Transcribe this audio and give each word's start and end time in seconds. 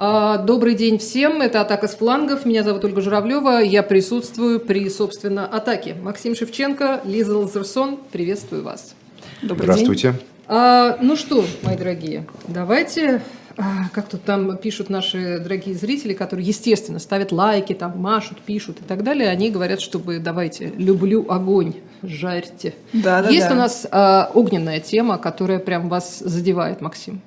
А, 0.00 0.38
добрый 0.38 0.76
день 0.76 0.98
всем, 0.98 1.42
это 1.42 1.60
«Атака 1.60 1.88
с 1.88 1.96
флангов», 1.96 2.46
меня 2.46 2.62
зовут 2.62 2.84
Ольга 2.84 3.00
Журавлева, 3.00 3.60
я 3.64 3.82
присутствую 3.82 4.60
при, 4.60 4.88
собственно, 4.90 5.44
атаке. 5.44 5.96
Максим 6.00 6.36
Шевченко, 6.36 7.00
Лиза 7.02 7.36
Лазерсон, 7.36 7.98
приветствую 8.12 8.62
вас. 8.62 8.94
Добрый 9.42 9.64
Здравствуйте. 9.64 10.12
День. 10.12 10.20
А, 10.46 10.98
ну 11.02 11.16
что, 11.16 11.44
мои 11.64 11.76
дорогие, 11.76 12.28
давайте 12.46 13.22
а, 13.56 13.88
как 13.92 14.08
тут 14.08 14.22
там 14.22 14.56
пишут 14.58 14.88
наши 14.88 15.40
дорогие 15.40 15.74
зрители, 15.74 16.14
которые, 16.14 16.46
естественно, 16.46 17.00
ставят 17.00 17.32
лайки, 17.32 17.72
там 17.72 17.98
машут, 17.98 18.40
пишут 18.40 18.78
и 18.80 18.84
так 18.84 19.02
далее, 19.02 19.28
они 19.28 19.50
говорят, 19.50 19.80
чтобы 19.80 20.20
давайте, 20.20 20.72
люблю 20.76 21.26
огонь, 21.28 21.74
жарьте. 22.04 22.72
Да, 22.92 23.20
да, 23.20 23.30
Есть 23.30 23.48
да. 23.48 23.54
у 23.54 23.56
нас 23.58 23.84
а, 23.90 24.30
огненная 24.32 24.78
тема, 24.78 25.18
которая 25.18 25.58
прям 25.58 25.88
вас 25.88 26.20
задевает, 26.20 26.80
Максим? 26.80 27.20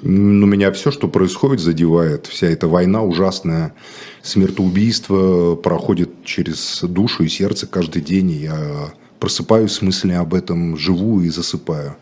Ну, 0.00 0.46
меня 0.46 0.70
все, 0.72 0.90
что 0.90 1.08
происходит, 1.08 1.60
задевает. 1.60 2.26
Вся 2.26 2.46
эта 2.46 2.68
война 2.68 3.02
ужасная, 3.02 3.74
смертоубийство 4.22 5.56
проходит 5.56 6.24
через 6.24 6.80
душу 6.82 7.24
и 7.24 7.28
сердце 7.28 7.66
каждый 7.66 8.02
день. 8.02 8.30
Я 8.30 8.92
просыпаюсь 9.18 9.72
с 9.72 9.82
мыслями 9.82 10.16
об 10.16 10.34
этом, 10.34 10.76
живу 10.76 11.20
и 11.22 11.28
засыпаю. 11.28 11.96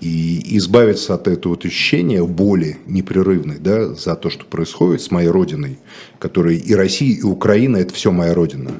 И 0.00 0.56
избавиться 0.58 1.14
от 1.14 1.28
этого 1.28 1.56
ощущения 1.56 2.24
боли 2.24 2.78
непрерывной 2.86 3.58
да, 3.58 3.94
за 3.94 4.16
то, 4.16 4.30
что 4.30 4.44
происходит 4.44 5.00
с 5.00 5.12
моей 5.12 5.28
родиной, 5.28 5.78
которая 6.18 6.54
и 6.54 6.74
Россия, 6.74 7.18
и 7.18 7.22
Украина– 7.22 7.76
это 7.78 7.94
все 7.94 8.10
моя 8.10 8.34
родина, 8.34 8.72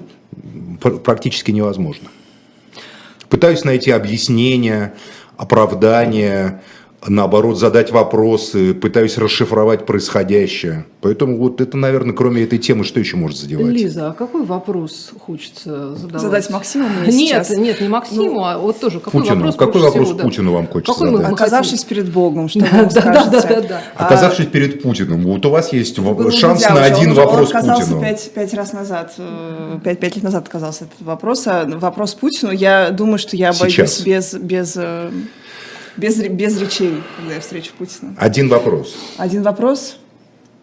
практически 1.05 1.53
невозможно. 1.53 2.09
Пытаюсь 3.29 3.63
найти 3.63 3.93
объяснения, 3.93 4.95
оправдания, 5.37 6.63
наоборот, 7.07 7.59
задать 7.59 7.91
вопросы, 7.91 8.75
пытаюсь 8.75 9.19
расшифровать 9.19 9.87
происходящее. 9.87 10.87
Поэтому 11.01 11.37
вот 11.37 11.61
это, 11.61 11.77
наверное, 11.77 12.15
кроме 12.15 12.45
этой 12.45 12.59
темы, 12.59 12.85
что 12.85 13.01
еще 13.01 13.17
может 13.17 13.39
задевать? 13.39 13.67
Лиза, 13.67 14.11
а 14.11 14.13
какой 14.13 14.45
вопрос 14.45 15.11
хочется 15.19 15.97
задавать? 15.97 16.23
Задать 16.23 16.51
Максиму 16.51 16.89
Нет, 17.07 17.13
сейчас? 17.47 17.51
нет, 17.51 17.81
не 17.81 17.89
Максиму, 17.89 18.23
ну, 18.25 18.45
а 18.45 18.59
вот 18.59 18.79
тоже 18.79 19.01
какой 19.01 19.21
Путину. 19.21 19.37
вопрос 19.37 19.57
Какой 19.57 19.81
вопрос 19.83 20.09
всего, 20.09 20.19
Путину 20.21 20.51
да. 20.51 20.57
вам 20.57 20.67
хочется 20.69 20.93
какой 20.93 21.11
задать? 21.11 21.33
Оказавшись 21.33 21.85
перед 21.85 22.13
Богом, 22.13 22.49
что 22.49 22.61
да, 22.61 22.67
вы 22.85 22.91
да, 22.95 23.03
да, 23.03 23.41
да, 23.43 23.61
да. 23.61 23.83
Оказавшись 23.97 24.47
а, 24.47 24.51
перед 24.51 24.83
Путиным, 24.83 25.23
вот 25.23 25.45
у 25.45 25.51
вас 25.51 25.73
есть 25.73 25.99
ну, 25.99 26.31
шанс 26.31 26.69
на 26.69 26.85
один 26.85 27.11
он, 27.11 27.17
вопрос 27.17 27.51
он 27.51 27.57
отказался 27.57 27.83
Путину. 27.83 28.01
Пять, 28.01 28.31
пять 28.33 28.55
раз 28.55 28.73
назад, 28.73 29.15
э, 29.19 29.79
пять, 29.83 29.99
пять 29.99 30.15
лет 30.15 30.25
назад 30.25 30.45
отказался 30.45 30.85
этот 30.85 31.01
вопрос. 31.01 31.47
А 31.47 31.65
вопрос 31.67 32.15
Путину, 32.15 32.53
я 32.53 32.91
думаю, 32.91 33.19
что 33.19 33.37
я 33.37 33.51
обойдусь 33.51 34.01
без, 34.01 34.35
без 34.35 34.75
э, 34.77 35.11
без, 35.97 36.17
без 36.17 36.61
речей, 36.61 37.03
когда 37.17 37.35
я 37.35 37.41
встречу 37.41 37.73
Путина. 37.77 38.15
Один 38.19 38.49
вопрос. 38.49 38.95
Один 39.17 39.43
вопрос. 39.43 39.99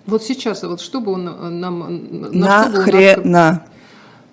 Вот 0.06 0.24
сейчас, 0.24 0.64
вот 0.64 0.82
что 0.82 1.02
бы 1.02 1.12
он 1.12 1.28
э, 1.28 1.50
нам... 1.50 2.32
Нахрена? 2.32 3.64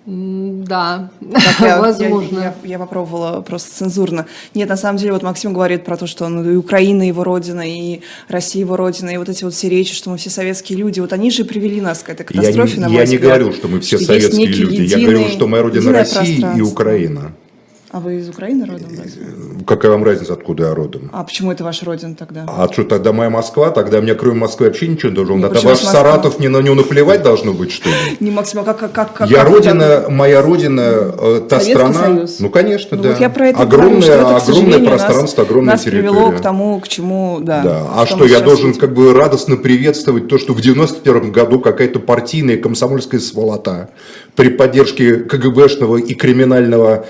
Да, 0.09 1.09
я, 1.59 1.81
возможно. 1.81 2.39
Я, 2.39 2.43
я, 2.45 2.55
я 2.63 2.79
попробовала 2.79 3.41
просто 3.41 3.75
цензурно. 3.75 4.25
Нет, 4.53 4.69
на 4.69 4.77
самом 4.77 4.97
деле, 4.97 5.11
вот 5.11 5.21
Максим 5.21 5.51
говорит 5.51 5.83
про 5.83 5.97
то, 5.97 6.07
что 6.07 6.23
он, 6.23 6.49
и 6.49 6.55
Украина 6.55 7.05
его 7.05 7.25
родина, 7.25 7.61
и 7.69 7.99
Россия 8.29 8.61
его 8.61 8.77
родина, 8.77 9.09
и 9.09 9.17
вот 9.17 9.27
эти 9.27 9.43
вот 9.43 9.53
все 9.53 9.67
речи, 9.67 9.93
что 9.93 10.09
мы 10.09 10.15
все 10.15 10.29
советские 10.29 10.79
люди, 10.79 11.01
вот 11.01 11.11
они 11.11 11.29
же 11.29 11.43
привели 11.43 11.81
нас 11.81 12.03
к 12.03 12.09
этой 12.09 12.23
катастрофе, 12.23 12.79
я 12.79 12.87
не, 12.87 12.93
на 12.93 12.99
Я 12.99 13.05
не 13.05 13.17
говорю, 13.17 13.51
что 13.51 13.67
мы 13.67 13.81
все 13.81 13.97
что 13.97 14.05
советские 14.05 14.47
люди, 14.47 14.81
единый, 14.81 14.87
я 14.87 14.99
говорю, 14.99 15.27
что 15.27 15.45
моя 15.45 15.63
родина 15.63 15.91
Россия 15.91 16.53
и 16.55 16.61
Украина. 16.61 17.33
А 17.89 18.01
вы 18.01 18.17
из 18.17 18.27
Украины 18.27 18.65
родом? 18.65 18.89
Разве? 18.97 19.27
Какая 19.65 19.91
вам 19.91 20.03
разница, 20.03 20.33
откуда 20.33 20.65
я 20.65 20.75
родом? 20.75 21.09
А 21.13 21.23
почему 21.23 21.53
это 21.53 21.63
ваша 21.63 21.85
родина 21.85 22.15
тогда? 22.15 22.45
А 22.45 22.67
что, 22.71 22.83
тогда 22.83 23.13
моя 23.13 23.29
Москва? 23.29 23.71
Тогда 23.71 24.01
мне 24.01 24.13
кроме 24.13 24.39
Москвы 24.39 24.65
вообще 24.65 24.87
ничего 24.87 25.09
не 25.09 25.15
должно 25.15 25.35
быть. 25.35 25.53
Тогда 25.53 25.69
ваш 25.69 25.79
Саратов 25.79 26.39
не 26.39 26.49
на 26.49 26.61
него 26.61 26.75
наплевать 26.75 27.23
должно 27.23 27.53
быть, 27.53 27.71
что 27.71 27.87
ли? 27.87 27.95
Не, 28.19 28.31
Максим, 28.31 28.59
а 28.59 28.63
как... 28.63 28.91
как, 28.91 29.13
как 29.13 29.29
я 29.29 29.37
как 29.37 29.49
родина, 29.49 30.05
моя 30.09 30.41
родина, 30.41 30.81
э, 30.81 31.41
та 31.47 31.59
Советский 31.61 31.73
страна... 31.75 31.93
Союз. 31.93 32.39
Ну, 32.39 32.49
конечно, 32.49 32.97
ну, 32.97 33.03
да. 33.03 33.09
Вот 33.09 33.19
я 33.19 33.29
про 33.29 33.47
это 33.47 33.59
огромное, 33.61 34.01
говорю, 34.01 34.21
это, 34.21 34.35
огромное 34.35 34.79
пространство, 34.79 35.41
нас, 35.41 35.49
огромная 35.49 35.73
нас 35.73 35.83
территория. 35.83 36.09
привело 36.09 36.31
к 36.31 36.41
тому, 36.41 36.79
к 36.81 36.87
чему... 36.89 37.39
Да, 37.41 37.61
да. 37.61 37.83
А 37.95 38.05
что, 38.05 38.25
я 38.25 38.41
должен 38.41 38.73
как 38.73 38.93
бы 38.93 39.13
радостно 39.13 39.55
приветствовать 39.55 40.27
то, 40.27 40.37
что 40.37 40.53
в 40.53 40.59
91 40.59 41.31
году 41.31 41.59
какая-то 41.59 41.99
партийная 41.99 42.57
комсомольская 42.57 43.21
сволота 43.21 43.89
при 44.35 44.49
поддержке 44.49 45.15
КГБшного 45.15 45.97
и 45.97 46.13
криминального 46.13 47.05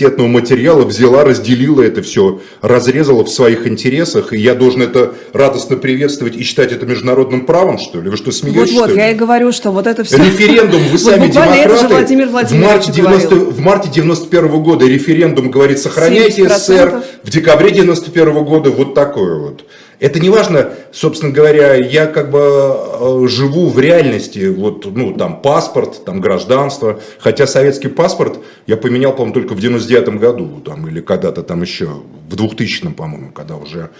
авторитетного 0.00 0.28
материала 0.28 0.84
взяла, 0.84 1.24
разделила 1.24 1.82
это 1.82 2.02
все, 2.02 2.40
разрезала 2.62 3.24
в 3.24 3.28
своих 3.28 3.66
интересах, 3.66 4.32
и 4.32 4.38
я 4.38 4.54
должен 4.54 4.82
это 4.82 5.14
радостно 5.32 5.76
приветствовать 5.76 6.36
и 6.36 6.42
считать 6.42 6.72
это 6.72 6.86
международным 6.86 7.46
правом, 7.46 7.78
что 7.78 8.00
ли? 8.00 8.10
Вы 8.10 8.16
что, 8.16 8.32
смеетесь, 8.32 8.72
Вот, 8.72 8.88
вот, 8.88 8.96
я 8.96 9.10
и 9.10 9.14
говорю, 9.14 9.52
что 9.52 9.70
вот 9.70 9.86
это 9.86 10.04
все... 10.04 10.16
Референдум, 10.16 10.82
вы 10.90 10.98
сами 10.98 11.28
демократы. 11.28 12.16
В 12.16 12.54
марте, 12.54 12.92
90, 12.92 13.34
в 13.34 13.60
марте 13.60 13.88
91 13.92 14.62
года 14.62 14.86
референдум 14.86 15.50
говорит, 15.50 15.78
сохраняйте 15.78 16.48
СССР, 16.48 17.02
в 17.22 17.30
декабре 17.30 17.70
91 17.70 18.44
года 18.44 18.70
вот 18.70 18.94
такое 18.94 19.38
вот. 19.38 19.64
Это 20.00 20.18
не 20.18 20.30
важно, 20.30 20.70
собственно 20.92 21.30
говоря, 21.30 21.74
я 21.74 22.06
как 22.06 22.30
бы 22.30 22.40
э, 22.40 23.26
живу 23.28 23.68
в 23.68 23.78
реальности, 23.78 24.48
вот, 24.48 24.86
ну, 24.86 25.12
там, 25.12 25.42
паспорт, 25.42 26.06
там, 26.06 26.22
гражданство, 26.22 27.00
хотя 27.18 27.46
советский 27.46 27.88
паспорт 27.88 28.38
я 28.66 28.78
поменял, 28.78 29.12
по-моему, 29.12 29.34
только 29.34 29.54
в 29.54 29.60
99 29.60 30.18
году, 30.18 30.62
там, 30.64 30.88
или 30.88 31.02
когда-то 31.02 31.42
там 31.42 31.60
еще, 31.60 32.02
в 32.30 32.34
2000, 32.34 32.92
по-моему, 32.94 33.30
когда 33.30 33.56
уже 33.56 33.90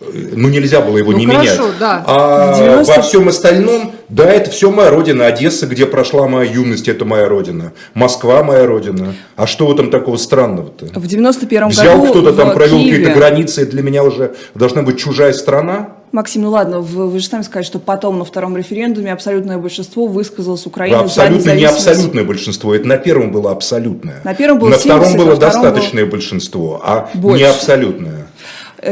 ну 0.00 0.48
нельзя 0.48 0.80
было 0.80 0.98
его 0.98 1.12
ну, 1.12 1.18
не 1.18 1.26
хорошо, 1.26 1.62
менять. 1.62 1.78
Да. 1.80 2.04
А 2.06 2.56
90... 2.56 2.94
во 2.94 3.02
всем 3.02 3.28
остальном, 3.28 3.92
да, 4.08 4.30
это 4.30 4.50
все 4.50 4.70
моя 4.70 4.90
родина. 4.90 5.26
Одесса, 5.26 5.66
где 5.66 5.86
прошла 5.86 6.28
моя 6.28 6.50
юность, 6.50 6.88
это 6.88 7.04
моя 7.04 7.28
родина. 7.28 7.72
Москва 7.94 8.42
моя 8.42 8.66
родина. 8.66 9.14
А 9.36 9.46
что 9.46 9.66
в 9.66 9.72
этом 9.72 9.90
такого 9.90 10.16
странного-то? 10.16 10.86
В 10.98 11.06
91 11.06 11.68
Взял 11.68 11.98
году 11.98 12.10
кто-то 12.12 12.32
там, 12.32 12.52
провел 12.52 12.78
Киеве... 12.78 12.98
какие-то 12.98 13.18
границы, 13.18 13.66
для 13.66 13.82
меня 13.82 14.04
уже 14.04 14.34
должна 14.54 14.82
быть 14.82 14.98
чужая 14.98 15.32
страна. 15.32 15.90
Максим, 16.12 16.42
ну 16.42 16.50
ладно, 16.50 16.80
вы, 16.80 17.08
вы 17.08 17.18
же 17.18 17.26
сами 17.26 17.42
сказали, 17.42 17.64
что 17.64 17.78
потом 17.78 18.18
на 18.18 18.24
втором 18.24 18.56
референдуме 18.56 19.12
абсолютное 19.12 19.58
большинство 19.58 20.06
высказалось 20.06 20.64
Украине 20.66 20.96
абсолютно 20.96 21.40
за 21.42 21.54
не 21.56 21.64
абсолютное 21.64 22.24
большинство, 22.24 22.74
это 22.74 22.86
на 22.86 22.96
первом 22.96 23.32
было 23.32 23.50
абсолютное. 23.50 24.20
На 24.24 24.34
первом 24.34 24.58
было 24.58 24.70
На 24.70 24.78
70, 24.78 25.02
втором 25.02 25.26
было 25.26 25.36
достаточное 25.36 26.04
было... 26.04 26.12
большинство, 26.12 26.80
а 26.82 27.10
Больше. 27.14 27.44
не 27.44 27.50
абсолютное. 27.50 28.25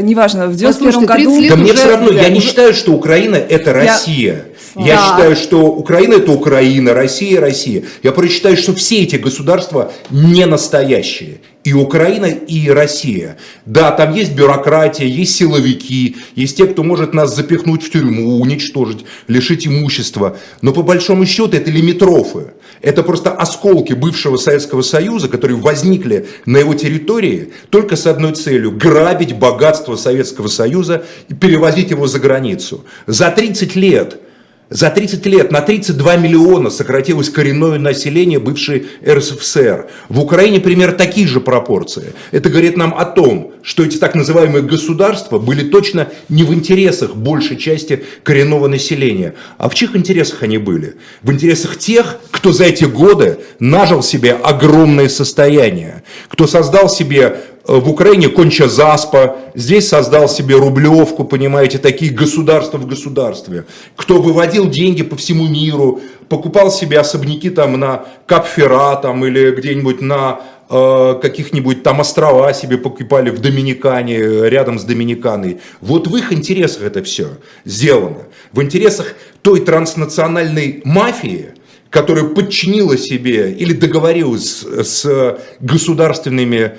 Неважно, 0.02 0.48
в 0.48 0.56
91 0.56 1.06
году... 1.06 1.48
Да 1.48 1.56
мне 1.56 1.72
все 1.72 1.90
равно, 1.90 2.10
я 2.12 2.28
не 2.28 2.40
считаю, 2.40 2.74
что 2.74 2.92
Украина 2.92 3.36
это 3.36 3.72
Россия. 3.72 4.44
Я, 4.76 4.84
я 4.84 4.96
считаю, 4.96 5.36
что 5.36 5.66
Украина 5.66 6.14
это 6.14 6.32
Украина, 6.32 6.94
Россия 6.94 7.40
Россия. 7.40 7.84
Я 8.02 8.12
просто 8.12 8.34
считаю, 8.34 8.56
что 8.56 8.74
все 8.74 9.02
эти 9.02 9.16
государства 9.16 9.92
не 10.10 10.46
настоящие. 10.46 11.40
И 11.62 11.72
Украина, 11.72 12.26
и 12.26 12.68
Россия. 12.68 13.38
Да, 13.64 13.90
там 13.90 14.14
есть 14.14 14.34
бюрократия, 14.34 15.06
есть 15.06 15.34
силовики, 15.34 16.16
есть 16.34 16.58
те, 16.58 16.66
кто 16.66 16.82
может 16.82 17.14
нас 17.14 17.34
запихнуть 17.34 17.82
в 17.82 17.90
тюрьму, 17.90 18.38
уничтожить, 18.38 19.06
лишить 19.28 19.66
имущества. 19.66 20.36
Но 20.60 20.72
по 20.72 20.82
большому 20.82 21.24
счету 21.24 21.56
это 21.56 21.70
лимитрофы. 21.70 22.52
Это 22.82 23.02
просто 23.02 23.30
осколки 23.30 23.94
бывшего 23.94 24.36
Советского 24.36 24.82
Союза, 24.82 25.28
которые 25.28 25.58
возникли 25.58 26.26
на 26.44 26.58
его 26.58 26.74
территории 26.74 27.52
только 27.70 27.96
с 27.96 28.06
одной 28.06 28.34
целью– 28.34 28.72
грабить 28.72 29.34
богатство 29.34 29.96
Советского 29.96 30.48
Союза 30.48 31.06
и 31.30 31.34
перевозить 31.34 31.90
его 31.90 32.06
за 32.06 32.18
границу. 32.18 32.84
За 33.06 33.30
30 33.30 33.74
лет 33.74 34.20
за 34.70 34.90
30 34.90 35.26
лет 35.26 35.52
на 35.52 35.60
32 35.60 36.16
миллиона 36.16 36.70
сократилось 36.70 37.28
коренное 37.28 37.78
население 37.78 38.38
бывшей 38.38 38.86
РСФСР. 39.06 39.88
В 40.08 40.20
Украине 40.20 40.58
примерно 40.58 40.96
такие 40.96 41.26
же 41.26 41.40
пропорции. 41.40 42.14
Это 42.30 42.48
говорит 42.48 42.76
нам 42.76 42.94
о 42.96 43.04
том, 43.04 43.52
что 43.62 43.84
эти 43.84 43.98
так 43.98 44.14
называемые 44.14 44.62
государства 44.62 45.38
были 45.38 45.68
точно 45.68 46.08
не 46.28 46.44
в 46.44 46.54
интересах 46.54 47.14
большей 47.14 47.58
части 47.58 48.04
коренного 48.22 48.66
населения. 48.66 49.34
А 49.58 49.68
в 49.68 49.74
чьих 49.74 49.94
интересах 49.96 50.42
они 50.42 50.56
были? 50.56 50.96
В 51.22 51.30
интересах 51.30 51.78
тех, 51.78 52.18
кто 52.30 52.52
за 52.52 52.64
эти 52.64 52.84
годы 52.84 53.40
нажил 53.58 54.02
себе 54.02 54.32
огромное 54.32 55.08
состояние, 55.08 56.02
кто 56.28 56.46
создал 56.46 56.88
себе 56.88 57.36
в 57.66 57.88
Украине 57.88 58.28
конча 58.28 58.68
заспа, 58.68 59.36
здесь 59.54 59.88
создал 59.88 60.28
себе 60.28 60.56
рублевку, 60.56 61.24
понимаете, 61.24 61.78
такие 61.78 62.12
государства 62.12 62.76
в 62.76 62.86
государстве. 62.86 63.64
Кто 63.96 64.20
выводил 64.20 64.68
деньги 64.68 65.02
по 65.02 65.16
всему 65.16 65.48
миру, 65.48 66.00
покупал 66.28 66.70
себе 66.70 66.98
особняки 66.98 67.48
там 67.48 67.80
на 67.80 68.04
Капфера 68.26 68.96
там, 68.96 69.24
или 69.24 69.50
где-нибудь 69.50 70.02
на 70.02 70.42
э, 70.68 71.18
каких-нибудь 71.22 71.82
там 71.82 72.00
острова 72.00 72.52
себе 72.52 72.76
покупали 72.76 73.30
в 73.30 73.40
Доминикане, 73.40 74.48
рядом 74.50 74.78
с 74.78 74.84
Доминиканой. 74.84 75.60
Вот 75.80 76.06
в 76.06 76.14
их 76.16 76.34
интересах 76.34 76.82
это 76.82 77.02
все 77.02 77.28
сделано. 77.64 78.24
В 78.52 78.62
интересах 78.62 79.14
той 79.40 79.60
транснациональной 79.60 80.82
мафии, 80.84 81.54
которая 81.88 82.24
подчинила 82.24 82.98
себе 82.98 83.52
или 83.52 83.72
договорилась 83.72 84.64
с 84.64 85.38
государственными 85.60 86.72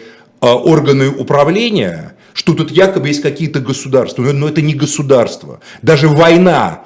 органы 0.53 1.09
управления, 1.09 2.13
что 2.33 2.53
тут 2.53 2.71
якобы 2.71 3.07
есть 3.07 3.21
какие-то 3.21 3.59
государства. 3.59 4.21
Но 4.21 4.47
это 4.47 4.61
не 4.61 4.73
государство. 4.73 5.59
Даже 5.81 6.07
война 6.07 6.85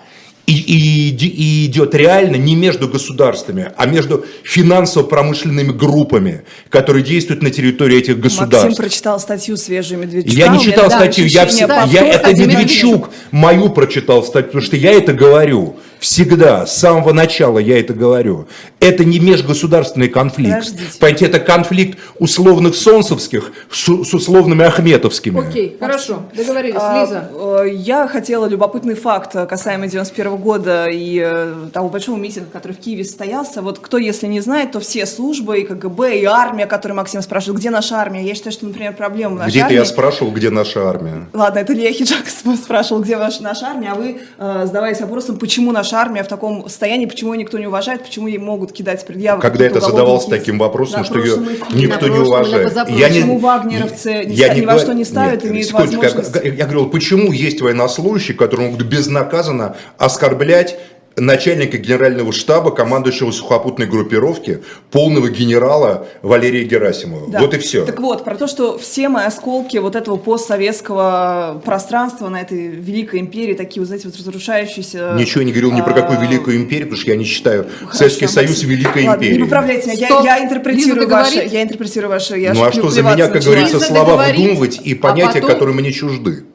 и, 0.49 0.53
и, 0.53 1.25
и 1.25 1.65
идет 1.67 1.93
реально 1.93 2.37
не 2.37 2.55
между 2.55 2.87
государствами, 2.87 3.71
а 3.77 3.85
между 3.85 4.25
финансово-промышленными 4.43 5.71
группами, 5.71 6.41
которые 6.69 7.03
действуют 7.03 7.43
на 7.43 7.51
территории 7.51 7.99
этих 7.99 8.19
государств. 8.19 8.63
Максим 8.63 8.75
прочитал 8.75 9.19
статью 9.19 9.57
свежую 9.57 9.99
Медведчука. 9.99 10.35
Я 10.35 10.47
не 10.47 10.59
читал 10.59 10.89
статью, 10.89 11.25
я, 11.27 11.45
все, 11.45 11.67
я 11.67 12.03
это 12.07 12.33
Медведчук 12.33 13.11
мою 13.29 13.69
прочитал 13.69 14.23
статью, 14.23 14.47
потому 14.47 14.63
что 14.63 14.75
я 14.75 14.91
это 14.91 15.13
говорю. 15.13 15.77
Всегда, 15.99 16.65
с 16.65 16.77
самого 16.77 17.13
начала 17.13 17.59
я 17.59 17.79
это 17.79 17.93
говорю. 17.93 18.47
Это 18.79 19.03
не 19.03 19.19
межгосударственный 19.19 20.07
конфликт. 20.07 20.59
Подождите. 20.59 20.99
Понимаете, 20.99 21.25
это 21.25 21.39
конфликт 21.39 21.99
условных 22.17 22.75
солнцевских 22.75 23.51
с, 23.69 23.83
с 23.83 24.13
условными 24.13 24.63
ахметовскими. 24.63 25.47
Окей, 25.47 25.77
хорошо, 25.79 26.23
договорились. 26.33 26.77
А, 26.79 27.01
Лиза. 27.01 27.29
А, 27.33 27.63
я 27.63 28.07
хотела 28.07 28.45
любопытный 28.45 28.95
факт 28.95 29.33
касаемо 29.47 29.87
91 29.87 30.37
года 30.37 30.85
и 30.89 31.21
э, 31.23 31.69
того 31.73 31.89
большого 31.89 32.17
митинга, 32.17 32.49
который 32.51 32.73
в 32.73 32.79
Киеве 32.79 33.03
состоялся. 33.03 33.61
Вот 33.61 33.79
кто, 33.79 33.97
если 33.97 34.27
не 34.27 34.39
знает, 34.39 34.71
то 34.71 34.79
все 34.79 35.05
службы, 35.05 35.59
и 35.59 35.65
КГБ, 35.65 36.19
и 36.19 36.25
армия, 36.25 36.65
которую 36.65 36.97
Максим 36.97 37.21
спрашивает, 37.21 37.59
где 37.59 37.69
наша 37.69 37.97
армия? 37.97 38.23
Я 38.25 38.35
считаю, 38.35 38.53
что, 38.53 38.65
например, 38.65 38.93
проблема 38.93 39.35
в 39.35 39.39
нашей 39.39 39.51
Где-то 39.51 39.73
я 39.73 39.85
спрашивал, 39.85 40.31
где 40.31 40.49
наша 40.49 40.87
армия. 40.87 41.27
Ладно, 41.33 41.59
это 41.59 41.73
Илья 41.73 41.91
Хиджак 41.91 42.25
спрашивал, 42.63 43.01
где 43.01 43.17
наша 43.17 43.67
армия, 43.67 43.91
а 43.91 43.95
вы 43.95 44.21
э, 44.37 44.61
задавались 44.65 45.01
вопросом, 45.01 45.37
почему 45.37 45.71
наша 45.71 45.88
наша 45.89 46.01
армия 46.01 46.23
в 46.23 46.27
таком 46.27 46.63
состоянии, 46.67 47.05
почему 47.05 47.33
ее 47.33 47.39
никто 47.39 47.57
не 47.57 47.67
уважает, 47.67 48.03
почему 48.03 48.27
ей 48.27 48.37
могут 48.37 48.71
кидать 48.71 49.05
предъявы. 49.05 49.41
Когда 49.41 49.65
это 49.65 49.79
задавался 49.79 50.29
таким 50.29 50.59
вопросом, 50.59 51.03
что 51.03 51.19
ее 51.19 51.37
никто 51.71 52.07
не 52.07 52.19
уважает. 52.19 52.73
Я 52.89 53.07
почему 53.07 53.33
не, 53.33 53.39
вагнеровцы 53.39 54.09
я 54.27 54.53
ни, 54.53 54.61
ни 54.61 54.65
во 54.65 54.77
что 54.79 54.93
не 54.93 55.05
ставят, 55.05 55.43
нет, 55.43 55.51
имеют 55.51 55.71
возможность... 55.71 56.35
Я, 56.35 56.53
я 56.53 56.65
говорил, 56.65 56.89
почему 56.89 57.31
есть 57.31 57.61
военнослужащие, 57.61 58.37
которые 58.37 58.69
могут 58.69 58.85
безнаказанно 58.85 59.75
оскорблять 59.97 60.77
начальника 61.15 61.77
генерального 61.77 62.31
штаба, 62.31 62.71
командующего 62.71 63.31
сухопутной 63.31 63.87
группировки, 63.87 64.61
полного 64.91 65.29
генерала 65.29 66.07
Валерия 66.21 66.63
Герасимова. 66.63 67.29
Да. 67.29 67.39
Вот 67.39 67.53
и 67.53 67.57
все. 67.57 67.85
Так 67.85 67.99
вот, 67.99 68.23
про 68.23 68.35
то, 68.35 68.47
что 68.47 68.77
все 68.77 69.09
мои 69.09 69.25
осколки 69.25 69.77
вот 69.77 69.95
этого 69.95 70.17
постсоветского 70.17 71.61
пространства 71.63 72.29
на 72.29 72.41
этой 72.41 72.67
великой 72.67 73.19
империи, 73.19 73.53
такие, 73.53 73.81
вот, 73.81 73.87
знаете, 73.87 74.07
вот 74.07 74.17
разрушающиеся... 74.17 75.15
Ничего 75.17 75.43
не 75.43 75.51
говорил 75.51 75.71
ни 75.71 75.81
про 75.81 75.93
какую 75.93 76.19
а, 76.19 76.21
великую 76.23 76.57
империю, 76.57 76.87
потому 76.87 77.01
что 77.01 77.11
я 77.11 77.17
не 77.17 77.25
считаю 77.25 77.67
Хорошо, 77.79 77.97
Советский 77.97 78.27
Союз 78.27 78.63
великой 78.63 79.05
ладно, 79.05 79.21
империей. 79.21 79.37
не 79.37 79.43
поправляйте 79.43 79.91
меня, 79.91 80.07
я, 80.07 80.37
я 80.37 80.43
интерпретирую 80.43 81.07
ваше, 81.09 81.47
я 81.51 81.63
интерпретирую 81.63 82.09
ваше, 82.09 82.37
я 82.37 82.53
Ну 82.53 82.63
а 82.63 82.71
что 82.71 82.89
за 82.89 83.03
меня, 83.03 83.27
как 83.27 83.43
говорится, 83.43 83.79
слова 83.79 84.25
выдумывать 84.25 84.79
и 84.83 84.95
понятия, 84.95 85.39
а 85.39 85.41
потом... 85.41 85.49
которые 85.49 85.75
мне 85.75 85.91
чужды? 85.91 86.45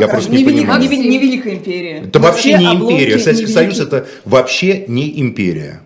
Я 0.00 0.08
просто 0.08 0.30
не, 0.30 0.38
не 0.38 0.44
понимаю. 0.44 0.80
Не, 0.80 0.96
не 0.96 1.18
Великая 1.18 1.54
империя. 1.54 2.02
Это 2.06 2.18
вообще 2.18 2.58
не 2.58 2.66
империя. 2.66 3.18
Советский 3.18 3.46
Союз 3.46 3.80
это 3.80 4.06
вообще 4.24 4.84
не 4.88 5.20
империя. 5.20 5.80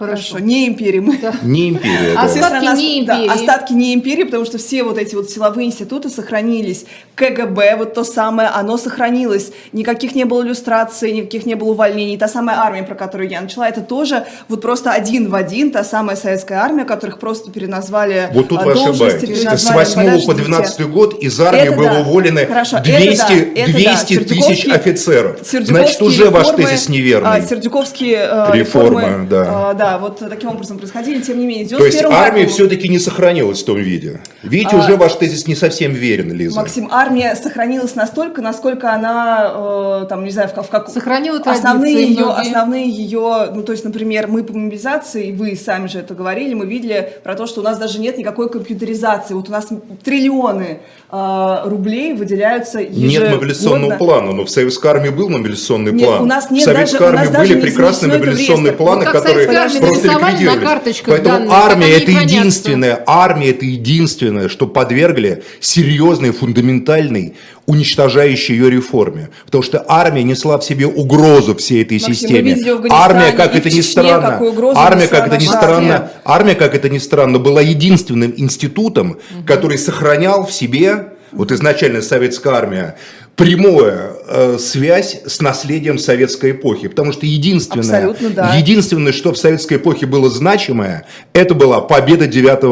Хорошо. 0.00 0.38
Не 0.38 0.66
империи 0.66 1.00
мы. 1.00 1.18
Да. 1.18 1.34
Не 1.42 1.68
империя, 1.68 2.14
да. 2.14 2.22
Остатки 2.22 2.64
нас, 2.64 2.78
не 2.78 3.00
империи. 3.00 3.26
Да, 3.26 3.34
остатки 3.34 3.72
не 3.74 3.92
империи, 3.92 4.24
потому 4.24 4.46
что 4.46 4.56
все 4.56 4.82
вот 4.82 4.96
эти 4.96 5.14
вот 5.14 5.28
силовые 5.28 5.66
институты 5.66 6.08
сохранились. 6.08 6.86
КГБ, 7.16 7.76
вот 7.76 7.92
то 7.92 8.02
самое, 8.02 8.48
оно 8.48 8.78
сохранилось. 8.78 9.52
Никаких 9.74 10.14
не 10.14 10.24
было 10.24 10.42
иллюстраций, 10.42 11.12
никаких 11.12 11.44
не 11.44 11.54
было 11.54 11.72
увольнений. 11.72 12.16
Та 12.16 12.28
самая 12.28 12.56
армия, 12.60 12.82
про 12.82 12.94
которую 12.94 13.28
я 13.28 13.42
начала, 13.42 13.68
это 13.68 13.82
тоже 13.82 14.24
вот 14.48 14.62
просто 14.62 14.90
один 14.90 15.28
в 15.28 15.34
один 15.34 15.70
та 15.70 15.84
самая 15.84 16.16
советская 16.16 16.60
армия, 16.60 16.86
которых 16.86 17.18
просто 17.18 17.50
переназвали 17.50 18.30
Вот 18.32 18.48
тут 18.48 18.62
вы 18.62 18.72
ошибаетесь. 18.72 19.42
С 19.42 19.70
8 19.70 20.24
по 20.24 20.32
12 20.32 20.88
год 20.88 21.18
из 21.22 21.38
армии 21.38 21.60
это 21.60 21.76
было 21.76 21.90
да. 21.90 22.00
уволено 22.00 22.46
Хорошо, 22.46 22.80
200, 22.82 23.52
это 23.54 23.72
да, 23.72 23.78
200 23.78 24.14
это 24.14 24.28
да. 24.28 24.34
тысяч 24.34 24.66
офицеров. 24.66 25.36
Значит, 25.42 26.00
уже 26.00 26.24
реформы, 26.24 26.38
ваш 26.38 26.56
тезис 26.56 26.88
неверный. 26.88 27.30
А, 27.30 27.42
сердюковские 27.42 28.16
э, 28.16 28.50
реформы, 28.54 29.00
реформы 29.02 29.26
да. 29.28 29.72
Э, 29.72 29.74
да, 29.74 29.89
вот 29.98 30.18
таким 30.18 30.50
образом 30.50 30.78
происходили, 30.78 31.20
тем 31.20 31.38
не 31.38 31.46
менее. 31.46 31.68
То 31.68 31.84
есть 31.84 32.02
армия 32.02 32.42
году... 32.42 32.54
все-таки 32.54 32.88
не 32.88 32.98
сохранилась 32.98 33.62
в 33.62 33.64
том 33.64 33.78
виде. 33.78 34.20
Видите, 34.42 34.76
а, 34.76 34.78
уже 34.78 34.96
ваш 34.96 35.14
тезис 35.14 35.46
не 35.46 35.54
совсем 35.54 35.92
верен, 35.92 36.32
Лиза. 36.32 36.58
Максим, 36.58 36.88
армия 36.90 37.34
сохранилась 37.34 37.94
настолько, 37.94 38.42
насколько 38.42 38.92
она, 38.92 40.02
э, 40.02 40.06
там, 40.08 40.24
не 40.24 40.30
знаю, 40.30 40.48
в, 40.48 40.62
в 40.62 40.68
как... 40.68 40.88
Сохранила 40.88 41.38
основные 41.38 42.08
ее, 42.08 42.26
основные 42.26 42.88
ее, 42.88 43.50
ну, 43.54 43.62
то 43.62 43.72
есть, 43.72 43.84
например, 43.84 44.26
мы 44.26 44.42
по 44.44 44.52
мобилизации, 44.52 45.32
вы 45.32 45.56
сами 45.56 45.86
же 45.86 45.98
это 45.98 46.14
говорили, 46.14 46.54
мы 46.54 46.66
видели 46.66 47.12
про 47.22 47.34
то, 47.34 47.46
что 47.46 47.60
у 47.60 47.64
нас 47.64 47.78
даже 47.78 48.00
нет 48.00 48.18
никакой 48.18 48.48
компьютеризации. 48.50 49.34
Вот 49.34 49.48
у 49.48 49.52
нас 49.52 49.68
триллионы 50.02 50.80
э, 51.10 51.56
рублей 51.64 52.14
выделяются 52.14 52.80
ежегодно. 52.80 53.06
Нет 53.06 53.34
мобилизационного 53.34 53.96
плана, 53.96 54.32
но 54.32 54.44
в 54.44 54.50
советской 54.50 54.86
армии 54.88 55.10
был 55.10 55.28
мобилизационный 55.28 55.92
нет, 55.92 56.06
план. 56.06 56.22
У 56.22 56.26
нас 56.26 56.50
нет 56.50 56.62
в 56.62 56.64
советской 56.64 56.98
даже, 56.98 57.18
армии 57.18 57.36
были 57.36 57.60
прекрасные 57.60 58.12
мобилизационные 58.12 58.72
планы, 58.72 59.04
ну, 59.04 59.12
которые 59.12 59.46
просто 59.80 60.08
ликвидировались. 60.08 61.02
Поэтому 61.04 61.38
данные, 61.38 61.50
армия 61.50 61.96
это 61.96 62.10
единственное, 62.10 63.02
армия 63.06 63.50
это 63.50 63.64
единственное, 63.64 64.48
что 64.48 64.66
подвергли 64.66 65.42
серьезной, 65.60 66.32
фундаментальной, 66.32 67.34
уничтожающей 67.66 68.54
ее 68.54 68.70
реформе. 68.70 69.30
Потому 69.44 69.62
что 69.62 69.84
армия 69.88 70.22
несла 70.22 70.58
в 70.58 70.64
себе 70.64 70.86
угрозу 70.86 71.54
всей 71.56 71.82
этой 71.82 71.98
Максим, 72.00 72.14
системе. 72.14 72.56
Армия, 72.90 73.32
как 73.32 73.54
это 73.54 73.70
ни 73.70 73.80
странно, 73.80 74.40
армия, 74.74 75.06
как 75.08 75.26
это 75.26 75.36
ни 75.36 75.46
странно, 75.46 76.10
армия, 76.24 76.54
как 76.54 76.74
это 76.74 76.88
ни 76.88 76.98
странно, 76.98 77.38
была 77.38 77.60
единственным 77.60 78.34
институтом, 78.36 79.18
который 79.46 79.78
сохранял 79.78 80.46
в 80.46 80.52
себе 80.52 81.14
вот 81.32 81.52
изначально 81.52 82.02
советская 82.02 82.54
армия, 82.54 82.96
прямая 83.36 84.12
э, 84.26 84.58
связь 84.58 85.22
с 85.24 85.40
наследием 85.40 85.98
советской 85.98 86.50
эпохи. 86.52 86.88
Потому 86.88 87.12
что 87.12 87.26
единственное, 87.26 88.14
да. 88.34 88.54
единственное, 88.54 89.12
что 89.12 89.32
в 89.32 89.38
советской 89.38 89.78
эпохе 89.78 90.06
было 90.06 90.28
значимое, 90.28 91.06
это 91.32 91.54
была 91.54 91.80
победа 91.80 92.26
9 92.26 92.62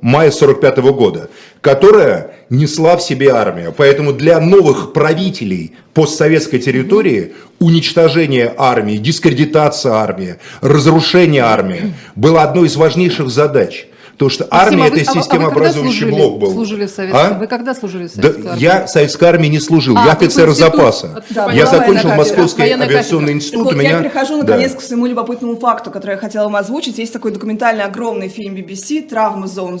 мая 0.00 0.28
1945 0.28 0.78
года, 0.94 1.30
которая 1.60 2.36
несла 2.50 2.96
в 2.96 3.02
себе 3.02 3.30
армия. 3.30 3.72
Поэтому 3.76 4.12
для 4.12 4.40
новых 4.40 4.92
правителей 4.92 5.72
постсоветской 5.92 6.58
территории 6.58 7.32
уничтожение 7.58 8.54
армии, 8.56 8.96
дискредитация 8.96 9.92
армии, 9.92 10.36
разрушение 10.60 11.42
армии 11.42 11.94
было 12.16 12.42
одной 12.42 12.68
из 12.68 12.76
важнейших 12.76 13.28
задач– 13.28 13.86
Потому 14.14 14.30
что 14.30 14.46
армия 14.50 14.86
это 14.86 15.00
а 15.10 15.14
системообразующий 15.14 16.06
а 16.06 16.10
блок 16.10 16.38
был. 16.38 16.52
Служили 16.52 16.86
в 16.86 16.90
Советском? 16.90 17.36
А? 17.36 17.38
Вы 17.38 17.46
когда 17.48 17.74
служили 17.74 18.06
в 18.06 18.10
Советской 18.10 18.42
да, 18.42 18.50
армии? 18.50 18.62
Я 18.62 18.86
в 18.86 18.88
Советской 18.88 19.24
армии 19.24 19.48
не 19.48 19.60
служил, 19.60 19.96
а, 19.98 20.04
я 20.04 20.12
офицер 20.12 20.50
запаса. 20.50 21.24
Да, 21.30 21.50
я 21.52 21.66
закончил 21.66 22.10
Московский 22.10 22.62
авиационный 22.62 23.32
институт. 23.32 23.64
Вот, 23.64 23.74
меня... 23.74 23.90
Я 23.90 24.02
перехожу 24.02 24.38
наконец 24.38 24.72
да. 24.72 24.78
к 24.78 24.82
своему 24.82 25.06
любопытному 25.06 25.56
факту, 25.56 25.90
который 25.90 26.12
я 26.12 26.18
хотела 26.18 26.44
вам 26.44 26.56
озвучить. 26.56 26.98
Есть 26.98 27.12
такой 27.12 27.32
документальный 27.32 27.84
огромный 27.84 28.28
фильм 28.28 28.54
BBC 28.54 29.08
«Травма 29.08 29.48
зон», 29.48 29.80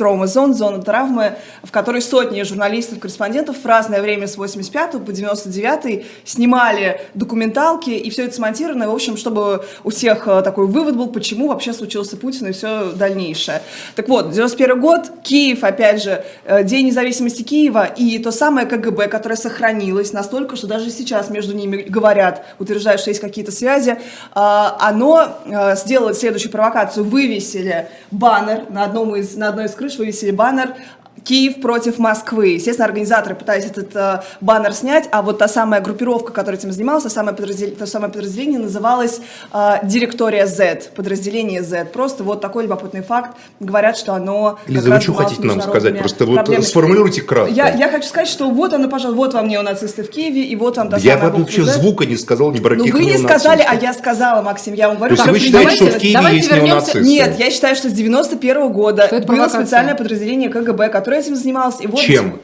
Травма 0.00 0.26
зон, 0.26 0.54
зона 0.54 0.80
травмы, 0.80 1.36
в 1.62 1.70
которой 1.70 2.00
сотни 2.00 2.42
журналистов, 2.42 3.00
корреспондентов 3.00 3.58
в 3.62 3.66
разное 3.66 4.00
время 4.00 4.28
с 4.28 4.38
85 4.38 5.04
по 5.04 5.12
99 5.12 6.06
снимали 6.24 7.02
документалки, 7.12 7.90
и 7.90 8.08
все 8.08 8.24
это 8.24 8.34
смонтировано, 8.34 8.88
в 8.88 8.94
общем, 8.94 9.18
чтобы 9.18 9.62
у 9.84 9.90
всех 9.90 10.26
э, 10.26 10.40
такой 10.40 10.68
вывод 10.68 10.96
был, 10.96 11.08
почему 11.08 11.48
вообще 11.48 11.74
случился 11.74 12.16
Путин 12.16 12.46
и 12.46 12.52
все 12.52 12.92
дальнейшее. 12.92 13.60
Так 13.94 14.08
вот, 14.08 14.30
91 14.30 14.80
год, 14.80 15.10
Киев, 15.22 15.64
опять 15.64 16.02
же, 16.02 16.24
э, 16.46 16.64
День 16.64 16.86
независимости 16.86 17.42
Киева, 17.42 17.84
и 17.84 18.18
то 18.20 18.32
самое 18.32 18.66
КГБ, 18.66 19.08
которое 19.08 19.36
сохранилось 19.36 20.14
настолько, 20.14 20.56
что 20.56 20.66
даже 20.66 20.90
сейчас 20.90 21.28
между 21.28 21.54
ними 21.54 21.82
говорят, 21.82 22.46
утверждают, 22.58 23.02
что 23.02 23.10
есть 23.10 23.20
какие-то 23.20 23.52
связи, 23.52 23.98
а, 24.32 24.78
оно 24.80 25.28
э, 25.44 25.76
сделало 25.76 26.14
следующую 26.14 26.52
провокацию, 26.52 27.04
вывесили 27.04 27.88
баннер 28.10 28.64
на, 28.70 28.84
одном 28.84 29.14
из, 29.14 29.36
на 29.36 29.48
одной 29.48 29.66
из 29.66 29.72
крыш 29.72 29.89
вывесили 29.98 30.30
баннер 30.30 30.74
Киев 31.24 31.60
против 31.60 31.98
Москвы. 31.98 32.48
Естественно, 32.48 32.86
организаторы 32.86 33.34
пытались 33.34 33.66
этот 33.66 33.94
э, 33.94 34.22
баннер 34.40 34.72
снять, 34.72 35.08
а 35.12 35.22
вот 35.22 35.38
та 35.38 35.48
самая 35.48 35.80
группировка, 35.80 36.32
которая 36.32 36.58
этим 36.58 36.72
занималась, 36.72 37.04
та 37.04 37.10
самое 37.10 37.36
подразделение, 37.36 37.78
то 37.78 37.86
самое 37.86 38.12
подразделение 38.12 38.58
называлось 38.58 39.20
э, 39.52 39.74
Директория 39.82 40.46
Z, 40.46 40.90
подразделение 40.94 41.62
Z. 41.62 41.86
Просто 41.92 42.24
вот 42.24 42.40
такой 42.40 42.64
любопытный 42.64 43.02
факт. 43.02 43.36
Говорят, 43.60 43.96
что 43.96 44.14
оно... 44.14 44.58
Лиза, 44.66 44.90
вы 44.90 45.00
что 45.00 45.14
хотите 45.14 45.42
нам 45.42 45.60
сказать? 45.60 45.98
Просто 45.98 46.26
вот 46.26 46.64
сформулируйте 46.64 47.22
кратко. 47.22 47.52
Я, 47.52 47.74
я 47.74 47.88
хочу 47.88 48.08
сказать, 48.08 48.28
что 48.28 48.50
вот 48.50 48.72
оно, 48.72 48.88
пожалуйста, 48.88 49.16
вот 49.16 49.34
вам 49.34 49.48
неонацисты 49.48 50.02
в 50.02 50.10
Киеве, 50.10 50.44
и 50.44 50.56
вот 50.56 50.76
вам 50.76 50.88
та 50.88 50.96
Я 50.98 51.18
самая 51.18 51.32
вообще 51.32 51.64
Z. 51.64 51.80
звука 51.80 52.06
не 52.06 52.16
сказал, 52.16 52.52
ни 52.52 52.58
про 52.58 52.76
Ну 52.76 52.84
вы 52.90 53.04
не 53.04 53.18
сказали, 53.18 53.64
а 53.66 53.74
я 53.74 53.92
сказала, 53.92 54.42
Максим, 54.42 54.74
я 54.74 54.88
вам 54.88 54.96
говорю. 54.96 55.16
То 55.16 55.22
есть 55.22 55.32
вы 55.32 55.38
считаете, 55.38 55.76
что 55.76 55.86
в 55.86 55.98
Киеве 55.98 56.36
есть 56.36 56.50
неонацисты? 56.50 57.00
Нет, 57.00 57.38
я 57.38 57.50
считаю, 57.50 57.76
что 57.76 57.88
с 57.88 57.92
91 57.92 58.56
-го 58.56 58.68
года 58.70 59.08
было 59.26 59.48
специальное 59.48 59.94
подразделение 59.94 60.48
КГБ, 60.48 60.88
которое 60.88 61.09
которая 61.10 61.24
этим 61.24 61.34
занималась. 61.34 61.80
И 61.80 61.86
вот 61.88 62.00
Чем? 62.00 62.40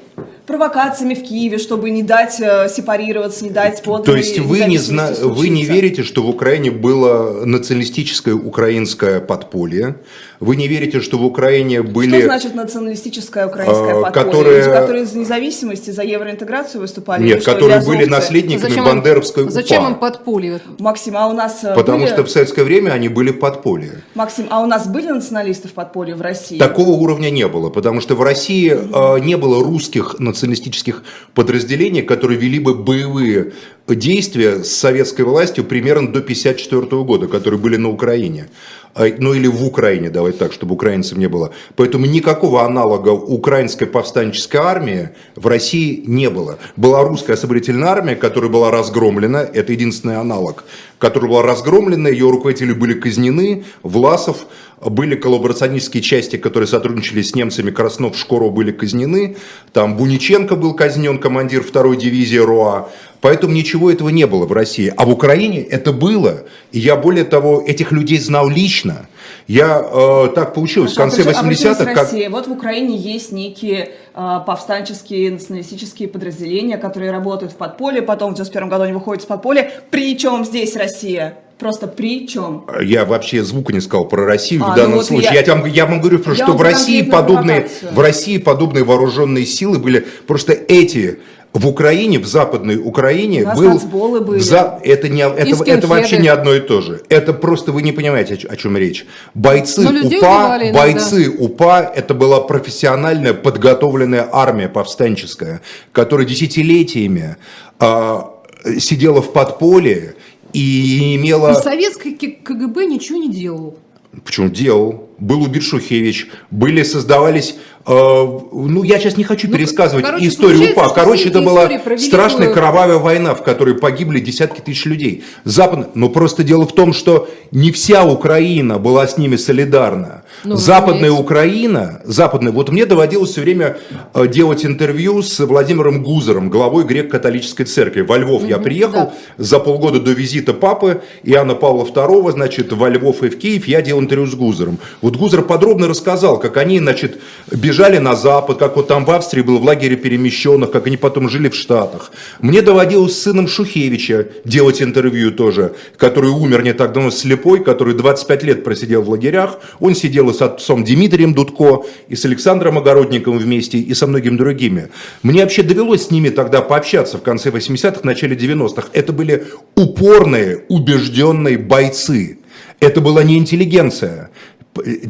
Провокациями 0.47 1.15
в 1.15 1.23
Киеве, 1.23 1.59
чтобы 1.59 1.91
не 1.91 2.03
дать 2.03 2.41
э, 2.41 2.69
сепарироваться, 2.69 3.45
не 3.45 3.51
дать 3.51 3.83
под. 3.83 4.05
То 4.05 4.17
есть 4.17 4.39
вы 4.39 4.61
не, 4.61 4.79
зна... 4.79 5.11
вы 5.21 5.49
не 5.49 5.65
верите, 5.65 6.03
что 6.03 6.23
в 6.23 6.29
Украине 6.29 6.71
было 6.71 7.45
националистическое 7.45 8.35
украинское 8.35 9.21
подполье? 9.21 9.97
Вы 10.39 10.57
не 10.57 10.69
верите, 10.69 11.01
что 11.01 11.19
в 11.19 11.25
Украине 11.25 11.83
были... 11.83 12.19
Что 12.19 12.27
значит 12.27 12.55
националистическое 12.55 13.47
украинское 13.47 13.95
э, 13.95 14.03
подполье? 14.03 14.25
Которые... 14.25 14.59
Люди, 14.59 14.71
которые 14.71 15.07
за 15.07 15.19
независимость 15.19 15.89
и 15.89 15.93
за 15.93 16.03
евроинтеграцию 16.03 16.81
выступали? 16.81 17.23
Нет, 17.25 17.43
что, 17.43 17.53
которые 17.53 17.81
были 17.81 18.05
наследниками 18.05 18.69
Зачем 18.69 18.85
Бандеровской 18.85 19.43
им, 19.45 19.49
УПА. 19.49 19.55
зачем 19.55 19.87
им 19.87 19.95
подполье? 19.95 20.61
Максим, 20.79 21.17
а 21.17 21.29
у 21.29 21.33
нас 21.33 21.65
э, 21.65 21.75
Потому 21.75 22.01
были... 22.01 22.09
что 22.09 22.25
в 22.25 22.31
советское 22.31 22.65
время 22.65 22.91
они 22.91 23.09
были 23.09 23.31
в 23.31 23.39
подполье. 23.39 24.03
Максим, 24.15 24.47
а 24.51 24.61
у 24.63 24.67
нас 24.67 24.87
были 24.87 25.09
националисты 25.09 25.69
в 25.69 25.73
подполье 25.73 26.15
в 26.15 26.21
России? 26.21 26.59
Такого 26.59 26.91
уровня 26.91 27.31
не 27.31 27.49
было, 27.49 27.71
потому 27.71 28.01
что 28.01 28.15
в 28.15 28.23
России 28.23 28.73
э, 28.73 29.21
не 29.21 29.37
было 29.37 29.65
русских 29.65 30.17
националистических 30.37 31.03
подразделений, 31.35 32.03
которые 32.03 32.39
вели 32.39 32.59
бы 32.59 32.75
боевые 32.75 33.53
действия 33.89 34.65
с 34.65 34.73
советской 34.73 35.23
властью 35.23 35.65
примерно 35.65 36.13
до 36.13 36.21
1954 36.21 37.03
года, 37.05 37.29
которые 37.29 37.59
были 37.59 37.77
на 37.77 37.89
Украине. 37.89 38.49
Э, 38.95 39.15
Ну 39.19 39.35
или 39.35 39.47
в 39.47 39.65
Украине, 39.65 40.11
давай 40.11 40.33
так, 40.33 40.53
чтобы 40.53 40.75
украинцев 40.75 41.19
не 41.19 41.29
было. 41.29 41.53
Поэтому 41.77 42.07
никакого 42.07 42.65
аналога 42.65 43.11
украинской 43.11 43.87
повстанческой 43.87 44.61
армии 44.61 45.11
в 45.37 45.47
России 45.47 46.03
не 46.07 46.31
было. 46.31 46.59
Была 46.77 47.03
русская 47.03 47.35
освободительная 47.35 47.89
армия, 47.89 48.17
которая 48.17 48.51
была 48.51 48.71
разгромлена, 48.71 49.43
это 49.43 49.73
единственный 49.73 50.17
аналог, 50.17 50.65
которая 50.99 51.31
была 51.31 51.43
разгромлена, 51.43 52.09
ее 52.09 52.31
руководители 52.31 52.73
были 52.73 52.95
казнены, 52.95 53.65
Власов, 53.83 54.47
были 54.85 55.15
коллаборационистские 55.15 56.03
части, 56.03 56.37
которые 56.37 56.67
сотрудничали 56.67 57.23
с 57.23 57.35
немцами, 57.35 57.71
Краснов, 57.71 58.17
Шкоров 58.17 58.53
были 58.53 58.73
казнены, 58.73 59.37
там 59.73 59.97
Буниченко 59.97 60.57
был 60.57 60.75
казнен, 60.75 61.19
командир 61.19 61.63
второй 61.63 61.97
дивизии 61.97 62.39
РОА, 62.39 62.89
Поэтому 63.21 63.55
ничего 63.55 63.91
этого 63.91 64.11
не 64.11 64.27
было 64.27 64.47
в 64.47 64.53
России. 64.53 64.93
А 64.97 65.05
в 65.05 65.11
Украине 65.11 65.61
это 65.63 65.93
было. 65.93 66.45
И 66.71 66.79
я, 66.79 66.95
более 66.97 67.25
того, 67.25 67.61
этих 67.67 67.91
людей 67.91 68.21
знал 68.21 68.49
лично. 68.49 69.09
Я 69.49 69.81
э, 69.81 70.29
так 70.35 70.55
получилось, 70.55 70.93
в 70.93 70.97
конце 70.97 71.23
А 71.23 71.25
при 71.25 71.33
чём- 71.33 71.41
а 71.41 71.45
при 71.45 71.55
чём 71.55 71.73
80-х, 71.73 71.75
здесь 71.75 71.87
как... 71.87 71.97
Россия? 71.97 72.31
Вот 72.31 72.47
в 72.47 72.53
Украине 72.53 72.97
есть 72.97 73.33
некие 73.33 73.91
э, 74.15 74.39
повстанческие 74.47 75.33
националистические 75.33 76.09
подразделения, 76.09 76.77
которые 76.77 77.11
работают 77.11 77.53
в 77.53 77.57
подполье, 77.57 78.03
потом 78.03 78.33
в 78.33 78.35
91 78.35 78.69
году 78.69 78.85
они 78.85 78.93
выходят 78.93 79.23
из 79.23 79.27
подполья. 79.27 79.73
Причем 79.91 80.45
здесь 80.45 80.77
Россия? 80.77 81.39
Просто 81.59 81.87
при 81.87 82.27
чем? 82.29 82.67
Я 82.83 83.05
вообще 83.07 83.43
звука 83.43 83.73
не 83.73 83.81
сказал 83.81 84.07
про 84.07 84.27
Россию 84.27 84.63
А, 84.65 84.67
в 84.67 84.71
ну 84.71 84.77
данном 84.77 84.97
вот 84.97 85.07
случае. 85.07 85.31
я- 85.33 85.41
Я, 85.41 85.43
тебе- 85.43 85.71
я 85.71 85.87
вам 85.87 86.01
говорю, 86.01 86.21
Я 86.27 86.35
что 86.35 86.47
вам 86.49 86.57
в 86.59 86.63
России, 86.63 87.03
подобные, 87.03 87.69
в 87.93 87.99
России 87.99 88.37
подобные 88.39 88.85
вооруженные 88.85 89.47
силы 89.47 89.79
были. 89.79 90.07
Просто 90.27 90.53
эти 90.53 91.19
в 91.55 91.67
Украине, 91.67 92.19
в 92.19 92.27
Западной 92.27 92.77
Украине 92.77 93.43
нас 93.45 93.59
был... 93.59 94.21
были. 94.21 94.39
в 94.39 94.43
За- 94.43 94.79
Это, 94.85 95.09
не, 95.09 95.23
это, 95.23 95.65
это 95.65 95.87
вообще 95.87 96.19
не 96.19 96.29
одно 96.29 96.53
и 96.55 96.61
то 96.61 96.83
же. 96.83 97.01
Это 97.09 97.33
просто 97.33 97.73
вы 97.73 97.81
не 97.81 97.93
понимаете, 97.93 98.35
о, 98.47 98.57
чем 98.57 98.77
речь. 98.77 99.07
Бойцы 99.33 99.81
Но 99.81 99.91
людей 99.93 100.19
УПА, 100.19 100.27
убивали 100.27 100.65
иногда. 100.65 100.83
бойцы 100.83 101.31
УПА, 101.31 101.91
это 101.97 102.13
была 102.13 102.41
профессиональная, 102.41 103.33
подготовленная 103.33 104.29
армия 104.31 104.69
повстанческая, 104.69 105.63
которая 105.93 106.27
десятилетиями 106.27 107.37
а, 107.79 108.35
сидела 108.79 109.23
в 109.23 109.33
подполье 109.33 110.17
и 110.53 111.17
имела... 111.17 111.53
И 111.53 111.55
советский 111.55 112.13
КГБ 112.13 112.87
ничего 112.87 113.19
не 113.19 113.31
делал. 113.31 113.79
Почему 114.25 114.49
делал? 114.49 115.09
Был 115.19 115.43
убит 115.43 115.63
Шухевич, 115.63 116.29
были, 116.51 116.83
создавались, 116.83 117.57
э, 117.87 117.91
ну 117.93 118.83
я 118.83 118.99
сейчас 118.99 119.17
не 119.17 119.25
хочу 119.25 119.49
Ну, 119.49 119.57
пересказывать 119.57 120.05
короче, 120.05 120.29
историю 120.29 120.73
УПА. 120.73 120.91
Короче, 120.91 121.29
это 121.31 121.41
была 121.41 121.69
страшная 121.99 122.49
великую- 122.49 122.55
кровавая 122.55 122.99
война, 122.99 123.35
в 123.35 123.43
которой 123.43 123.75
погибли 123.77 124.21
десятки 124.21 124.61
тысяч 124.61 124.85
людей. 124.85 125.25
Запад, 125.45 125.97
но 125.97 126.11
просто 126.11 126.43
дело 126.45 126.67
в 126.67 126.75
том, 126.75 126.93
что 126.93 127.29
не 127.51 127.73
вся 127.73 128.05
Украина 128.05 128.79
была 128.79 129.07
с 129.07 129.17
ними 129.17 129.37
солидарна. 129.37 130.23
Ну, 130.45 130.57
Западная 130.57 130.95
разумеется. 131.11 131.23
Украина, 131.23 132.01
западная, 132.05 132.53
вот 132.53 132.69
мне 132.71 132.85
доводилось 132.85 133.31
все 133.31 133.41
время 133.41 133.79
э, 134.13 134.27
делать 134.29 134.67
интервью 134.67 135.23
с 135.23 135.39
Владимиром 135.47 136.03
Гузером, 136.03 136.51
главой 136.51 136.85
греко-католической 136.85 137.65
церкви. 137.65 138.03
Во 138.03 138.19
Львов 138.19 138.45
я 138.47 138.59
приехал 138.59 139.07
да. 139.07 139.13
за 139.39 139.59
полгода 139.61 139.99
до 139.99 140.11
визита 140.13 140.53
папы 140.53 141.01
Иоанна 141.23 141.55
Павла 141.55 141.85
II, 141.85 142.33
значит, 142.33 142.73
во 142.73 142.91
Львов 142.91 143.23
и 143.23 143.31
в 143.31 143.39
Киев, 143.39 143.67
я 143.67 143.81
делал 143.81 144.03
интервью 144.03 144.27
с 144.27 144.35
Гузером. 144.35 144.79
Вот 145.07 145.15
Гузер 145.15 145.43
подробно 145.43 145.87
рассказал, 145.87 146.37
как 146.41 146.57
они, 146.57 146.81
значит, 146.81 147.21
бежали 147.53 147.99
на 147.99 148.17
Запад, 148.17 148.59
как 148.59 148.75
вот 148.75 148.89
там 148.89 149.05
в 149.05 149.11
Австрии 149.13 149.41
был 149.41 149.59
в 149.59 149.63
лагере 149.63 149.95
перемещенных, 149.95 150.73
как 150.73 150.89
они 150.89 150.97
потом 150.97 151.29
жили 151.29 151.49
в 151.49 151.55
Штатах. 151.55 152.11
Мне 152.41 152.61
доводилось 152.61 153.17
с 153.17 153.23
сыном 153.23 153.47
Шухевича 153.47 154.27
делать 154.45 154.83
интервью 154.83 155.31
тоже, 155.31 155.77
который 155.97 156.31
умер 156.31 156.65
не 156.65 156.73
так 156.73 156.93
давно, 156.93 157.13
слепой, 157.13 157.63
который 157.63 157.95
25 157.95 158.43
лет 158.43 158.65
просидел 158.65 159.03
в 159.03 159.09
лагерях. 159.09 159.61
Он 159.79 159.95
сидел 159.95 160.29
и 160.31 160.35
с 160.35 160.43
отцом 160.43 160.83
Дмитрием 160.83 161.35
Дудко, 161.35 161.85
и 162.09 162.17
с 162.17 162.25
Александром 162.25 162.77
Огородниковым 162.77 163.39
вместе, 163.39 163.79
и 163.79 163.95
со 163.95 164.09
многими 164.09 164.37
другими. 164.37 164.89
Мне 165.23 165.43
вообще 165.43 165.63
довелось 165.63 166.07
с 166.07 166.11
ними 166.11 166.31
тогда 166.31 166.63
пообщаться 166.63 167.19
в 167.19 167.23
конце 167.23 167.51
80-х, 167.51 168.01
начале 168.03 168.35
90-х. 168.35 168.89
Это 168.93 169.13
были 169.13 169.45
упорные, 169.77 170.65
убежденные 170.69 171.59
бойцы. 171.59 172.39
Это 172.81 173.01
была 173.01 173.23
не 173.23 173.39
интеллигенция 173.39 174.31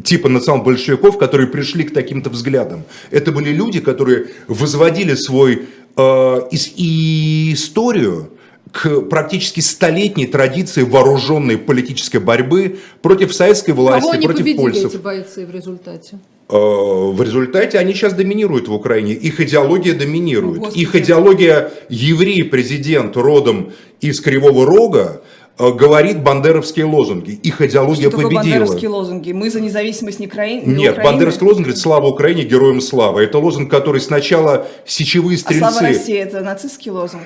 типа 0.03 0.29
национал-большевиков, 0.29 1.17
которые 1.17 1.47
пришли 1.47 1.83
к 1.83 1.93
таким-то 1.93 2.29
взглядам. 2.29 2.83
Это 3.11 3.31
были 3.31 3.51
люди, 3.51 3.79
которые 3.79 4.27
возводили 4.47 5.15
свой 5.15 5.63
э, 5.95 6.41
и 6.51 7.51
историю 7.53 8.31
к 8.71 9.01
практически 9.01 9.59
столетней 9.61 10.27
традиции 10.27 10.83
вооруженной 10.83 11.57
политической 11.57 12.17
борьбы 12.17 12.79
против 13.01 13.33
советской 13.33 13.71
власти, 13.71 14.01
Кого 14.01 14.13
они 14.13 14.25
против 14.27 14.55
польцев. 14.57 14.93
эти 14.93 15.01
бойцы, 15.01 15.45
в 15.45 15.51
результате? 15.51 16.19
Э, 16.49 16.55
В 16.55 17.21
результате 17.21 17.77
они 17.79 17.93
сейчас 17.93 18.13
доминируют 18.13 18.67
в 18.67 18.73
Украине. 18.73 19.13
Их 19.13 19.39
идеология 19.39 19.93
доминирует. 19.93 20.59
Господи. 20.59 20.81
Их 20.81 20.95
идеология 20.95 21.71
еврей-президент 21.89 23.17
родом 23.17 23.71
из 23.99 24.21
Кривого 24.21 24.65
Рога 24.65 25.21
э, 25.21 25.36
говорит 25.57 26.21
бандеровские 26.21 26.85
лозунги. 26.85 27.31
Их 27.31 27.61
идеология 27.61 28.09
Что 28.09 28.17
победила. 28.17 28.41
бандеровские 28.41 28.89
лозунги? 28.89 29.31
Мы 29.31 29.49
за 29.49 29.59
независимость 29.59 30.19
не 30.19 30.27
Украины? 30.27 30.63
Нет, 30.65 30.97
бандеровский 31.03 31.45
лозунг 31.45 31.65
говорит 31.65 31.81
«Слава 31.81 32.07
Украине, 32.07 32.43
героям 32.43 32.81
слава». 32.81 33.19
Это 33.19 33.39
лозунг, 33.39 33.69
который 33.71 34.01
сначала 34.01 34.67
сечевые 34.85 35.37
А 35.43 35.53
слава 35.53 35.71
стрельцы... 35.73 35.99
России 35.99 36.17
это 36.17 36.41
нацистский 36.41 36.91
лозунг? 36.91 37.23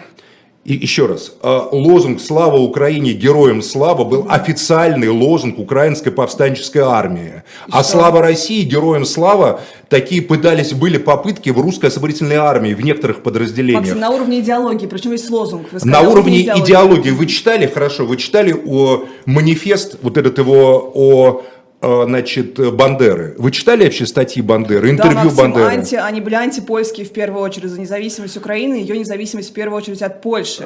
И 0.63 0.75
еще 0.75 1.07
раз, 1.07 1.33
э, 1.41 1.61
лозунг 1.71 2.21
«Слава 2.21 2.57
Украине, 2.57 3.13
героям 3.13 3.63
слава» 3.63 4.03
был 4.03 4.27
официальный 4.29 5.09
лозунг 5.09 5.57
украинской 5.57 6.11
повстанческой 6.11 6.83
армии. 6.83 7.41
А 7.71 7.81
что? 7.81 7.93
«Слава 7.93 8.21
России, 8.21 8.61
героям 8.61 9.05
слава» 9.05 9.61
такие 9.89 10.21
пытались, 10.21 10.73
были 10.73 10.99
попытки 10.99 11.49
в 11.49 11.59
русской 11.59 11.87
освободительной 11.87 12.35
армии, 12.35 12.75
в 12.75 12.81
некоторых 12.81 13.23
подразделениях. 13.23 13.81
Максим, 13.81 13.99
на 13.99 14.11
уровне 14.11 14.39
идеологии, 14.39 14.85
причем 14.85 15.13
есть 15.13 15.31
лозунг. 15.31 15.65
Вы 15.71 15.79
На 15.83 15.95
сказали, 15.95 16.07
уровне 16.07 16.41
идеологии 16.43 17.09
вы 17.09 17.25
читали, 17.25 17.65
хорошо, 17.65 18.05
вы 18.05 18.17
читали 18.17 18.53
о 18.53 19.05
манифест, 19.25 19.97
вот 20.03 20.17
этот 20.17 20.37
его, 20.37 20.91
о, 20.93 21.41
значит, 21.81 22.73
Бандеры. 22.75 23.33
Вы 23.37 23.51
читали 23.51 23.83
вообще 23.85 24.05
статьи 24.05 24.41
Бандеры, 24.41 24.87
Да, 24.87 24.93
интервью 24.93 25.17
Максим, 25.25 25.35
Бандеры? 25.37 25.65
анти, 25.65 25.95
они 25.95 26.21
были 26.21 26.35
антипольские 26.35 27.05
в 27.05 27.11
первую 27.11 27.41
очередь 27.41 27.69
за 27.71 27.79
независимость 27.81 28.37
Украины, 28.37 28.75
ее 28.75 28.97
независимость 28.97 29.49
в 29.49 29.53
первую 29.53 29.77
очередь 29.77 30.01
от 30.01 30.21
Польши. 30.21 30.63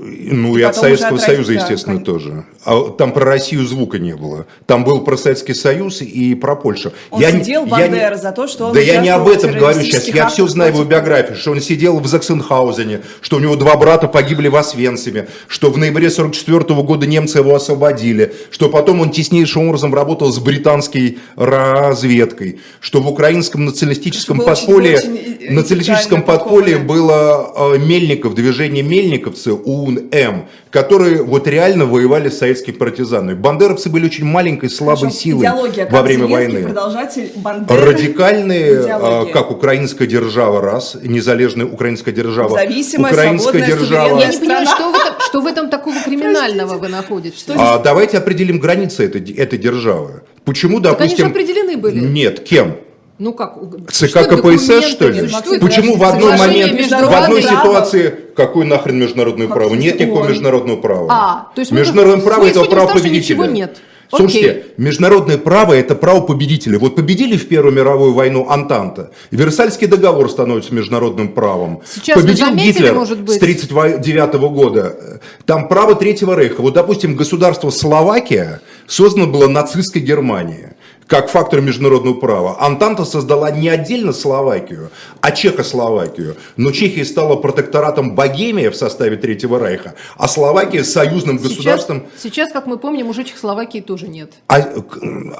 Ну 0.00 0.56
и 0.56 0.60
И 0.60 0.62
от 0.62 0.76
Советского 0.76 1.16
от 1.16 1.22
Союза, 1.22 1.54
да, 1.54 1.60
естественно, 1.60 1.96
конечно. 1.96 2.12
тоже. 2.14 2.44
А 2.64 2.90
там 2.90 3.12
про 3.12 3.24
Россию 3.24 3.66
звука 3.66 3.98
не 3.98 4.14
было. 4.14 4.46
Там 4.66 4.84
был 4.84 5.00
про 5.00 5.16
Советский 5.16 5.54
Союз 5.54 6.02
и 6.02 6.34
про 6.36 6.54
Польшу. 6.54 6.92
Он 7.10 7.20
Я 7.20 7.32
не- 7.32 7.40
сидел, 7.42 7.64
я 7.64 7.70
Бандера, 7.70 8.14
не- 8.14 8.20
за 8.20 8.30
то, 8.32 8.46
что 8.46 8.66
он 8.66 8.74
Да 8.74 8.80
я 8.80 9.00
не 9.00 9.08
об 9.08 9.26
этом 9.28 9.52
говорю 9.52 9.80
сейчас. 9.80 10.06
Я 10.08 10.28
все 10.28 10.46
знаю 10.46 10.72
в 10.72 10.76
его 10.76 10.84
биографии, 10.84 11.34
что 11.34 11.50
он 11.50 11.60
сидел 11.60 11.98
в 11.98 12.06
Заксенхаузене, 12.06 13.00
что 13.20 13.36
у 13.36 13.40
него 13.40 13.56
два 13.56 13.76
брата 13.76 14.06
погибли 14.06 14.46
в 14.48 14.54
Освенциме, 14.56 15.26
что 15.48 15.70
в 15.70 15.78
ноябре 15.78 16.10
44 16.10 16.82
года 16.82 17.06
немцы 17.06 17.38
его 17.38 17.54
освободили, 17.56 18.32
что 18.50 18.68
потом 18.68 19.00
он 19.00 19.10
теснейшим 19.10 19.66
образом 19.68 19.92
работал 19.94 20.27
с 20.30 20.38
британской 20.38 21.18
разведкой, 21.36 22.60
что 22.80 23.00
в 23.00 23.08
украинском 23.08 23.64
националистическом 23.64 24.38
подполье, 24.38 24.98
очень, 24.98 25.52
националистическом 25.54 26.22
подполье 26.22 26.78
было 26.78 27.74
э, 27.74 27.78
Мельников, 27.78 28.34
движение 28.34 28.82
Мельниковцы, 28.82 29.52
УНМ, 29.52 30.46
которые 30.70 31.22
вот 31.22 31.46
реально 31.48 31.86
воевали 31.86 32.28
с 32.28 32.38
советскими 32.38 32.74
партизанами. 32.74 33.34
Бандеровцы 33.34 33.88
были 33.88 34.06
очень 34.06 34.24
маленькой, 34.24 34.70
слабой 34.70 35.08
Причем 35.08 35.18
силой 35.18 35.40
идеология, 35.46 35.88
во 35.90 36.02
время 36.02 36.26
войны. 36.26 36.62
продолжатель 36.64 37.30
Бандеры. 37.36 37.80
Радикальные, 37.86 38.82
Идеология. 38.82 39.30
э, 39.30 39.32
как 39.32 39.50
украинская 39.50 40.06
держава, 40.06 40.60
раз, 40.60 40.96
незалежная 41.02 41.66
украинская 41.66 42.14
держава, 42.14 42.50
Независимая, 42.58 43.12
украинская 43.12 43.66
держава. 43.66 44.18
Я 44.20 44.28
не 44.28 44.38
понимаю, 44.38 44.66
что 44.66 44.90
в 44.90 44.94
этом, 44.94 45.14
что 45.20 45.40
в 45.40 45.46
этом 45.46 45.70
такого 45.70 45.96
криминального 46.04 46.78
вы 46.78 46.88
находите? 46.88 47.36
А 47.56 47.78
давайте 47.78 48.18
определим 48.18 48.58
границы 48.58 49.04
этой, 49.04 49.32
этой 49.32 49.58
державы. 49.58 50.22
Почему, 50.44 50.80
Так 50.80 51.00
они 51.00 51.10
же 51.10 51.16
допустим... 51.16 51.26
определены 51.30 51.76
были. 51.76 51.98
Нет, 52.00 52.40
кем? 52.40 52.76
Ну 53.18 53.32
как? 53.32 53.56
ЦК 53.90 54.28
КПСС, 54.28 54.84
что 54.84 55.08
ли? 55.08 55.28
Почему 55.60 55.96
в 55.96 56.04
одной 56.04 56.36
момент, 56.36 56.80
в 56.80 57.14
одной 57.14 57.42
ситуации, 57.42 58.14
какой 58.36 58.64
нахрен 58.64 58.98
международное 58.98 59.48
право? 59.48 59.74
Нет 59.74 59.98
никакого 59.98 60.28
международного 60.28 60.76
права. 60.76 61.08
А, 61.10 61.48
то 61.54 61.60
есть 61.60 61.72
международное 61.72 62.24
право 62.24 62.46
это 62.46 62.64
право 62.64 62.92
победителя. 62.92 63.36
Ничего 63.36 63.44
нет. 63.46 63.78
Слушайте, 64.10 64.50
Окей. 64.50 64.64
международное 64.78 65.36
право– 65.36 65.72
это 65.74 65.94
право 65.94 66.22
победителя. 66.22 66.78
Вот 66.78 66.96
победили 66.96 67.36
в 67.36 67.46
Первую 67.46 67.74
мировую 67.74 68.14
войну 68.14 68.48
Антанта. 68.48 69.10
Версальский 69.30 69.86
договор 69.86 70.30
становится 70.30 70.74
международным 70.74 71.28
правом. 71.28 71.82
Сейчас 71.86 72.18
Победил 72.18 72.46
заметили, 72.46 72.72
Гитлер 72.72 72.94
может 72.94 73.20
быть... 73.20 73.34
с 73.34 73.36
1939 73.36 74.34
года. 74.50 75.20
Там 75.44 75.68
право 75.68 75.94
Третьего 75.94 76.34
Рейха. 76.34 76.62
Вот, 76.62 76.72
допустим, 76.72 77.16
государство 77.16 77.68
Словакия 77.68 78.62
создано 78.86 79.26
было 79.26 79.46
нацистской 79.46 80.00
Германией 80.00 80.68
как 81.08 81.30
фактор 81.30 81.60
международного 81.60 82.14
права. 82.14 82.62
Антанта 82.62 83.04
создала 83.04 83.50
не 83.50 83.68
отдельно 83.68 84.12
Словакию, 84.12 84.90
а 85.22 85.32
Чехословакию. 85.32 86.36
Но 86.56 86.70
Чехия 86.70 87.04
стала 87.04 87.36
протекторатом 87.36 88.14
Богемия 88.14 88.70
в 88.70 88.76
составе 88.76 89.16
Третьего 89.16 89.58
Рейха, 89.58 89.94
а 90.16 90.28
Словакия 90.28 90.84
союзным 90.84 91.38
сейчас, 91.38 91.48
государством. 91.50 92.06
Сейчас, 92.18 92.52
как 92.52 92.66
мы 92.66 92.78
помним, 92.78 93.08
уже 93.08 93.24
Чехословакии 93.24 93.80
тоже 93.80 94.06
нет. 94.06 94.34
А, 94.48 94.60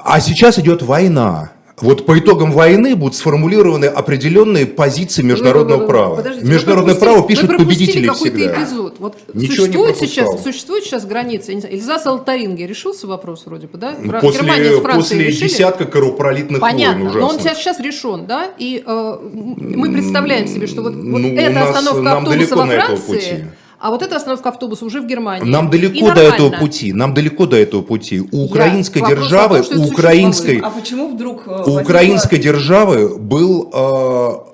а 0.03 0.19
сейчас 0.19 0.57
идет 0.57 0.81
война. 0.81 1.51
Вот 1.81 2.05
по 2.05 2.17
итогам 2.17 2.51
войны 2.51 2.95
будут 2.95 3.15
сформулированы 3.15 3.85
определенные 3.85 4.65
позиции 4.65 5.21
международного 5.23 5.79
вы, 5.79 5.81
вы, 5.81 5.87
вы, 5.87 5.87
права. 5.87 6.15
Подождите, 6.17 6.47
Международное 6.47 6.95
право 6.95 7.27
пишет 7.27 7.57
победители 7.57 8.09
всегда. 8.09 8.53
эпизод. 8.53 8.95
Вот 8.99 9.17
Ничего 9.33 9.65
существует 9.65 10.01
не 10.01 10.07
сейчас, 10.07 10.43
существует 10.43 10.83
сейчас 10.83 11.05
граница. 11.05 11.51
Эльзас 11.51 12.05
Алтаринге 12.05 12.67
решился 12.67 13.07
вопрос 13.07 13.45
вроде 13.45 13.67
бы, 13.67 13.77
да? 13.77 13.95
Про 14.05 14.21
после 14.21 14.41
Германия 14.41 14.79
после 14.81 15.27
решили. 15.27 15.47
десятка 15.47 15.85
кровопролитных 15.85 16.59
Понятно, 16.59 17.09
войн 17.09 17.19
но 17.19 17.27
он 17.27 17.39
сейчас, 17.39 17.57
сейчас 17.57 17.79
решен, 17.79 18.25
да? 18.25 18.49
И 18.57 18.83
э, 18.85 19.17
мы 19.33 19.91
представляем 19.91 20.47
себе, 20.47 20.67
что 20.67 20.81
вот, 20.81 20.95
ну, 20.95 21.21
вот 21.21 21.39
эта 21.39 21.69
остановка 21.69 22.17
автобуса 22.17 22.55
во 22.55 22.65
Франции 22.65 23.51
а 23.79 23.91
вот 23.91 24.01
эта 24.01 24.17
остановка 24.17 24.49
автобуса 24.49 24.85
уже 24.85 25.01
в 25.01 25.07
Германии. 25.07 25.49
Нам 25.49 25.69
далеко 25.69 26.13
до 26.13 26.21
этого 26.21 26.51
пути. 26.51 26.93
Нам 26.93 27.13
далеко 27.13 27.45
до 27.45 27.55
этого 27.55 27.81
пути. 27.81 28.21
У 28.31 28.45
украинской 28.45 28.99
Я, 28.99 29.09
державы, 29.09 29.63
том, 29.63 29.79
у 29.79 29.87
украинской, 29.87 30.59
а 30.59 30.69
почему 30.69 31.09
вдруг 31.09 31.43
э, 31.47 31.63
у 31.65 31.79
украинской 31.79 32.37
державы 32.37 33.17
был 33.17 33.71
э, 33.73 34.49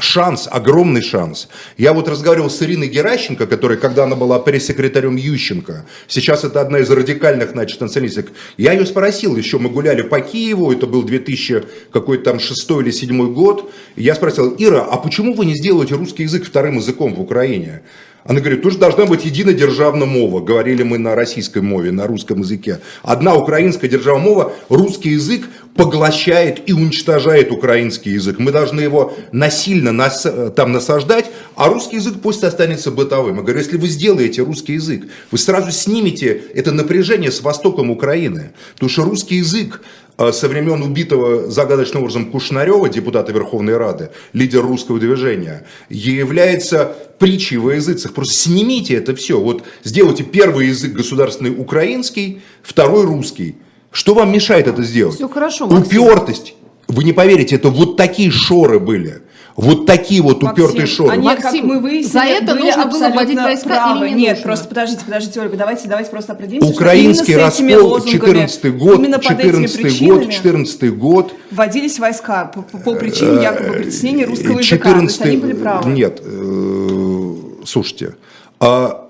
шанс, 0.00 0.48
огромный 0.50 1.02
шанс. 1.02 1.48
Я 1.76 1.92
вот 1.92 2.08
разговаривал 2.08 2.50
с 2.50 2.62
Ириной 2.62 2.88
Геращенко, 2.88 3.46
которая, 3.46 3.78
когда 3.78 4.04
она 4.04 4.16
была 4.16 4.38
пресс-секретарем 4.38 5.16
Ющенко, 5.16 5.86
сейчас 6.06 6.44
это 6.44 6.60
одна 6.60 6.78
из 6.78 6.90
радикальных, 6.90 7.50
значит, 7.50 7.80
националисток, 7.80 8.28
я 8.56 8.72
ее 8.72 8.86
спросил, 8.86 9.36
еще 9.36 9.58
мы 9.58 9.70
гуляли 9.70 10.02
по 10.02 10.20
Киеву, 10.20 10.72
это 10.72 10.86
был 10.86 11.02
2000 11.02 11.64
какой-то 11.92 12.24
там 12.24 12.40
шестой 12.40 12.84
или 12.84 12.90
седьмой 12.90 13.28
год, 13.28 13.72
я 13.96 14.14
спросил, 14.14 14.54
Ира, 14.58 14.86
а 14.88 14.96
почему 14.98 15.34
вы 15.34 15.46
не 15.46 15.54
сделаете 15.56 15.94
русский 15.94 16.24
язык 16.24 16.46
вторым 16.46 16.76
языком 16.76 17.14
в 17.14 17.20
Украине? 17.20 17.82
Она 18.28 18.40
говорит, 18.40 18.60
тут 18.62 18.74
же 18.74 18.78
должна 18.78 19.06
быть 19.06 19.24
единая 19.24 19.54
державная 19.54 20.06
мова. 20.06 20.40
Говорили 20.40 20.82
мы 20.82 20.98
на 20.98 21.14
российской 21.14 21.62
мове, 21.62 21.92
на 21.92 22.06
русском 22.06 22.40
языке. 22.40 22.78
Одна 23.02 23.34
украинская 23.34 23.88
державная 23.88 24.22
мова, 24.22 24.52
русский 24.68 25.12
язык 25.12 25.48
поглощает 25.74 26.68
и 26.68 26.74
уничтожает 26.74 27.50
украинский 27.50 28.12
язык. 28.12 28.38
Мы 28.38 28.52
должны 28.52 28.82
его 28.82 29.14
насильно 29.32 29.92
нас, 29.92 30.26
там 30.54 30.72
насаждать, 30.72 31.30
а 31.56 31.68
русский 31.68 31.96
язык 31.96 32.16
пусть 32.22 32.44
останется 32.44 32.90
бытовым. 32.90 33.36
Я 33.36 33.42
говорю, 33.42 33.60
если 33.60 33.78
вы 33.78 33.88
сделаете 33.88 34.42
русский 34.42 34.74
язык, 34.74 35.06
вы 35.30 35.38
сразу 35.38 35.70
снимете 35.70 36.42
это 36.52 36.70
напряжение 36.70 37.32
с 37.32 37.40
востоком 37.40 37.90
Украины. 37.90 38.50
Потому 38.74 38.90
что 38.90 39.04
русский 39.04 39.36
язык 39.36 39.80
со 40.18 40.48
времен 40.48 40.82
убитого 40.82 41.48
загадочным 41.48 42.02
образом 42.02 42.30
Кушнарева, 42.30 42.88
депутата 42.88 43.32
Верховной 43.32 43.76
Рады, 43.76 44.10
лидер 44.32 44.62
русского 44.62 44.98
движения, 44.98 45.64
является 45.88 46.92
притчей 47.18 47.56
во 47.58 47.74
языцах. 47.74 48.14
Просто 48.14 48.34
снимите 48.34 48.94
это 48.94 49.14
все. 49.14 49.40
Вот 49.40 49.62
сделайте 49.84 50.24
первый 50.24 50.68
язык 50.68 50.92
государственный 50.92 51.50
украинский, 51.56 52.42
второй 52.62 53.04
русский. 53.04 53.56
Что 53.92 54.14
вам 54.14 54.32
мешает 54.32 54.66
это 54.66 54.82
сделать? 54.82 55.14
Все 55.14 55.28
хорошо, 55.28 55.66
Максим. 55.66 56.02
Упертость. 56.02 56.54
Вы 56.88 57.04
не 57.04 57.12
поверите, 57.12 57.56
это 57.56 57.68
вот 57.68 57.96
такие 57.96 58.30
шоры 58.30 58.80
были. 58.80 59.22
Вот 59.58 59.86
такие 59.86 60.22
вот 60.22 60.40
Максим, 60.40 60.64
упертые 60.64 60.86
шоры. 60.86 61.10
Они, 61.10 61.26
Максим, 61.26 61.66
мы 61.66 61.80
выяснили, 61.80 62.12
за 62.12 62.20
это 62.20 62.54
нужно 62.54 62.86
было 62.86 63.08
вводить 63.08 63.38
войска 63.40 63.68
правы. 63.68 64.06
или 64.06 64.14
не 64.14 64.22
Нет, 64.22 64.30
нужно? 64.36 64.44
просто 64.44 64.68
подождите, 64.68 65.04
подождите, 65.04 65.40
Ольга, 65.40 65.56
давайте, 65.56 65.88
давайте 65.88 66.10
просто 66.10 66.32
определимся, 66.32 66.70
Украинский 66.70 67.34
раскол, 67.34 68.00
14 68.00 68.78
год, 68.78 69.20
14 69.20 70.06
год, 70.06 70.30
14 70.30 70.96
год. 70.96 71.34
Вводились 71.50 71.98
войска 71.98 72.44
по, 72.44 72.62
по, 72.62 72.94
причине 72.94 73.42
якобы 73.42 73.72
притеснения 73.72 74.26
русского 74.26 74.62
14, 74.62 74.70
языка, 74.70 74.94
то 74.94 75.02
есть 75.02 75.20
они 75.22 75.36
были 75.38 75.52
правы. 75.54 75.90
Нет, 75.90 76.22
э, 76.24 77.34
слушайте, 77.66 78.14
а, 78.60 79.08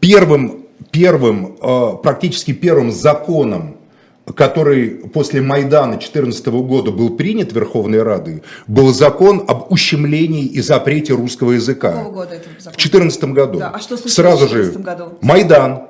первым, 0.00 0.64
первым, 0.90 1.56
а, 1.60 1.92
практически 1.92 2.52
первым 2.52 2.90
законом, 2.90 3.76
который 4.32 4.88
после 5.12 5.40
Майдана 5.42 5.92
2014 5.92 6.46
года 6.46 6.90
был 6.90 7.10
принят 7.10 7.52
Верховной 7.52 8.02
Радой, 8.02 8.42
был 8.66 8.92
закон 8.92 9.44
об 9.46 9.70
ущемлении 9.70 10.44
и 10.44 10.60
запрете 10.60 11.12
русского 11.14 11.52
языка. 11.52 11.92
Какого 11.92 12.12
года 12.12 12.34
это 12.36 12.48
закон? 12.58 12.72
В 12.72 12.76
2014 12.76 13.24
году. 13.24 13.58
Да. 13.58 13.72
А 13.74 13.78
что 13.78 13.96
случилось 13.96 14.14
Сразу 14.14 14.46
в 14.46 14.50
2014 14.50 14.74
же 14.74 14.82
году? 14.82 15.18
Майдан, 15.20 15.82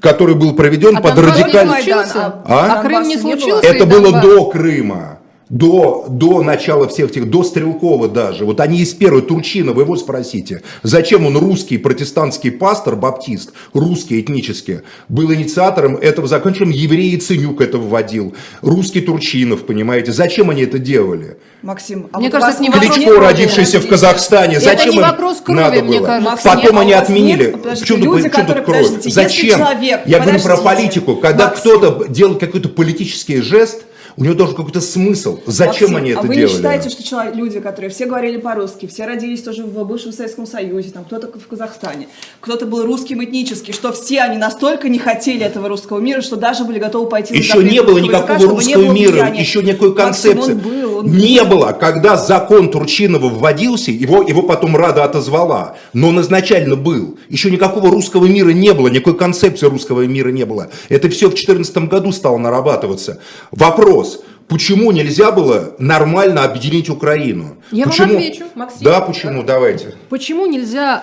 который 0.00 0.34
был 0.34 0.54
проведен 0.54 0.98
а 0.98 1.00
под 1.00 1.18
радикальным... 1.18 1.74
А, 1.74 2.42
а? 2.44 2.80
а 2.80 2.82
Крым 2.82 3.04
не 3.04 3.16
случился? 3.16 3.66
Это 3.66 3.86
было 3.86 4.20
до 4.20 4.50
Крыма 4.50 5.18
до, 5.52 6.06
до 6.08 6.42
начала 6.42 6.88
всех 6.88 7.10
этих, 7.10 7.28
до 7.28 7.44
Стрелкова 7.44 8.08
даже, 8.08 8.46
вот 8.46 8.58
они 8.58 8.80
из 8.80 8.94
первой, 8.94 9.20
Турчинова, 9.20 9.82
его 9.82 9.96
спросите, 9.96 10.62
зачем 10.82 11.26
он 11.26 11.36
русский 11.36 11.76
протестантский 11.76 12.50
пастор, 12.50 12.96
баптист, 12.96 13.52
русский 13.74 14.20
этнический, 14.20 14.80
был 15.10 15.32
инициатором 15.32 15.96
этого 15.96 16.26
закона, 16.26 16.54
чем 16.54 16.70
еврей 16.70 17.18
Ценюк 17.18 17.60
это 17.60 17.76
вводил, 17.76 18.34
русский 18.62 19.02
Турчинов, 19.02 19.66
понимаете, 19.66 20.12
зачем 20.12 20.48
они 20.48 20.62
это 20.62 20.78
делали? 20.78 21.36
Максим, 21.60 22.08
а 22.12 22.18
мне 22.18 22.30
вот 22.30 22.40
кажется, 22.40 22.62
это 22.64 22.72
не 22.72 22.88
Кличко, 22.88 23.10
вопрос 23.10 23.28
родившийся 23.28 23.80
в 23.80 23.86
Казахстане, 23.86 24.56
это 24.56 24.64
зачем 24.64 24.94
не 24.94 25.00
вопрос 25.00 25.42
крови, 25.42 25.60
надо 25.60 25.82
мне 25.82 25.98
было? 25.98 26.06
кажется. 26.06 26.48
Потом 26.48 26.76
нет, 26.76 26.80
они 26.80 26.92
отменили. 26.94 27.56
Почему 27.62 28.18
тут, 28.18 28.32
тут 28.32 28.64
кровь? 28.64 28.86
Зачем? 29.04 29.58
Человек, 29.58 30.00
Я 30.06 30.20
говорю 30.20 30.40
про 30.40 30.56
политику. 30.56 31.16
Когда 31.16 31.48
кто-то 31.48 32.06
делает 32.08 32.40
какой-то 32.40 32.68
политический 32.68 33.42
жест, 33.42 33.84
у 34.16 34.24
него 34.24 34.34
должен 34.34 34.56
какой-то 34.56 34.80
смысл. 34.80 35.40
Зачем 35.46 35.92
Максим, 35.92 35.96
они 35.96 36.10
это 36.10 36.20
а 36.20 36.22
вы 36.22 36.34
делали? 36.34 36.50
не 36.50 36.56
считаете, 36.56 36.88
что 36.88 37.02
человек, 37.02 37.34
люди, 37.34 37.60
которые 37.60 37.90
все 37.90 38.06
говорили 38.06 38.36
по-русски, 38.36 38.86
все 38.86 39.06
родились 39.06 39.42
тоже 39.42 39.64
в 39.64 39.84
бывшем 39.84 40.12
Советском 40.12 40.46
Союзе, 40.46 40.90
там 40.90 41.04
кто-то 41.04 41.28
в 41.28 41.46
Казахстане, 41.46 42.08
кто-то 42.40 42.66
был 42.66 42.84
русским 42.84 43.22
этнически, 43.22 43.72
что 43.72 43.92
все 43.92 44.20
они 44.20 44.38
настолько 44.38 44.88
не 44.88 44.98
хотели 44.98 45.44
этого 45.44 45.68
русского 45.68 46.00
мира, 46.00 46.20
что 46.20 46.36
даже 46.36 46.64
были 46.64 46.78
готовы 46.78 47.08
пойти 47.08 47.36
еще 47.36 47.58
на 47.58 47.68
не 47.68 47.82
было 47.82 47.98
никакого 47.98 48.34
языка, 48.34 48.54
русского 48.54 48.84
было 48.84 48.92
мира, 48.92 49.12
влияния. 49.12 49.40
еще 49.40 49.62
никакой 49.62 49.94
концепции. 49.94 50.54
Максим, 50.54 50.56
он 50.56 50.80
был, 50.80 50.98
он 50.98 51.06
не 51.06 51.42
был. 51.42 51.58
было. 51.58 51.72
Когда 51.72 52.16
закон 52.16 52.70
Турчинова 52.70 53.28
вводился, 53.28 53.90
его, 53.90 54.22
его 54.22 54.42
потом 54.42 54.76
Рада 54.76 55.04
отозвала, 55.04 55.76
но 55.92 56.08
он 56.08 56.20
изначально 56.20 56.76
был. 56.76 57.18
Еще 57.28 57.50
никакого 57.50 57.90
русского 57.90 58.26
мира 58.26 58.50
не 58.50 58.72
было, 58.72 58.88
никакой 58.88 59.16
концепции 59.16 59.66
русского 59.66 60.06
мира 60.06 60.30
не 60.30 60.44
было. 60.44 60.68
Это 60.88 61.08
все 61.08 61.26
в 61.26 61.34
2014 61.34 61.88
году 61.88 62.12
стало 62.12 62.38
нарабатываться. 62.38 63.20
Вопрос. 63.50 64.01
pessoas. 64.02 64.24
Почему 64.48 64.92
нельзя 64.92 65.32
было 65.32 65.74
нормально 65.78 66.44
объединить 66.44 66.90
Украину? 66.90 67.56
Я 67.72 67.86
почему? 67.86 68.08
вам 68.08 68.16
отвечу, 68.16 68.44
Максим. 68.54 68.82
Да, 68.82 69.00
почему? 69.00 69.42
Давайте. 69.42 69.94
Почему 70.10 70.46
нельзя 70.46 71.02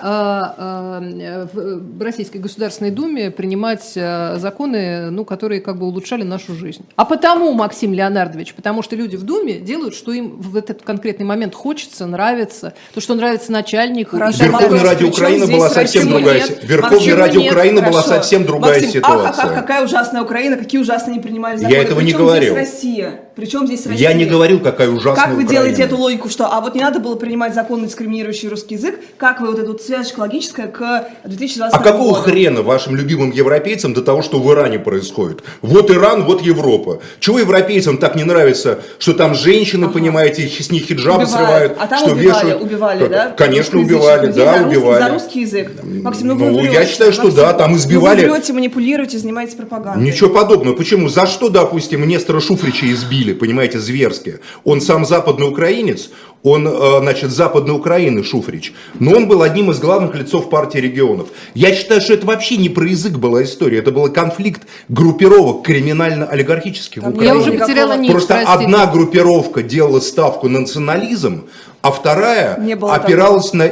э, 0.60 1.02
э, 1.20 1.46
в 1.52 2.02
Российской 2.02 2.38
Государственной 2.38 2.92
Думе 2.92 3.30
принимать 3.32 3.92
э, 3.96 4.36
законы, 4.38 5.10
ну, 5.10 5.24
которые 5.24 5.60
как 5.60 5.78
бы 5.78 5.86
улучшали 5.86 6.22
нашу 6.22 6.54
жизнь? 6.54 6.84
А 6.94 7.04
потому, 7.04 7.52
Максим 7.54 7.92
Леонардович, 7.92 8.54
потому 8.54 8.82
что 8.82 8.94
люди 8.94 9.16
в 9.16 9.24
Думе 9.24 9.54
делают, 9.54 9.94
что 9.94 10.12
им 10.12 10.40
в 10.40 10.56
этот 10.56 10.82
конкретный 10.82 11.26
момент 11.26 11.54
хочется, 11.54 12.06
нравится, 12.06 12.74
то, 12.94 13.00
что 13.00 13.14
нравится 13.14 13.50
начальнику. 13.50 14.16
Верховная 14.16 14.84
Ради 14.84 15.04
Украины 15.04 15.46
была 15.46 15.70
совсем 15.70 16.08
другая 16.08 16.40
ситуация. 16.40 16.68
Верховная 16.68 17.16
Ради 17.16 17.38
Украины 17.38 17.82
была 17.82 18.02
совсем 18.02 18.46
другая 18.46 18.80
ситуация. 18.80 19.44
Ах, 19.44 19.54
какая 19.54 19.84
ужасная 19.84 20.22
Украина, 20.22 20.56
какие 20.56 20.80
ужасные 20.80 21.16
не 21.16 21.22
принимали 21.22 21.56
законы. 21.56 21.74
Я 21.74 21.82
этого 21.82 22.00
не 22.00 22.12
говорил. 22.12 22.54
Россия? 22.54 23.20
Причем 23.40 23.66
здесь 23.66 23.86
Россия? 23.86 24.10
Я 24.10 24.14
не 24.14 24.26
говорил, 24.26 24.60
какая 24.60 24.90
ужасная 24.90 25.14
Как 25.24 25.28
вы 25.28 25.44
Украина. 25.44 25.50
делаете 25.50 25.82
эту 25.82 25.96
логику, 25.96 26.28
что 26.28 26.46
а 26.46 26.60
вот 26.60 26.74
не 26.74 26.82
надо 26.82 27.00
было 27.00 27.14
принимать 27.14 27.54
законы, 27.54 27.86
дискриминирующие 27.86 28.50
русский 28.50 28.74
язык, 28.74 29.00
как 29.16 29.40
вы 29.40 29.46
вот 29.46 29.58
эту 29.58 29.78
связочку 29.78 30.20
логическая 30.20 30.66
к 30.66 31.08
2020 31.24 31.74
А 31.74 31.82
какого 31.82 32.12
году? 32.12 32.22
хрена 32.22 32.60
вашим 32.60 32.96
любимым 32.96 33.30
европейцам 33.30 33.94
до 33.94 34.02
того, 34.02 34.20
что 34.20 34.40
в 34.40 34.52
Иране 34.52 34.78
происходит? 34.78 35.42
Вот 35.62 35.90
Иран, 35.90 36.24
вот 36.24 36.42
Европа. 36.42 37.00
Чего 37.18 37.38
европейцам 37.38 37.96
так 37.96 38.14
не 38.14 38.24
нравится, 38.24 38.80
что 38.98 39.14
там 39.14 39.34
женщины, 39.34 39.84
ага. 39.84 39.94
понимаете, 39.94 40.46
с 40.46 40.70
них 40.70 40.84
хиджабы 40.84 41.24
убивают. 41.24 41.30
срывают, 41.30 41.76
а 41.80 41.86
там 41.86 41.98
что 41.98 42.10
убивали, 42.10 42.44
вешают? 42.44 42.62
убивали, 42.62 43.08
да? 43.08 43.30
Конечно, 43.30 43.80
убивали, 43.80 44.26
да, 44.32 44.58
за 44.58 44.66
убивали. 44.66 45.02
за 45.02 45.08
русский 45.08 45.40
язык. 45.40 45.70
Максим, 45.82 46.26
ну, 46.28 46.34
ну 46.34 46.58
вы 46.58 46.66
я 46.66 46.84
считаю, 46.84 47.14
что 47.14 47.24
Максим, 47.24 47.40
да, 47.40 47.54
там 47.54 47.74
избивали. 47.74 48.20
Ну, 48.22 48.28
вы 48.28 48.34
врете, 48.34 48.52
манипулируете, 48.52 49.16
занимаетесь 49.16 49.54
пропагандой. 49.54 50.04
Ничего 50.04 50.28
подобного. 50.28 50.76
Почему? 50.76 51.08
За 51.08 51.26
что, 51.26 51.48
допустим, 51.48 52.06
Нестора 52.06 52.40
Шуфрича 52.40 52.86
избили? 52.92 53.19
Убили, 53.20 53.32
понимаете, 53.32 53.78
зверски. 53.78 54.40
Он 54.64 54.80
сам 54.80 55.04
западный 55.04 55.48
украинец, 55.48 56.10
он, 56.42 56.66
э, 56.66 57.00
значит, 57.00 57.30
Западной 57.30 57.74
Украины, 57.74 58.24
Шуфрич, 58.24 58.72
но 58.98 59.12
он 59.12 59.28
был 59.28 59.42
одним 59.42 59.70
из 59.70 59.78
главных 59.78 60.14
лицов 60.14 60.48
партии 60.48 60.78
регионов. 60.78 61.28
Я 61.54 61.74
считаю, 61.74 62.00
что 62.00 62.14
это 62.14 62.26
вообще 62.26 62.56
не 62.56 62.70
про 62.70 62.86
язык 62.86 63.12
была 63.12 63.42
история, 63.42 63.78
это 63.78 63.90
был 63.92 64.08
конфликт 64.08 64.62
группировок 64.88 65.66
криминально-олигархических 65.66 67.02
в 67.02 67.08
Украине. 67.08 67.26
Я 67.26 67.36
уже 67.36 67.52
потеряла 67.52 67.96
нить, 67.96 68.10
Просто 68.10 68.34
простите. 68.34 68.64
одна 68.64 68.86
группировка 68.86 69.62
делала 69.62 70.00
ставку 70.00 70.48
на 70.48 70.60
национализм, 70.60 71.44
а 71.82 71.90
вторая 71.90 72.58
опиралась 72.90 73.52
на... 73.52 73.70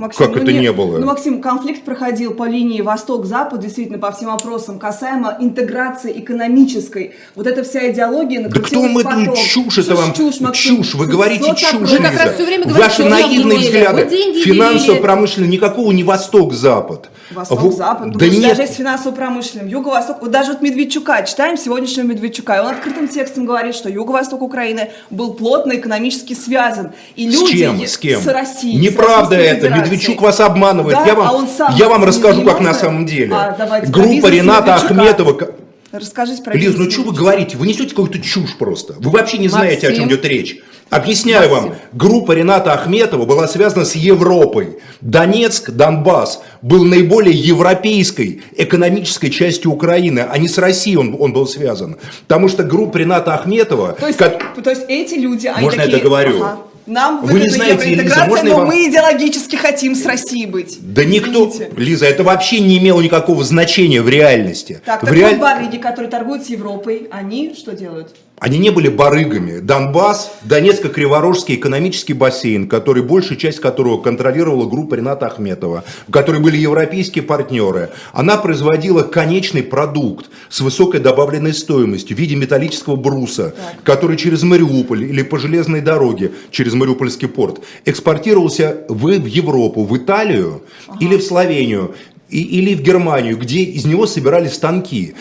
Максим, 0.00 0.26
как 0.26 0.36
ну 0.36 0.42
это 0.42 0.52
не- 0.52 0.58
не 0.60 0.72
было? 0.72 0.96
Ну, 0.98 1.06
Максим, 1.06 1.42
конфликт 1.42 1.84
проходил 1.84 2.32
по 2.32 2.44
линии 2.48 2.80
Восток-Запад, 2.80 3.60
действительно, 3.60 3.98
по 3.98 4.10
всем 4.12 4.30
вопросам, 4.30 4.78
касаемо 4.78 5.36
интеграции 5.40 6.18
экономической. 6.20 7.14
Вот 7.34 7.46
эта 7.46 7.62
вся 7.62 7.90
идеология 7.90 8.48
Да 8.48 8.60
кто 8.60 8.80
вам 8.80 8.94
потом. 8.94 9.22
эту 9.24 9.36
чушь 9.36 9.76
это 9.78 9.94
вам? 9.94 10.12
Чушь, 10.14 10.40
Максим. 10.40 10.76
Чушь, 10.78 10.94
вы 10.94 11.06
говорите 11.06 11.44
Вот 11.48 11.58
чушь. 11.58 11.72
Вы 11.90 11.98
как 11.98 12.18
раз 12.18 12.34
всё 12.34 12.46
время 12.46 12.64
говорите, 12.64 12.82
Ваши 12.82 13.04
наивные 13.04 13.58
деньги 13.58 13.66
взгляды. 13.66 14.06
Деньги 14.10 14.38
Финансово-промышленный, 14.42 15.48
никакого 15.48 15.92
не 15.92 16.02
Восток-Запад. 16.04 17.10
Восток-Запад. 17.30 18.00
Во- 18.00 18.06
Ну, 18.06 18.18
Да 18.18 18.26
нет, 18.26 18.42
Даже 18.48 18.62
есть 18.62 18.74
финансово-промышленным. 18.76 19.68
Юго-Восток. 19.68 20.18
Вот 20.22 20.30
даже 20.30 20.52
вот 20.52 20.62
Медведчука, 20.62 21.22
читаем 21.24 21.56
сегодняшнего 21.56 22.06
Медведчука, 22.06 22.56
и 22.56 22.60
он 22.60 22.68
открытым 22.68 23.06
текстом 23.06 23.44
говорит, 23.44 23.74
что 23.74 23.88
Юго-Восток 23.90 24.40
Украины 24.42 24.90
был 25.10 25.34
плотно 25.34 25.72
экономически 25.76 26.32
связан. 26.34 26.92
И 27.16 27.30
С 27.30 27.34
люди 27.34 27.58
чем? 27.58 27.80
С 27.86 27.98
кем? 27.98 28.20
С 28.20 28.26
Россией. 28.26 28.78
с 28.78 28.82
Неправда 28.82 29.36
Российской 29.36 29.56
это. 29.56 29.60
Федерацией. 29.66 29.89
Медведчук 29.90 30.22
вас 30.22 30.40
обманывает. 30.40 30.96
Да, 30.96 31.04
я 31.06 31.14
вам, 31.14 31.28
а 31.28 31.32
он 31.32 31.48
сам 31.48 31.74
я 31.76 31.88
вам 31.88 32.04
расскажу, 32.04 32.42
как 32.44 32.60
на 32.60 32.74
самом 32.74 33.06
деле. 33.06 33.34
А, 33.34 33.54
давайте, 33.58 33.86
Группа 33.88 34.26
Рената. 34.28 34.74
Ахметова. 34.76 35.32
ка- 35.34 35.50
Расскажите 35.92 36.40
про 36.42 36.54
Лиз, 36.56 36.76
ну 36.76 36.88
что 36.88 37.02
вы 37.02 37.12
говорите? 37.12 37.56
Вы 37.56 37.66
несете 37.66 37.90
какую-то 37.90 38.20
чушь 38.20 38.56
просто. 38.56 38.94
Вы 38.98 39.10
вообще 39.10 39.38
не 39.38 39.48
знаете, 39.48 39.88
о 39.88 39.90
чем 39.92 40.02
Максим. 40.04 40.08
идет 40.08 40.24
речь. 40.24 40.58
Объясняю 40.88 41.50
Максим. 41.50 41.68
вам. 41.70 41.78
Группа 41.92 42.32
Рената 42.32 42.72
Ахметова 42.74 43.24
была 43.24 43.48
связана 43.48 43.84
с 43.84 43.94
Европой. 43.96 44.78
Донецк, 45.00 45.70
Донбасс 45.70 46.42
был 46.62 46.84
наиболее 46.84 47.34
европейской 47.34 48.42
экономической 48.56 49.30
частью 49.30 49.72
Украины, 49.72 50.24
а 50.30 50.38
не 50.38 50.46
с 50.48 50.58
Россией 50.58 50.96
он, 50.96 51.16
он 51.18 51.32
был 51.32 51.46
связан. 51.46 51.96
Потому 52.26 52.48
что 52.48 52.62
группа 52.64 52.96
Рената 52.96 53.34
Ахметова... 53.34 53.92
То 53.92 54.06
есть, 54.06 54.18
ко- 54.18 54.38
то 54.62 54.70
есть 54.70 54.82
эти 54.88 55.14
люди, 55.14 55.46
они 55.48 55.64
Можно 55.64 55.80
я 55.80 55.86
такие, 55.86 55.98
договорю? 56.02 56.36
«Ага, 56.42 56.58
нам 56.86 57.24
Вы 57.24 57.40
не 57.40 57.48
знаете, 57.48 57.74
евроинтеграция, 57.74 58.26
можно 58.28 58.48
но 58.50 58.56
вам- 58.56 58.66
мы 58.68 58.88
идеологически 58.88 59.56
хотим 59.56 59.94
с 59.94 60.04
Россией 60.06 60.46
быть. 60.46 60.78
Да 60.80 61.04
никто, 61.04 61.48
Извините. 61.48 61.70
Лиза, 61.76 62.06
это 62.06 62.22
вообще 62.24 62.60
не 62.60 62.78
имело 62.78 63.00
никакого 63.00 63.44
значения 63.44 64.02
в 64.02 64.08
реальности. 64.08 64.80
Так, 64.84 65.02
в 65.02 65.06
так 65.06 65.14
реаль- 65.14 65.32
вот 65.34 65.40
барыги, 65.40 65.76
которые 65.76 66.10
торгуют 66.10 66.44
с 66.44 66.48
Европой, 66.48 67.08
они 67.10 67.54
что 67.56 67.72
делают? 67.72 68.14
Они 68.40 68.56
не 68.58 68.70
были 68.70 68.88
барыгами. 68.88 69.58
Донбасс, 69.60 70.32
Донецко-Криворожский 70.44 71.56
экономический 71.56 72.14
бассейн, 72.14 72.68
который, 72.68 73.02
большая 73.02 73.36
часть 73.36 73.60
которого 73.60 74.00
контролировала 74.00 74.66
группа 74.66 74.94
Рената 74.94 75.26
Ахметова, 75.26 75.84
в 76.08 76.10
которой 76.10 76.40
были 76.40 76.56
европейские 76.56 77.22
партнеры, 77.22 77.90
она 78.14 78.38
производила 78.38 79.02
конечный 79.02 79.62
продукт 79.62 80.30
с 80.48 80.62
высокой 80.62 81.00
добавленной 81.00 81.52
стоимостью 81.52 82.16
в 82.16 82.20
виде 82.20 82.34
металлического 82.34 82.96
бруса, 82.96 83.54
который 83.84 84.16
через 84.16 84.42
Мариуполь 84.42 85.04
или 85.04 85.22
по 85.22 85.38
железной 85.38 85.82
дороге 85.82 86.32
через 86.50 86.72
Мариупольский 86.72 87.28
порт 87.28 87.60
экспортировался 87.84 88.78
в, 88.88 89.02
в 89.18 89.26
Европу, 89.26 89.84
в 89.84 89.94
Италию 89.98 90.62
или 90.98 91.16
в 91.16 91.22
Словению, 91.22 91.94
и- 92.30 92.40
или 92.40 92.74
в 92.74 92.80
Германию, 92.80 93.36
где 93.36 93.58
из 93.64 93.84
него 93.84 94.06
собирались 94.06 94.54
станки. 94.54 95.14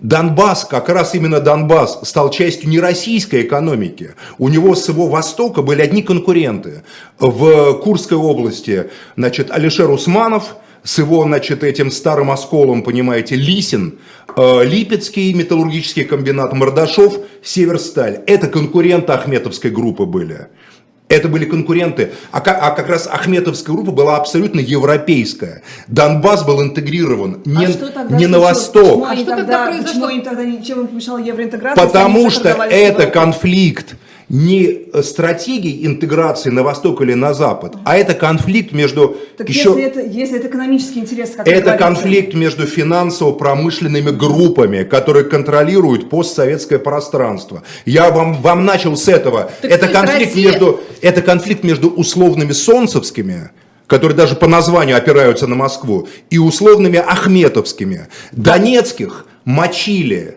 Донбасс, 0.00 0.64
как 0.64 0.88
раз 0.88 1.14
именно 1.14 1.40
Донбасс, 1.40 2.00
стал 2.02 2.30
частью 2.30 2.68
не 2.68 2.80
российской 2.80 3.42
экономики. 3.42 4.14
У 4.38 4.48
него 4.48 4.74
с 4.74 4.88
его 4.88 5.08
востока 5.08 5.62
были 5.62 5.80
одни 5.80 6.02
конкуренты. 6.02 6.82
В 7.18 7.74
Курской 7.80 8.18
области, 8.18 8.90
значит, 9.16 9.50
Алишер 9.50 9.90
Усманов, 9.90 10.56
с 10.82 10.98
его, 10.98 11.24
значит, 11.24 11.64
этим 11.64 11.90
старым 11.90 12.30
осколом, 12.30 12.82
понимаете, 12.82 13.34
Лисин, 13.34 13.98
э, 14.36 14.64
Липецкий 14.64 15.32
металлургический 15.32 16.04
комбинат, 16.04 16.52
Мордашов, 16.52 17.18
Северсталь. 17.42 18.20
Это 18.26 18.46
конкуренты 18.46 19.12
Ахметовской 19.12 19.70
группы 19.70 20.04
были. 20.04 20.46
Это 21.08 21.28
были 21.28 21.44
конкуренты, 21.44 22.12
а 22.32 22.40
как, 22.40 22.58
а 22.60 22.70
как 22.72 22.88
раз 22.88 23.06
Ахметовская 23.06 23.74
группа 23.76 23.92
была 23.92 24.16
абсолютно 24.16 24.58
европейская. 24.58 25.62
Донбасс 25.86 26.44
был 26.44 26.60
интегрирован 26.60 27.42
не, 27.44 27.66
а 27.66 27.68
что 27.70 27.86
тогда 27.92 28.16
не 28.16 28.26
на 28.26 28.40
восток. 28.40 28.82
Почему, 28.82 29.04
А 29.04 29.16
что 29.16 29.24
тогда, 29.26 29.36
тогда 29.36 29.66
произошло? 29.66 29.86
почему 29.86 30.08
им 30.08 30.22
тогда 30.22 30.44
ничем 30.44 30.82
не 30.82 30.86
помешала 30.88 31.18
евроинтеграция? 31.18 31.86
Потому 31.86 32.28
что 32.30 32.48
это 32.48 33.06
конфликт 33.06 33.94
не 34.28 34.86
стратегии 35.02 35.86
интеграции 35.86 36.50
на 36.50 36.64
восток 36.64 37.00
или 37.00 37.14
на 37.14 37.32
запад, 37.32 37.76
а 37.84 37.96
это 37.96 38.14
конфликт 38.14 38.72
между 38.72 39.16
Так 39.38 39.48
еще... 39.48 39.68
если, 39.68 39.82
это, 39.84 40.00
если 40.00 40.38
это 40.38 40.48
экономический 40.48 40.98
интерес, 40.98 41.30
как 41.36 41.46
Это 41.46 41.76
конфликт 41.78 42.34
между 42.34 42.66
финансово-промышленными 42.66 44.10
группами, 44.10 44.82
которые 44.82 45.26
контролируют 45.26 46.10
постсоветское 46.10 46.80
пространство. 46.80 47.62
Я 47.84 48.10
вам, 48.10 48.34
вам 48.42 48.64
начал 48.64 48.96
с 48.96 49.06
этого. 49.06 49.50
Так 49.62 49.70
это, 49.70 49.86
конфликт 49.88 50.34
Россия- 50.34 50.50
между, 50.50 50.80
это 51.02 51.22
конфликт 51.22 51.62
между 51.62 51.88
условными 51.88 52.52
солнцевскими, 52.52 53.50
которые 53.86 54.16
даже 54.16 54.34
по 54.34 54.48
названию 54.48 54.96
опираются 54.96 55.46
на 55.46 55.54
Москву, 55.54 56.08
и 56.30 56.38
условными 56.38 56.98
ахметовскими. 56.98 58.08
Донецких 58.32 59.26
мочили. 59.44 60.36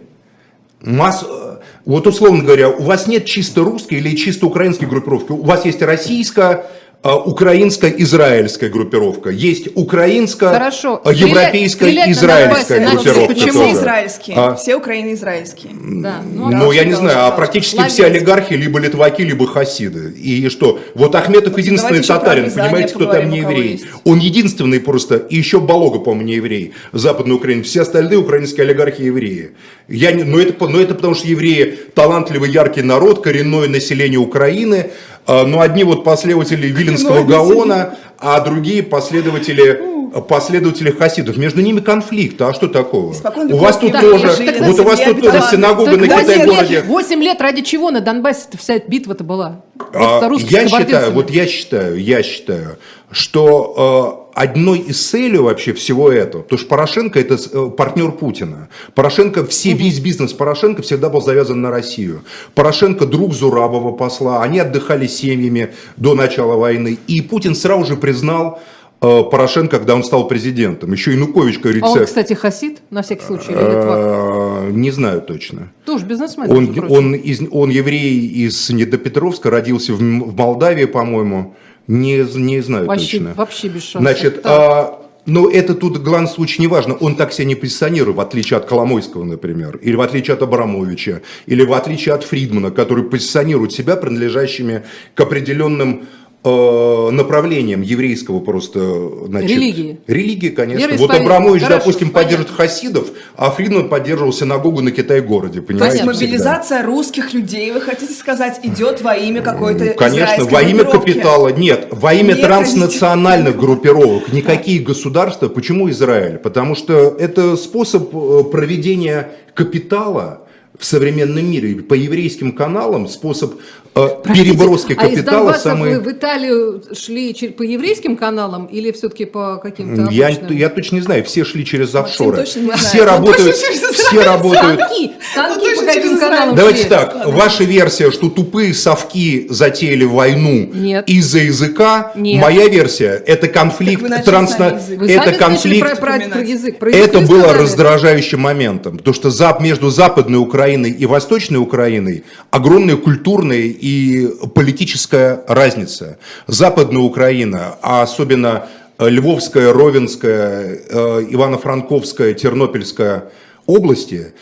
Э, 0.83 1.48
Вот 1.85 2.07
условно 2.07 2.43
говоря, 2.43 2.69
у 2.69 2.83
вас 2.83 3.07
нет 3.07 3.25
чисто 3.25 3.63
русской 3.63 3.95
или 3.95 4.15
чисто 4.15 4.45
украинской 4.45 4.85
группировки. 4.85 5.31
У 5.31 5.43
вас 5.43 5.65
есть 5.65 5.81
российская, 5.81 6.65
э, 7.03 7.11
украинская, 7.13 7.91
израильская 7.97 8.69
группировка. 8.69 9.29
Есть 9.29 9.69
украинская, 9.75 10.51
Хорошо. 10.53 11.01
Стрелять- 11.03 11.19
европейская, 11.19 11.85
стрелять 11.85 12.07
на 12.07 12.11
израильская 12.11 12.79
Донбассе 12.79 12.95
группировка. 13.09 13.33
Почему 13.33 13.59
тоже. 13.63 13.73
израильские? 13.73 14.35
А? 14.37 14.55
Все 14.55 14.75
Украины 14.75 15.13
израильские. 15.13 15.71
Да, 16.01 16.21
Ну, 16.23 16.49
ну, 16.49 16.71
я 16.71 16.83
не 16.83 16.93
знаю, 16.93 17.25
а 17.27 17.31
практически 17.31 17.81
все 17.87 18.05
олигархи 18.05 18.53
либо 18.53 18.79
литваки, 18.79 19.21
либо 19.21 19.47
хасиды. 19.47 20.11
И 20.11 20.49
что? 20.49 20.79
Вот 20.95 21.15
Ахметов 21.15 21.57
единственный 21.57 21.99
еще 21.99 22.07
про 22.13 22.19
татарин, 22.19 22.51
понимаете, 22.51 22.95
кто 22.95 23.05
там 23.05 23.29
не 23.29 23.39
еврей. 23.39 23.71
есть. 23.73 23.85
Он 24.03 24.19
единственный 24.19 24.79
просто, 24.79 25.15
и 25.15 25.35
еще 25.37 25.59
Балога, 25.59 25.99
по-моему, 25.99 26.27
не 26.27 26.33
еврей, 26.35 26.73
Западной 26.93 27.35
Украины. 27.35 27.63
Все 27.63 27.81
остальные 27.81 28.19
украинские 28.19 28.63
олигархи 28.65 29.01
евреи. 29.03 29.51
Я 29.87 30.11
не, 30.11 30.23
но, 30.23 30.39
это, 30.39 30.67
но 30.67 30.79
это 30.79 30.93
потому, 30.95 31.15
что 31.15 31.27
евреи 31.27 31.77
талантливый, 31.95 32.51
яркий 32.51 32.81
народ, 32.81 33.23
коренное 33.23 33.67
население 33.67 34.19
Украины, 34.19 34.91
а, 35.18 35.18
но 35.27 35.61
одни 35.61 35.83
вот 35.83 36.03
последователи 36.03 36.67
Виленского 36.67 37.23
Гаона, 37.23 37.95
а 38.17 38.39
другие 38.41 38.83
последователи 38.83 39.89
последователи 40.27 40.91
хасидов. 40.91 41.37
Между 41.37 41.61
ними 41.61 41.79
конфликт. 41.79 42.41
А 42.41 42.53
что 42.53 42.67
такого? 42.67 43.13
Испокон 43.13 43.51
У 43.53 43.57
вас 43.57 43.77
тут 43.77 43.93
евреи 43.93 44.01
тоже, 44.01 44.59
на 44.59 44.67
вот 44.67 44.79
у 44.79 44.83
вас 44.83 44.99
тут 44.99 45.21
тоже 45.21 45.41
синагога 45.51 45.91
на 45.91 46.07
8 46.07 46.23
Китай-городе. 46.23 46.75
лет, 46.75 46.85
8 46.85 47.23
лет 47.23 47.41
ради 47.41 47.61
чего 47.61 47.91
на 47.91 48.01
Донбассе 48.01 48.47
вся 48.57 48.75
эта 48.75 48.89
битва-то 48.89 49.23
была? 49.23 49.61
А, 49.93 50.29
я 50.37 50.67
считаю, 50.67 51.11
вот 51.11 51.29
я 51.29 51.47
считаю, 51.47 52.01
я 52.01 52.23
считаю, 52.23 52.77
что 53.11 54.28
э, 54.28 54.28
одной 54.33 54.79
из 54.79 55.05
целей 55.05 55.37
вообще 55.37 55.73
всего 55.73 56.11
этого, 56.11 56.43
потому 56.43 56.59
что 56.59 56.67
Порошенко 56.67 57.19
это 57.19 57.35
э, 57.35 57.69
партнер 57.75 58.11
Путина. 58.11 58.69
Порошенко, 58.95 59.45
все, 59.45 59.73
весь 59.73 59.99
бизнес 59.99 60.33
Порошенко 60.33 60.81
всегда 60.81 61.09
был 61.09 61.21
завязан 61.21 61.61
на 61.61 61.71
Россию. 61.71 62.23
Порошенко 62.55 63.05
друг 63.05 63.33
Зурабова 63.33 63.91
посла, 63.91 64.41
они 64.41 64.59
отдыхали 64.59 65.07
семьями 65.07 65.73
до 65.97 66.15
начала 66.15 66.55
войны. 66.55 66.97
И 67.07 67.21
Путин 67.21 67.55
сразу 67.55 67.85
же 67.85 67.95
признал 67.97 68.59
э, 69.01 69.23
Порошенко, 69.23 69.77
когда 69.77 69.95
он 69.95 70.03
стал 70.03 70.27
президентом. 70.27 70.91
Еще 70.91 71.13
Янукович, 71.13 71.59
как 71.59 71.75
А 71.81 71.89
он, 71.89 72.05
кстати, 72.05 72.33
хасид, 72.33 72.81
на 72.89 73.01
всякий 73.01 73.25
случай, 73.25 73.51
или 73.51 73.59
э, 73.59 74.71
не 74.71 74.91
знаю 74.91 75.21
точно. 75.21 75.71
Тоже 75.85 76.05
бизнесмен. 76.05 76.49
Он, 76.51 76.85
он, 76.89 77.15
из, 77.15 77.41
он 77.51 77.69
еврей 77.69 78.27
из 78.27 78.69
Недопетровска, 78.69 79.49
родился 79.49 79.93
в, 79.93 79.97
в 79.97 80.37
Молдавии, 80.37 80.85
по-моему. 80.85 81.55
Не, 81.89 82.17
не 82.35 82.61
знаю 82.61 82.85
Вообще, 82.85 83.17
точно. 83.17 83.33
вообще 83.33 83.67
без 83.67 83.81
шансов. 83.81 84.01
Значит, 84.01 84.43
Так. 84.43 84.45
а, 84.45 85.05
но 85.25 85.49
это 85.49 85.73
тут 85.73 85.97
в 85.97 86.03
главном 86.03 86.29
случае 86.31 86.61
не 86.61 86.67
важно. 86.67 86.93
Он 86.93 87.15
так 87.15 87.33
себя 87.33 87.45
не 87.45 87.55
позиционирует, 87.55 88.15
в 88.15 88.19
отличие 88.21 88.57
от 88.57 88.65
Коломойского, 88.65 89.23
например, 89.23 89.77
или 89.77 89.95
в 89.95 90.01
отличие 90.01 90.35
от 90.35 90.43
Абрамовича, 90.43 91.23
или 91.47 91.63
в 91.63 91.73
отличие 91.73 92.13
от 92.13 92.23
Фридмана, 92.23 92.69
который 92.69 93.05
позиционирует 93.05 93.71
себя 93.71 93.95
принадлежащими 93.95 94.83
к 95.15 95.21
определенным 95.21 96.07
э, 96.43 97.09
направлениям 97.11 97.81
еврейского 97.81 98.39
просто 98.39 98.79
значит, 99.27 99.49
Религии. 99.51 99.99
Религии, 100.07 100.49
конечно. 100.49 100.95
Вот. 100.97 101.11
Абрамович, 101.11 101.63
Хорошо, 101.63 101.79
допустим, 101.79 102.09
понятно. 102.11 102.21
поддерживает 102.37 102.55
хасидов, 102.57 103.07
а 103.35 103.51
Фридман 103.51 103.89
поддерживал 103.89 104.31
синагогу 104.33 104.81
на 104.81 104.91
Китай-городе. 104.91 105.61
То 105.61 105.67
Понимаете? 105.67 105.97
есть 105.97 106.05
Понятно. 106.05 106.25
мобилизация 106.27 106.83
русских 106.83 107.33
людей, 107.33 107.71
вы 107.71 107.81
хотите 107.81 108.13
сказать, 108.13 108.59
идет 108.63 109.01
во 109.01 109.15
имя 109.15 109.41
какой-то 109.41 109.85
Ну, 109.85 109.93
Конечно, 109.95 110.45
во 110.45 110.61
имя 110.61 110.83
группировки? 110.83 111.11
капитала. 111.13 111.47
Нет, 111.49 111.87
во 111.91 112.13
имя 112.13 112.33
Не 112.33 112.41
транснациональных 112.41 113.57
группировок. 113.57 114.31
Никакие 114.31 114.79
государства. 114.81 115.49
Почему 115.49 115.89
Израиль? 115.89 116.37
Потому 116.37 116.75
что 116.75 116.93
это 117.19 117.57
способ 117.57 118.13
э, 118.15 118.43
проведения 118.51 119.31
капитала 119.53 120.45
в 120.79 120.85
современном 120.85 121.45
мире. 121.45 121.75
По 121.75 121.93
еврейским 121.93 122.53
каналам 122.53 123.09
способ 123.09 123.55
э, 123.95 124.07
переброски 124.23 124.95
капитала 124.95 125.51
а 125.51 125.57
из 125.57 125.61
самый... 125.61 125.97
вы 125.97 125.99
в 125.99 126.09
Италию 126.09 126.81
шли 126.93 127.33
по 127.33 127.63
еврейским 127.63 128.15
каналам 128.15 128.65
или 128.65 128.93
все-таки 128.93 129.25
по 129.25 129.57
каким-то 129.57 130.09
я, 130.09 130.29
я 130.29 130.69
точно 130.69 130.95
не 130.95 131.01
знаю, 131.01 131.25
все 131.25 131.43
шли 131.43 131.65
через 131.65 131.93
офшоры. 131.93 132.45
Все 132.45 133.03
работают, 133.03 133.57
все 133.57 134.23
работают. 134.23 134.79
Станки, 134.79 135.11
станки 135.31 135.75
по 135.75 135.85
каким 135.85 136.17
каналам 136.17 136.55
Давайте 136.55 136.81
шли? 136.81 136.89
так, 136.89 137.27
ваша 137.27 137.65
версия, 137.65 138.09
что 138.11 138.29
тупые 138.29 138.73
совки 138.73 139.47
затеяли 139.49 140.05
войну 140.05 140.69
Нет. 140.73 141.09
из-за 141.09 141.39
языка, 141.39 142.13
Нет. 142.15 142.41
моя 142.41 142.69
версия, 142.69 143.21
это 143.27 143.49
конфликт. 143.49 144.01
Вы 144.01 145.11
это 145.11 145.33
конфликт 145.33 145.99
про, 145.99 146.17
про- 146.17 146.29
про 146.29 146.41
язык. 146.41 146.79
Про 146.79 146.89
Это 146.89 147.17
язык 147.17 147.29
вы 147.29 147.39
было 147.41 147.53
раздражающим 147.53 148.39
моментом, 148.39 148.97
потому 148.97 149.13
что 149.13 149.27
зап- 149.27 149.61
между 149.61 149.89
Западной 149.89 150.39
Украиной 150.39 150.68
и 150.75 151.05
Восточной 151.05 151.57
Украиной 151.57 152.23
огромная 152.51 152.97
культурная 152.97 153.57
и 153.57 154.27
политическая 154.53 155.43
разница. 155.47 156.17
Западная 156.47 157.01
Украина, 157.01 157.77
а 157.81 158.01
особенно 158.01 158.67
э, 158.97 159.09
Львовская, 159.09 159.73
Ровенская, 159.73 160.79
э, 160.89 161.25
Ивано-Франковская, 161.29 162.33
Тернопольская 162.33 163.25
области, 163.65 164.33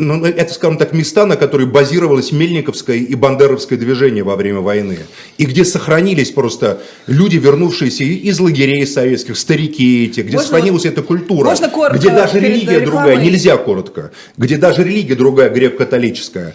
ну, 0.00 0.24
это, 0.24 0.52
скажем 0.52 0.78
так, 0.78 0.92
места, 0.92 1.26
на 1.26 1.36
которые 1.36 1.68
базировалось 1.68 2.32
Мельниковское 2.32 2.96
и 2.96 3.14
Бандеровское 3.14 3.78
движение 3.78 4.24
во 4.24 4.36
время 4.36 4.60
войны. 4.60 4.98
И 5.38 5.44
где 5.44 5.64
сохранились 5.64 6.30
просто 6.30 6.80
люди, 7.06 7.36
вернувшиеся 7.36 8.04
из 8.04 8.40
лагерей 8.40 8.86
советских, 8.86 9.36
старики 9.38 10.06
эти, 10.06 10.20
где 10.20 10.36
Можно 10.36 10.40
сохранилась 10.40 10.84
эта 10.84 11.02
культура. 11.02 11.44
можно 11.44 11.68
коротко 11.68 11.98
где 11.98 12.10
даже 12.10 12.40
религия 12.40 12.80
рекламой? 12.80 12.86
другая, 12.86 13.16
нельзя 13.16 13.56
коротко, 13.56 14.10
где 14.36 14.56
даже 14.56 14.82
религия 14.82 15.14
другая, 15.14 15.50
греко-католическая. 15.50 16.54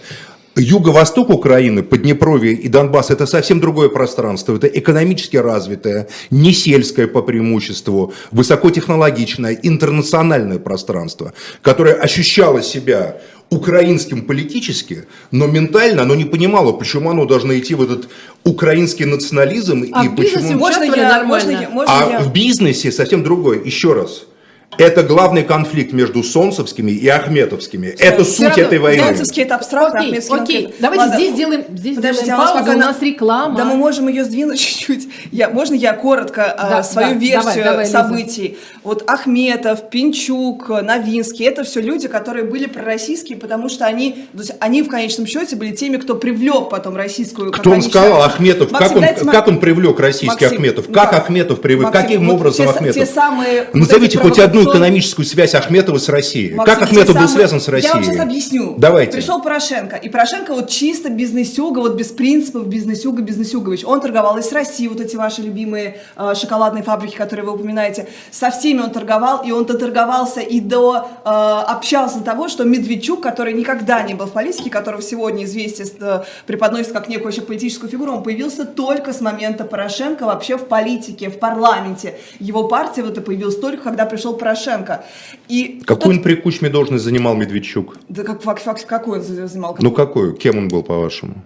Юго-восток 0.58 1.28
Украины, 1.28 1.82
Поднепровье 1.82 2.54
и 2.54 2.68
Донбасс– 2.68 3.10
это 3.10 3.26
совсем 3.26 3.60
другое 3.60 3.90
пространство. 3.90 4.56
Это 4.56 4.66
экономически 4.66 5.36
развитое, 5.36 6.08
не 6.30 6.52
сельское 6.52 7.06
по 7.06 7.20
преимуществу, 7.20 8.14
высокотехнологичное, 8.30 9.58
интернациональное 9.62 10.58
пространство, 10.58 11.34
которое 11.60 11.94
ощущало 11.94 12.62
себя 12.62 13.18
украинским 13.50 14.22
политически, 14.22 15.04
но 15.30 15.46
ментально 15.46 16.02
оно 16.02 16.14
не 16.14 16.24
понимало, 16.24 16.72
почему 16.72 17.10
оно 17.10 17.26
должно 17.26 17.56
идти 17.56 17.74
в 17.74 17.82
этот 17.82 18.08
украинский 18.44 19.04
национализм 19.04 19.84
А 19.92 20.04
и 20.04 20.08
в 20.08 20.14
бизнесе 20.14 20.54
почему... 20.54 20.58
Можно 20.58 20.84
я, 20.84 21.24
можно 21.24 21.50
я, 21.50 21.68
можно 21.68 21.94
А 21.94 22.10
я? 22.10 22.18
в 22.20 22.32
бизнесе 22.32 22.90
совсем 22.90 23.22
другое. 23.22 23.62
Еще 23.62 23.92
раз. 23.92 24.24
Это 24.78 25.02
главный 25.02 25.42
конфликт 25.42 25.94
между 25.94 26.22
Солнцевскими 26.22 26.90
и 26.90 27.08
Ахметовскими. 27.08 27.86
Это 27.98 28.24
всё 28.24 28.32
суть 28.32 28.48
равно 28.48 28.62
этой 28.64 28.78
войны. 28.78 29.02
Солнцевский 29.02 29.42
это 29.44 29.54
абстрактно, 29.54 30.00
Окей, 30.00 30.10
Ахмедский 30.10 30.34
окей. 30.36 30.56
конкретно. 30.62 30.76
Давайте 30.82 31.00
Ладно. 31.04 31.16
здесь 31.16 31.32
сделаем, 31.32 31.64
здесь 31.70 31.96
Подождите, 31.96 32.24
сделаем 32.24 32.40
а 32.40 32.42
у 32.42 32.44
вас 32.44 32.50
паузу, 32.52 32.64
пока 32.66 32.76
у 32.76 32.80
на- 32.80 32.86
нас 32.92 33.02
реклама. 33.02 33.56
Да, 33.56 33.64
мы 33.64 33.74
можем 33.76 34.08
ее 34.08 34.24
сдвинуть 34.24 34.60
чуть-чуть. 34.60 35.08
Я, 35.32 35.48
можно 35.48 35.72
я 35.74 35.94
коротко 35.94 36.44
а, 36.52 36.68
Да, 36.68 36.82
свою 36.82 37.14
да, 37.14 37.20
версию 37.20 37.42
давай, 37.42 37.64
давай, 37.64 37.84
Лиза. 37.86 37.92
событий? 38.02 38.58
Вот 38.84 39.08
Ахметов, 39.08 39.88
Пинчук, 39.88 40.68
Новинский, 40.68 41.46
это 41.46 41.64
все 41.64 41.80
люди, 41.80 42.06
которые 42.08 42.44
были 42.44 42.66
пророссийские, 42.66 43.38
потому 43.38 43.70
что 43.70 43.86
они, 43.86 44.26
то 44.32 44.38
есть 44.40 44.52
они 44.60 44.82
в 44.82 44.88
конечном 44.90 45.26
счете 45.26 45.56
были 45.56 45.72
теми, 45.72 45.96
кто 45.96 46.16
привлек 46.16 46.68
потом 46.68 46.96
российскую... 46.96 47.50
Кто 47.50 47.70
он 47.70 47.80
сказал, 47.80 48.08
считают. 48.08 48.26
Ахметов, 48.34 48.70
Максим, 48.72 48.88
как, 48.88 48.96
он, 48.96 49.02
дайте 49.02 49.24
как 49.24 49.48
он 49.48 49.58
привлек 49.58 49.98
российский 50.00 50.26
Максим, 50.28 50.48
Ахметов? 50.48 50.84
ну 50.88 50.94
Как 50.94 51.10
как? 51.10 51.20
Ахметов 51.22 51.60
привлек? 51.62 51.84
Максим, 51.86 52.02
Каким 52.02 52.26
вот 52.26 52.34
образом 52.34 52.66
те 52.66 52.72
Ахметов? 52.72 52.94
те 52.96 53.06
самые 53.06 53.66
Назовите 53.72 54.18
хоть 54.18 54.38
одну 54.38 54.55
провокационные- 54.64 54.76
экономическую 54.86 55.26
связь 55.26 55.54
Ахметова 55.54 55.98
с 55.98 56.08
Россией. 56.08 56.54
Максим, 56.54 56.74
как 56.74 56.82
Ахметов 56.84 57.14
те 57.14 57.20
был 57.20 57.28
связан 57.28 57.60
с 57.60 57.66
Я 57.68 57.72
вам 57.72 57.80
сейчас 57.82 57.96
Россией? 57.98 58.18
объясню. 58.18 58.74
Давайте. 58.78 59.12
Пришел 59.12 59.40
Порошенко, 59.42 59.96
и 59.96 60.08
Порошенко 60.08 60.54
вот 60.54 60.68
чисто 60.70 61.10
бизнесюга, 61.10 61.80
вот 61.80 61.94
без 61.94 62.08
принципов, 62.08 62.66
бизнесюга, 62.66 63.22
бизнесюгович. 63.22 63.84
Он 63.84 64.00
торговал 64.00 64.36
и 64.38 64.42
с 64.42 64.52
Россией, 64.52 64.88
вот 64.88 65.00
эти 65.00 65.16
ваши 65.16 65.42
любимые 65.42 66.00
э, 66.16 66.34
шоколадные 66.34 66.82
фабрики, 66.82 67.16
которые 67.16 67.46
вы 67.46 67.52
упоминаете. 67.54 68.08
Со 68.30 68.50
всеми 68.50 68.80
он 68.80 68.90
торговал, 68.90 69.42
и 69.44 69.50
он 69.52 69.64
доторговался 69.64 70.40
и 70.40 70.60
до 70.60 71.08
э, 71.24 71.28
общался 71.28 72.18
до 72.18 72.24
того, 72.24 72.48
что 72.48 72.64
Медведчук, 72.64 73.22
который 73.22 73.52
никогда 73.52 74.02
не 74.02 74.14
был 74.14 74.26
в 74.26 74.32
политике, 74.32 74.70
которого 74.70 75.02
сегодня 75.02 75.44
известие 75.44 75.86
э, 76.00 76.22
преподносит 76.46 76.92
как 76.92 77.08
некую 77.08 77.26
вообще 77.26 77.42
политическую 77.42 77.90
фигуру, 77.90 78.12
он 78.12 78.22
появился 78.22 78.64
только 78.64 79.12
с 79.12 79.20
момента 79.20 79.64
Порошенко 79.64 80.24
вообще 80.26 80.56
в 80.56 80.66
политике, 80.66 81.28
в 81.30 81.38
парламенте. 81.38 82.18
Его 82.38 82.68
партия 82.68 83.02
вот 83.02 83.18
и 83.18 83.20
появилась 83.20 83.56
только, 83.56 83.82
когда 83.82 84.04
пришел 84.06 84.32
Порошенко. 84.32 84.45
И 85.48 85.82
Какую 85.84 86.16
он 86.16 86.22
при 86.22 86.34
Кучме 86.34 86.68
должность 86.68 87.04
занимал 87.04 87.34
Медведчук? 87.34 87.96
да 88.08 88.22
как 88.22 88.42
факт, 88.42 88.62
факт 88.62 88.84
какой 88.86 89.18
он 89.18 89.24
занимал? 89.24 89.76
Ну 89.80 89.90
какую? 89.92 90.34
Кем 90.34 90.58
он 90.58 90.68
был, 90.68 90.82
по-вашему? 90.82 91.42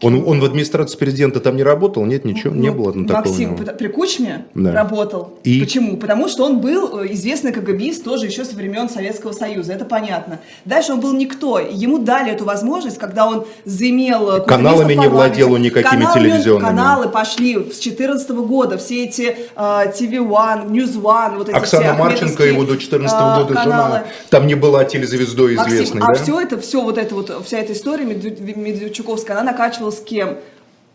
Он, 0.00 0.22
он 0.26 0.40
в 0.40 0.44
администрации 0.44 0.96
президента 0.96 1.40
там 1.40 1.56
не 1.56 1.62
работал? 1.62 2.04
Нет, 2.04 2.24
ничего, 2.24 2.54
не 2.54 2.68
Ну, 2.70 2.74
было 2.74 2.92
на 2.92 3.06
такого. 3.08 3.26
Максим 3.28 3.56
при 3.56 3.88
Кучме 3.88 4.44
Да. 4.54 4.72
работал. 4.72 5.38
И? 5.44 5.60
Почему? 5.60 5.96
Потому 5.96 6.28
что 6.28 6.44
он 6.44 6.60
был 6.60 7.00
э, 7.00 7.12
известный 7.12 7.52
КГБист 7.52 8.04
тоже 8.04 8.26
еще 8.26 8.44
со 8.44 8.54
времен 8.54 8.88
Советского 8.88 9.32
Союза. 9.32 9.72
Это 9.72 9.84
понятно. 9.84 10.38
Дальше 10.64 10.92
он 10.92 11.00
был 11.00 11.12
никто. 11.12 11.58
Ему 11.58 11.98
дали 11.98 12.30
эту 12.32 12.44
возможность, 12.44 12.98
когда 12.98 13.26
он 13.26 13.44
заимел... 13.64 14.30
э, 14.36 14.40
Каналами 14.44 14.94
не 14.94 15.08
владел 15.08 15.52
он 15.52 15.62
никакими 15.62 15.90
Каналами 15.90 16.18
он- 16.26 16.30
телевизионными. 16.30 16.68
Каналы 16.68 17.08
пошли 17.08 17.54
с 17.54 17.78
2014 17.80 18.30
года. 18.30 18.78
Все 18.78 19.04
эти 19.04 19.22
э, 19.22 19.36
TV 19.56 20.18
One, 20.18 20.68
News 20.70 20.94
One, 21.00 21.38
вот 21.38 21.48
эти 21.48 21.56
Оксана 21.56 21.82
все 21.84 21.92
Марченко, 21.94 22.44
его 22.44 22.64
до 22.64 22.76
14 22.76 23.16
э, 23.16 23.42
года 23.42 23.54
каналы. 23.54 23.88
жена, 23.94 24.04
там 24.30 24.46
не 24.46 24.54
была 24.54 24.84
телезвездой 24.84 25.56
Максим, 25.56 25.74
известной, 25.74 26.00
а 26.02 26.06
да? 26.06 26.14
все 26.14 26.40
это, 26.40 26.58
все 26.60 26.82
вот 26.82 26.98
это 26.98 27.14
вот, 27.14 27.32
вся 27.44 27.58
эта 27.58 27.72
история 27.72 28.04
Медве- 28.04 28.56
Медведчуковская, 28.56 29.38
она 29.40 29.52
накачивалась 29.88 29.98
с 29.98 30.00
кем? 30.00 30.38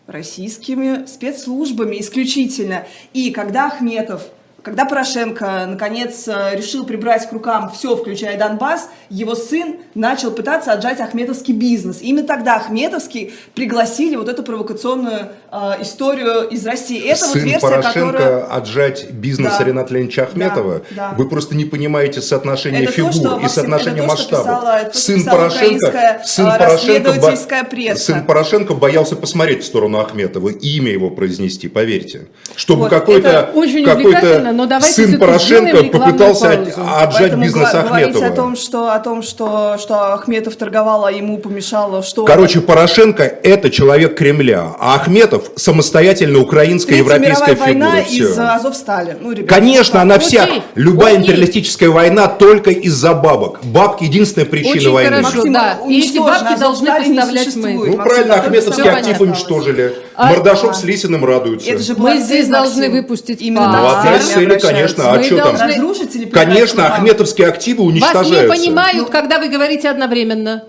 Российскими 0.05 1.05
спецслужбами 1.05 1.99
исключительно. 2.01 2.85
И 3.13 3.31
когда 3.31 3.67
Ахметов, 3.67 4.23
когда 4.63 4.85
Порошенко 4.85 5.65
наконец 5.67 6.27
э, 6.27 6.55
решил 6.55 6.85
прибрать 6.85 7.29
к 7.29 7.33
рукам 7.33 7.69
все, 7.69 7.95
включая 7.95 8.37
Донбасс, 8.37 8.89
его 9.09 9.35
сын 9.35 9.75
начал 9.93 10.31
пытаться 10.31 10.71
отжать 10.71 11.01
ахметовский 11.01 11.53
бизнес. 11.53 12.01
И 12.01 12.07
именно 12.07 12.25
тогда 12.25 12.55
Ахметовский 12.55 13.33
пригласили 13.53 14.15
вот 14.15 14.29
эту 14.29 14.41
провокационную 14.41 15.29
э, 15.51 15.57
историю 15.81 16.47
из 16.47 16.65
России. 16.65 16.97
Это 16.99 17.25
вот 17.25 17.33
Сын 17.33 17.43
версия, 17.43 17.59
Порошенко 17.59 18.11
которая... 18.13 18.43
отжать 18.45 19.11
бизнес 19.11 19.53
Да. 19.57 19.65
Рената 19.65 19.93
Леонидовича 19.93 20.23
Ахметова. 20.23 20.81
Да, 20.91 21.09
да. 21.11 21.15
Вы 21.17 21.27
просто 21.27 21.55
не 21.55 21.65
понимаете 21.65 22.21
соотношение 22.21 22.83
Это 22.83 22.91
то, 22.91 22.95
фигур 22.95 23.13
что, 23.13 23.41
и 23.43 23.49
соотношение 23.49 24.03
то, 24.03 24.15
что 24.15 24.35
масштабов. 24.37 24.63
это 24.63 24.85
то, 24.85 24.89
что 24.91 24.99
сын 24.99 25.25
Порошенко, 25.25 26.21
сын 26.25 26.45
Порошенко, 26.45 27.13
бо- 27.19 27.95
сын 27.95 28.25
Порошенко 28.25 28.73
боялся 28.75 29.17
посмотреть 29.17 29.63
в 29.63 29.65
сторону 29.65 29.99
Ахметова 29.99 30.49
и 30.49 30.77
имя 30.77 30.91
его 30.91 31.09
произнести, 31.09 31.67
поверьте. 31.67 32.27
Чтобы 32.55 32.83
Вот, 32.83 32.89
какой-то 32.91 33.27
это 33.27 33.51
очень 33.53 33.83
какой-то 33.83 34.07
увлекательно, 34.07 34.52
но 34.53 34.65
давайте 34.65 34.93
сын 35.07 35.19
Порошенко 35.19 35.83
попытался 35.85 36.51
от- 36.51 36.75
паузу. 36.75 36.81
отжать 36.97 37.19
Поэтому 37.19 37.43
бизнес 37.43 37.71
говорить 37.71 37.91
Ахметова. 37.91 38.25
о 38.25 38.31
том, 38.31 38.55
что, 38.55 38.91
о 38.93 38.99
том 38.99 39.21
что, 39.23 39.77
что 39.79 40.13
Ахметов 40.13 40.55
торговал, 40.55 41.05
а 41.05 41.11
ему 41.11 41.37
помешало, 41.37 42.03
что... 42.03 42.25
Короче, 42.25 42.61
Порошенко 42.61 43.23
это 43.23 43.69
человек 43.69 44.17
Кремля, 44.17 44.75
а 44.79 44.95
Ахметов 44.95 45.51
самостоятельно 45.55 46.39
украинская 46.39 46.97
Третья 46.97 47.13
европейская 47.15 47.51
мировая 47.51 47.67
война 47.73 48.01
фигура. 48.03 48.05
Всё. 48.05 48.33
из 48.33 48.39
Азовстали. 48.39 49.17
Ну, 49.19 49.31
ребята, 49.31 49.53
Конечно, 49.55 49.95
ну, 49.95 50.01
она 50.01 50.19
вся, 50.19 50.43
Окей, 50.43 50.63
любая 50.75 51.13
окей. 51.13 51.23
империалистическая 51.23 51.89
война 51.89 52.27
только 52.27 52.71
из-за 52.71 53.13
бабок. 53.13 53.59
Бабки 53.63 54.03
единственная 54.05 54.45
причина 54.47 54.75
Очень 54.77 54.91
войны. 54.91 55.09
хорошо, 55.17 55.35
Максим, 55.37 55.53
да. 55.53 55.77
И 55.87 55.99
эти 55.99 56.17
бабки 56.19 56.59
должны 56.59 56.87
поставлять 56.87 57.55
мы. 57.55 57.73
Ну 57.73 57.79
Максим, 57.79 58.03
правильно, 58.03 58.33
Ахметовский 58.35 58.89
актив 58.89 59.21
уничтожили. 59.21 59.93
А- 60.15 60.29
Мордашов 60.29 60.71
а. 60.71 60.73
с 60.73 60.83
Лисиным 60.83 61.25
радуются. 61.25 61.69
Это 61.71 61.81
же 61.81 61.95
была 61.95 62.11
Мы 62.11 62.19
здесь 62.21 62.47
должны 62.47 62.89
выпустить 62.89 63.41
Именно 63.41 63.71
пар. 63.73 64.13
Ну, 64.45 64.53
обращаются. 64.55 64.67
конечно, 64.67 65.11
а 65.11 65.23
что 65.23 65.37
там? 65.37 65.71
или 65.71 66.25
Конечно, 66.29 66.87
ахметовские 66.87 67.47
активы 67.47 67.83
Вас 67.83 67.93
не 67.93 67.99
уничтожаются. 67.99 68.47
понимают, 68.47 69.09
когда 69.09 69.39
вы 69.39 69.49
говорите 69.49 69.89
одновременно. 69.89 70.63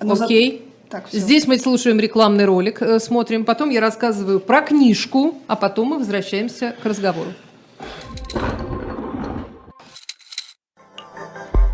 Ну, 0.00 0.14
Окей. 0.14 0.68
Так, 0.88 1.08
всё. 1.08 1.18
Здесь 1.18 1.46
мы 1.46 1.58
слушаем 1.58 1.98
рекламный 1.98 2.44
ролик, 2.44 2.82
э, 2.82 2.98
смотрим, 2.98 3.46
потом 3.46 3.70
я 3.70 3.80
рассказываю 3.80 4.40
про 4.40 4.60
книжку, 4.60 5.36
а 5.46 5.56
потом 5.56 5.88
мы 5.88 5.98
возвращаемся 5.98 6.74
к 6.82 6.84
разговору. 6.84 7.32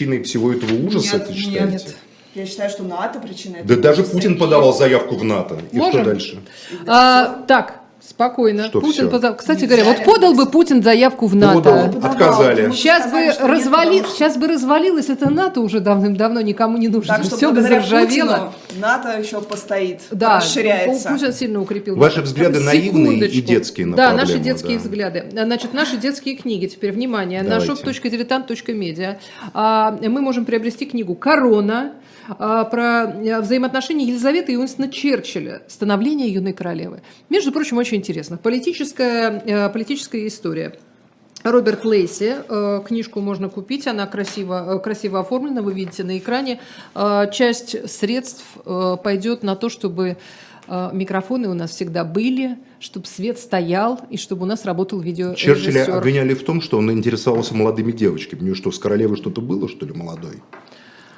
Причиной 0.00 0.22
всего 0.22 0.52
этого 0.52 0.72
ужаса, 0.74 1.16
Нет, 1.18 1.26
ты 1.26 1.32
нет, 1.32 1.42
считаете? 1.42 1.72
нет. 1.72 1.96
Я 2.34 2.46
считаю, 2.46 2.70
что 2.70 2.84
НАТО 2.84 3.18
причина 3.20 3.58
Да 3.64 3.76
даже. 3.76 4.04
Путин 4.04 4.38
подавал 4.38 4.72
заявку 4.72 5.16
в 5.16 5.24
НАТО. 5.24 5.58
И 5.72 5.76
что 5.76 5.86
Можем? 5.86 6.04
дальше? 6.04 6.38
А, 6.86 7.42
так, 7.46 7.79
спокойно. 8.20 8.64
Что 8.64 8.80
Путин 8.80 8.92
всё? 8.92 9.10
подал- 9.10 9.34
Кстати 9.36 9.62
Не 9.62 9.66
говоря, 9.66 9.84
вот 9.84 10.04
подал 10.04 10.34
бы 10.34 10.46
Путин 10.46 10.82
заявку 10.82 11.26
в 11.26 11.34
НАТО. 11.34 11.54
Подал. 11.62 12.10
Отказали. 12.10 12.70
Сейчас 12.70 13.08
сказали, 13.08 13.30
бы, 13.30 13.48
развали... 13.48 14.02
Сейчас 14.10 14.36
бы 14.36 14.46
развалилось 14.48 15.08
это 15.08 15.30
НАТО 15.30 15.60
уже 15.60 15.80
давным-давно 15.80 16.40
никому 16.42 16.76
не 16.76 16.88
нужно. 16.88 17.14
Так 17.14 17.24
что 17.24 17.36
Все 17.36 17.50
бы 17.50 17.62
заржавело. 17.62 18.06
Путину 18.06 18.80
НАТО 18.80 19.18
еще 19.18 19.40
постоит, 19.40 20.00
Да, 20.10 20.36
расширяется. 20.36 21.08
Путин 21.08 21.32
сильно 21.32 21.62
укрепил. 21.62 21.96
Ваши 21.96 22.20
взгляды 22.20 22.60
наивные 22.60 23.26
и 23.26 23.40
детские 23.40 23.86
на 23.86 23.96
Да, 23.96 24.08
проблему, 24.08 24.28
наши 24.28 24.38
детские 24.42 24.76
да. 24.76 24.82
взгляды. 24.84 25.24
Значит, 25.32 25.72
наши 25.72 25.96
детские 25.96 26.36
книги. 26.36 26.66
Теперь, 26.66 26.92
внимание, 26.92 27.42
на 27.42 27.58
Давайте. 27.60 27.72
shop.diletant.media 27.72 29.16
а, 29.54 29.98
мы 30.02 30.20
можем 30.20 30.44
приобрести 30.44 30.84
книгу 30.84 31.14
«Корона», 31.14 31.92
про 32.38 33.04
э, 33.04 33.40
взаимоотношения 33.40 34.06
Елизаветы 34.06 34.52
и 34.52 34.56
Уинстона 34.56 34.90
Черчилля, 34.90 35.62
становление 35.68 36.28
юной 36.28 36.52
королевы. 36.52 37.02
Между 37.28 37.52
прочим, 37.52 37.78
очень 37.78 37.98
интересно. 37.98 38.36
Политическая, 38.36 39.42
э, 39.44 39.68
политическая 39.70 40.26
история. 40.26 40.74
Роберт 41.42 41.84
Лейси, 41.84 42.36
э, 42.48 42.82
книжку 42.86 43.20
можно 43.20 43.48
купить, 43.48 43.86
она 43.86 44.06
красиво, 44.06 44.78
красиво 44.84 45.20
оформлена, 45.20 45.62
вы 45.62 45.72
видите 45.72 46.04
на 46.04 46.18
экране. 46.18 46.60
Часть 47.32 47.90
средств 47.90 48.44
пойдет 49.02 49.42
на 49.42 49.56
то, 49.56 49.70
чтобы 49.70 50.18
микрофоны 50.68 51.48
у 51.48 51.54
нас 51.54 51.70
всегда 51.70 52.04
были, 52.04 52.58
чтобы 52.78 53.06
свет 53.06 53.38
стоял 53.38 54.00
и 54.10 54.16
чтобы 54.16 54.42
у 54.42 54.46
нас 54.46 54.64
работал 54.64 55.02
Черчилля 55.02 55.34
видеорежиссер. 55.34 55.96
обвиняли 55.96 56.34
в 56.34 56.44
том, 56.44 56.60
что 56.60 56.78
он 56.78 56.92
интересовался 56.92 57.54
молодыми 57.54 57.90
девочками. 57.90 58.40
У 58.40 58.44
него 58.44 58.54
что, 58.54 58.70
с 58.70 58.78
королевой 58.78 59.16
что-то 59.16 59.40
было, 59.40 59.68
что 59.68 59.86
ли, 59.86 59.92
молодой? 59.92 60.36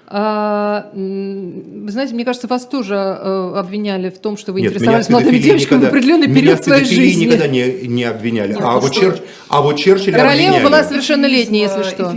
А, 0.06 0.90
Вы 0.94 1.90
знаете, 1.90 2.12
мне 2.14 2.24
кажется, 2.24 2.46
вас 2.46 2.66
тоже 2.66 2.94
э, 2.94 3.52
обвиняли 3.56 4.10
в 4.10 4.18
том, 4.18 4.36
что 4.36 4.52
вы 4.52 4.60
Нет, 4.60 4.72
интересовались 4.72 5.08
меня 5.08 5.18
в 5.18 5.22
молодыми 5.22 5.38
девочками 5.42 5.78
в 5.78 5.80
никогда- 5.82 5.88
определенный 5.88 6.26
меня 6.26 6.40
период 6.40 6.60
в 6.60 6.64
своей 6.64 6.84
жизни. 6.84 7.24
никогда 7.24 7.46
не, 7.46 7.86
не 7.88 8.04
обвиняли. 8.04 8.52
Нет, 8.52 8.60
а, 8.60 8.72
ну 8.74 8.80
вот 8.80 8.94
что 8.94 9.06
Черч- 9.06 9.22
а 9.48 9.62
вот 9.62 9.76
Черчилля 9.76 10.18
Королева 10.18 10.48
обвиняли. 10.56 10.64
была 10.64 10.84
совершеннолетняя, 10.84 11.68
если 11.68 11.82
что. 11.88 12.12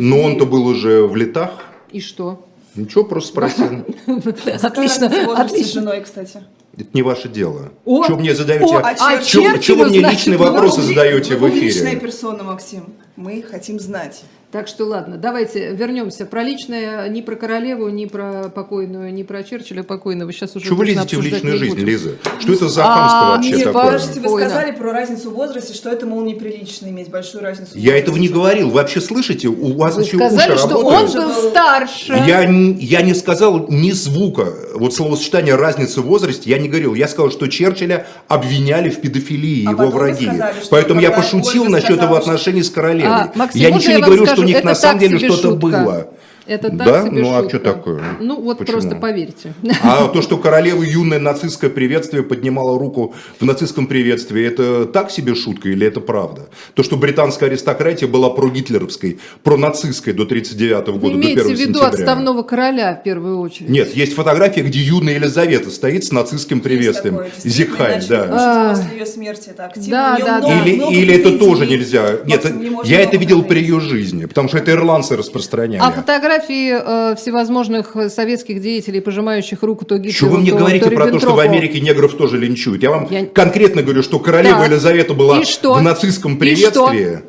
Но 0.00 0.20
он-то 0.20 0.44
был 0.44 0.66
уже 0.66 1.06
в 1.06 1.16
летах. 1.16 1.50
И 1.92 2.00
что? 2.00 2.46
Ничего, 2.74 3.04
просто 3.04 3.30
спросил. 3.30 3.64
Отлично, 4.62 5.08
в 5.08 5.24
возрасте 5.24 5.34
с 5.34 5.38
отлично. 5.38 5.80
женой, 5.80 6.00
кстати. 6.02 6.42
Это 6.76 6.88
не 6.92 7.02
ваше 7.02 7.28
дело. 7.28 7.70
О! 7.84 8.06
Чего 8.06 8.18
мне 8.18 8.34
задаете? 8.34 8.64
О, 8.64 8.78
а 8.78 8.94
а 8.98 9.18
Черчиллю, 9.18 9.58
Чего 9.58 9.84
вы 9.84 9.88
мне 9.90 9.98
личные 10.00 10.38
вы 10.38 10.44
вопросы 10.46 10.80
Вы 10.80 10.86
задаете 10.88 11.36
в 11.36 11.48
эфире? 11.48 11.96
персона, 11.96 12.44
Максим. 12.44 12.84
Мы 13.16 13.42
хотим 13.42 13.80
знать. 13.80 14.22
Так 14.52 14.66
что 14.66 14.84
ладно, 14.84 15.16
давайте 15.16 15.74
вернемся. 15.74 16.26
Про 16.26 16.42
личное, 16.42 17.08
ни 17.08 17.20
про 17.20 17.36
королеву, 17.36 17.88
ни 17.88 18.06
про 18.06 18.48
покойную, 18.52 19.14
ни 19.14 19.22
про 19.22 19.44
Черчилля 19.44 19.84
покойного 19.84 20.32
сейчас 20.32 20.56
уже 20.56 20.66
Чего 20.66 20.78
вы 20.78 20.86
лезете 20.86 21.18
в 21.18 21.22
личную 21.22 21.52
не 21.52 21.58
жизнь, 21.60 21.74
будем. 21.74 21.86
Лиза? 21.86 22.10
Что 22.40 22.52
это 22.54 22.68
за 22.68 22.82
А, 22.84 22.94
хамство 22.96 23.28
вообще 23.36 23.54
мне 23.54 23.64
такое? 23.64 23.84
Подождите, 23.84 24.20
вы 24.28 24.40
сказали 24.40 24.72
про 24.72 24.92
разницу 24.92 25.30
в 25.30 25.34
возрасте, 25.34 25.72
что 25.72 25.90
это, 25.90 26.04
мол, 26.06 26.22
неприлично 26.22 26.88
иметь 26.88 27.10
большую 27.10 27.44
разницу 27.44 27.78
Я 27.78 27.96
этого 27.96 28.16
не 28.16 28.28
говорил. 28.28 28.70
Вы 28.70 28.74
вообще 28.74 29.00
слышите? 29.00 29.46
У 29.46 29.76
вас 29.76 29.94
Вы 29.94 30.02
еще 30.02 30.16
сказали, 30.16 30.52
уши 30.54 30.58
что 30.58 30.82
работают? 30.82 31.14
он 31.14 31.26
был 31.26 31.50
старше. 31.50 32.12
Я, 32.26 32.40
я 32.42 33.02
не 33.02 33.14
сказал 33.14 33.66
ни 33.68 33.92
звука. 33.92 34.52
Вот 34.74 34.92
словосочетание 34.94 35.54
разницы 35.54 36.00
в 36.00 36.06
возрасте 36.06 36.50
я 36.50 36.58
не 36.58 36.68
говорил. 36.68 36.94
Я 36.94 37.06
сказал, 37.06 37.30
что 37.30 37.46
Черчилля 37.46 38.04
обвиняли 38.26 38.90
в 38.90 39.00
педофилии 39.00 39.64
А 39.68 39.70
его 39.70 39.86
враги. 39.90 40.26
сказали, 40.26 40.54
Поэтому 40.70 41.00
я 41.00 41.12
пошутил 41.12 41.66
насчет 41.66 42.02
его 42.02 42.16
отношений 42.16 42.64
с 42.64 42.70
королевой. 42.70 43.12
А, 43.12 43.32
Максим, 43.36 43.60
я 43.60 43.70
ничего 43.70 43.92
я 43.92 43.96
не 43.98 44.02
говорю, 44.02 44.26
что 44.26 44.39
у 44.40 44.44
них 44.44 44.64
на 44.64 44.74
самом 44.74 44.98
деле 45.00 45.18
что-то 45.18 45.54
было. 45.56 46.08
Это 46.46 46.68
так 46.70 46.76
Да? 46.78 47.06
себе 47.06 47.22
Ну, 47.22 47.30
а 47.34 47.42
шутка. 47.42 47.48
что 47.48 47.58
такое? 47.60 48.02
Ну 48.20 48.40
вот 48.40 48.58
Почему? 48.58 48.78
просто 48.80 48.96
поверьте. 48.96 49.54
А 49.82 50.08
то, 50.08 50.22
что 50.22 50.36
королева 50.36 50.82
юное 50.82 51.18
нацистское 51.18 51.70
приветствие 51.70 52.22
поднимала 52.22 52.78
руку 52.78 53.14
в 53.38 53.44
нацистском 53.44 53.86
приветствии, 53.86 54.44
это 54.44 54.84
так 54.86 55.10
себе 55.10 55.34
шутка 55.34 55.68
или 55.68 55.86
это 55.86 56.00
правда? 56.00 56.48
То, 56.74 56.82
что 56.82 56.96
британская 56.96 57.46
аристократия 57.46 58.06
была 58.06 58.30
прогитлеровской, 58.30 59.18
пронацистской 59.42 60.12
до 60.12 60.24
1939 60.24 60.88
Вы 60.88 60.98
года, 61.00 61.14
до 61.14 61.20
имеете 61.20 61.40
1 61.42 61.56
в 61.56 61.58
виду 61.60 61.72
сентября. 61.74 61.88
отставного 61.88 62.42
короля 62.42 62.94
в 62.94 63.02
первую 63.04 63.38
очередь? 63.40 63.68
Нет, 63.68 63.94
есть 63.94 64.14
фотография, 64.14 64.62
где 64.62 64.80
юная 64.80 65.14
Елизавета 65.14 65.70
стоит 65.70 66.04
с 66.04 66.12
нацистским 66.12 66.60
приветствием. 66.60 67.16
иначе 67.16 68.06
да. 68.08 68.28
А. 68.30 68.74
После 68.74 68.98
ее 68.98 69.06
смерти 69.06 69.50
это 69.50 69.66
активно. 69.66 69.90
Да, 69.90 70.16
да, 70.18 70.38
много- 70.38 70.46
да. 70.48 70.64
Или, 70.64 70.76
много 70.76 70.92
или 70.94 71.14
это 71.14 71.38
тоже 71.38 71.66
нельзя? 71.66 72.18
Нет, 72.24 72.44
не 72.54 72.70
я 72.84 73.00
это 73.00 73.16
видел 73.16 73.42
при 73.42 73.60
ее 73.60 73.80
жизни, 73.80 74.24
потому 74.26 74.48
что 74.48 74.58
это 74.58 74.72
ирландцы 74.72 75.16
распространяли. 75.16 75.80
А 75.82 75.90
фотографии 76.34 77.12
э, 77.12 77.16
всевозможных 77.16 77.96
советских 78.08 78.60
деятелей, 78.62 79.00
пожимающих 79.00 79.62
руку 79.62 79.84
то 79.84 79.96
Гитлеру, 79.96 80.14
Что 80.16 80.26
вы 80.26 80.38
мне 80.38 80.50
то- 80.52 80.58
говорите 80.58 80.84
то 80.86 80.90
про 80.92 81.06
то, 81.08 81.18
что 81.18 81.34
в? 81.34 81.38
Америке 81.40 81.80
негров 81.80 82.14
тоже 82.14 82.38
линчуют? 82.38 82.82
Я 82.82 82.90
вам 82.90 83.06
Я- 83.10 83.26
конкретно 83.26 83.82
говорю, 83.82 84.02
что 84.02 84.18
королева 84.20 84.58
Да. 84.60 84.66
Елизавета 84.66 85.14
была 85.14 85.40
И 85.40 85.44
что? 85.44 85.74
в 85.74 85.82
нацистском 85.82 86.36
И 86.36 86.38
приветствии. 86.38 87.20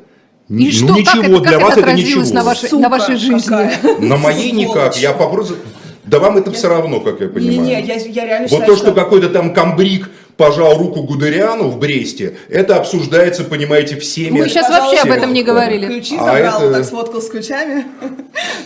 И 0.49 0.53
ну 0.53 0.71
что? 0.71 0.87
Как 0.87 0.97
ничего, 0.97 1.23
это- 1.37 1.39
для 1.41 1.51
как 1.53 1.61
вас 1.61 1.77
это 1.77 1.81
это 1.89 1.93
ничего. 1.93 2.23
на 2.33 2.43
вашей, 2.43 2.69
Сука 2.69 2.81
на 2.83 2.89
вашей 2.89 3.15
жизни? 3.15 3.39
какая. 3.39 3.73
На 3.99 4.17
моей 4.17 4.51
никак. 4.51 4.97
Я 4.97 5.13
попробую... 5.13 5.57
Да 6.03 6.19
вам 6.19 6.37
это 6.37 6.51
все 6.51 6.67
равно, 6.67 6.99
как 6.99 7.21
я 7.21 7.27
понимаю. 7.29 7.61
Не-не, 7.61 7.81
я, 7.83 7.95
я 7.95 8.25
реально 8.25 8.47
Вот 8.49 8.59
считаю, 8.61 8.65
то, 8.71 8.75
что 8.75 8.91
какой-то 8.91 9.29
там 9.29 9.53
комбриг 9.53 10.09
пожал 10.37 10.77
руку 10.77 11.03
Гудериану 11.03 11.69
в 11.69 11.79
Бресте, 11.79 12.37
это 12.49 12.75
обсуждается, 12.77 13.43
понимаете, 13.43 13.99
всеми. 13.99 14.39
Мы 14.39 14.49
сейчас 14.49 14.69
вообще 14.69 15.01
об 15.01 15.11
этом 15.11 15.33
не 15.33 15.43
говорили. 15.43 15.87
Ключи 15.87 16.15
А 16.17 16.25
забрал, 16.25 16.63
это- 16.63 16.73
так 16.73 16.85
сфоткал 16.85 17.21
с 17.21 17.29
ключами. 17.29 17.85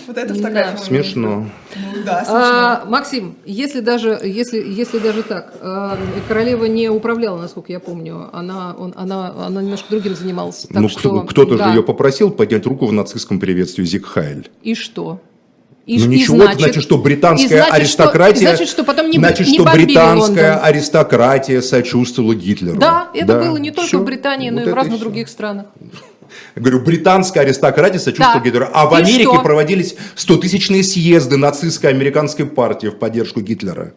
Вот 0.08 0.18
это 0.20 0.36
фотография. 0.36 0.78
Смешно. 0.84 1.48
Ну 1.76 2.04
Да, 2.06 2.20
смешно. 2.24 2.36
А, 2.40 2.86
Максим, 2.88 3.36
если 3.46 3.80
даже, 3.80 4.20
если, 4.24 4.60
если 4.62 5.00
даже 5.00 5.24
так, 5.24 5.54
а, 5.62 5.98
королева 6.28 6.66
не 6.66 6.90
управляла, 6.90 7.42
насколько 7.42 7.72
я 7.72 7.80
помню, 7.80 8.30
она, 8.32 8.76
он, 8.78 8.94
она, 8.96 9.34
она 9.48 9.62
немножко 9.64 9.88
другим 9.90 10.16
занималась. 10.16 10.68
Так 10.72 10.80
ну, 10.82 10.90
что, 10.90 11.00
кто- 11.00 11.22
кто-то 11.22 11.58
да. 11.58 11.66
же 11.70 11.78
ее 11.78 11.84
попросил 11.84 12.30
поднять 12.30 12.66
руку 12.68 12.86
в 12.86 12.94
нацистском 12.94 13.40
приветствии 13.40 13.84
Зигхайль. 13.84 14.48
И 14.62 14.76
что? 14.76 15.20
И, 15.86 16.00
ну 16.00 16.06
и 16.12 16.16
ничего, 16.20 16.44
это 16.44 16.58
значит, 16.58 16.82
что 16.82 16.98
британская 16.98 17.46
и 17.46 17.50
значит, 17.50 17.68
что- 17.68 17.76
аристократия... 17.76 18.42
и 18.42 18.48
значит, 18.48 18.70
что 18.70 18.84
потом 18.84 19.10
не, 19.10 19.18
значит, 19.20 19.46
не 19.48 19.54
что 19.54 19.64
британская 19.66 20.54
Лондон. 20.54 20.66
аристократия 20.66 21.62
сочувствовала 21.62 22.34
Гитлеру. 22.34 22.80
Да, 22.80 23.10
это 23.14 23.40
было 23.40 23.58
не 23.58 23.70
только 23.70 23.88
Всё. 23.90 24.00
в 24.00 24.04
Британии, 24.04 24.50
но 24.50 24.62
Вот 24.62 24.68
и 24.68 24.72
в 24.72 24.74
разных 24.74 24.96
всё. 24.96 25.04
других 25.04 25.30
странах. 25.30 25.68
Я 26.56 26.62
говорю, 26.64 26.82
британская 26.82 27.42
аристократия 27.42 28.00
сочувствовала 28.00 28.40
Да. 28.40 28.46
Гитлеру. 28.46 28.68
А 28.74 28.88
в 28.88 28.94
И 28.94 28.98
Америке 28.98 29.24
что? 29.32 29.42
проводились 29.44 29.96
стотысячные 30.16 30.84
съезды 30.84 31.38
нацистской 31.38 31.92
американской 31.92 32.48
партии 32.48 32.88
в 32.88 32.96
поддержку 32.98 33.42
Гитлера. 33.42 33.94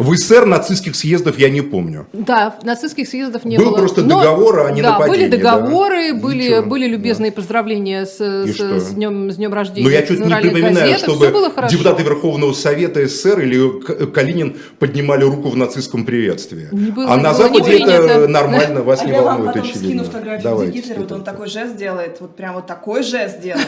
В 0.00 0.16
СССР 0.16 0.46
нацистских 0.46 0.96
съездов 0.96 1.38
я 1.38 1.50
не 1.50 1.60
помню. 1.60 2.06
Да, 2.14 2.56
нацистских 2.62 3.06
съездов 3.06 3.44
не 3.44 3.58
Был 3.58 3.66
было. 3.66 3.76
просто 3.76 4.00
Но- 4.02 4.18
договор, 4.20 4.60
а 4.66 4.70
не 4.70 4.80
да, 4.80 4.92
нападение, 4.92 5.28
были 5.28 5.36
договоры, 5.42 6.12
да. 6.14 6.18
были, 6.18 6.42
Ничего, 6.44 6.62
были 6.62 6.86
любезные 6.86 7.30
поздравления 7.32 8.06
с, 8.06 8.18
И 8.18 8.50
с, 8.50 8.54
что? 8.54 8.80
с 8.80 8.88
днем, 8.94 9.30
с 9.30 9.36
днем 9.36 9.52
рождения. 9.52 9.86
Но 9.86 9.92
я 9.92 10.00
чуть 10.02 10.18
не 10.24 10.34
припоминаю, 10.34 10.92
газет, 10.92 11.00
чтобы 11.00 11.26
депутаты 11.70 12.02
Верховного 12.02 12.54
Совета 12.54 13.06
СССР 13.06 13.40
или 13.40 14.06
Калинин 14.06 14.56
поднимали 14.78 15.24
руку 15.24 15.50
в 15.50 15.56
нацистском 15.56 16.06
приветствии. 16.06 16.68
Не 16.72 16.92
было- 16.92 17.12
а 17.12 17.16
не 17.18 17.22
на 17.22 17.32
было 17.34 17.42
Западе 17.42 17.78
не 17.78 17.84
это 17.84 18.26
нормально, 18.28 18.82
вас 18.82 19.02
А 19.02 19.04
не 19.04 19.12
я 19.12 19.20
вам 19.20 19.26
волнует, 19.42 19.52
потом 19.54 19.68
очевидно. 19.70 19.88
скину 19.88 20.04
фотографию 20.04 20.42
Давайте, 20.42 20.94
вот 20.94 21.12
он 21.12 21.24
такой 21.24 21.48
жест 21.48 21.76
делает, 21.76 22.16
вот 22.20 22.36
прям 22.36 22.54
вот 22.54 22.66
такой 22.66 23.02
жест 23.02 23.40
делает. 23.42 23.66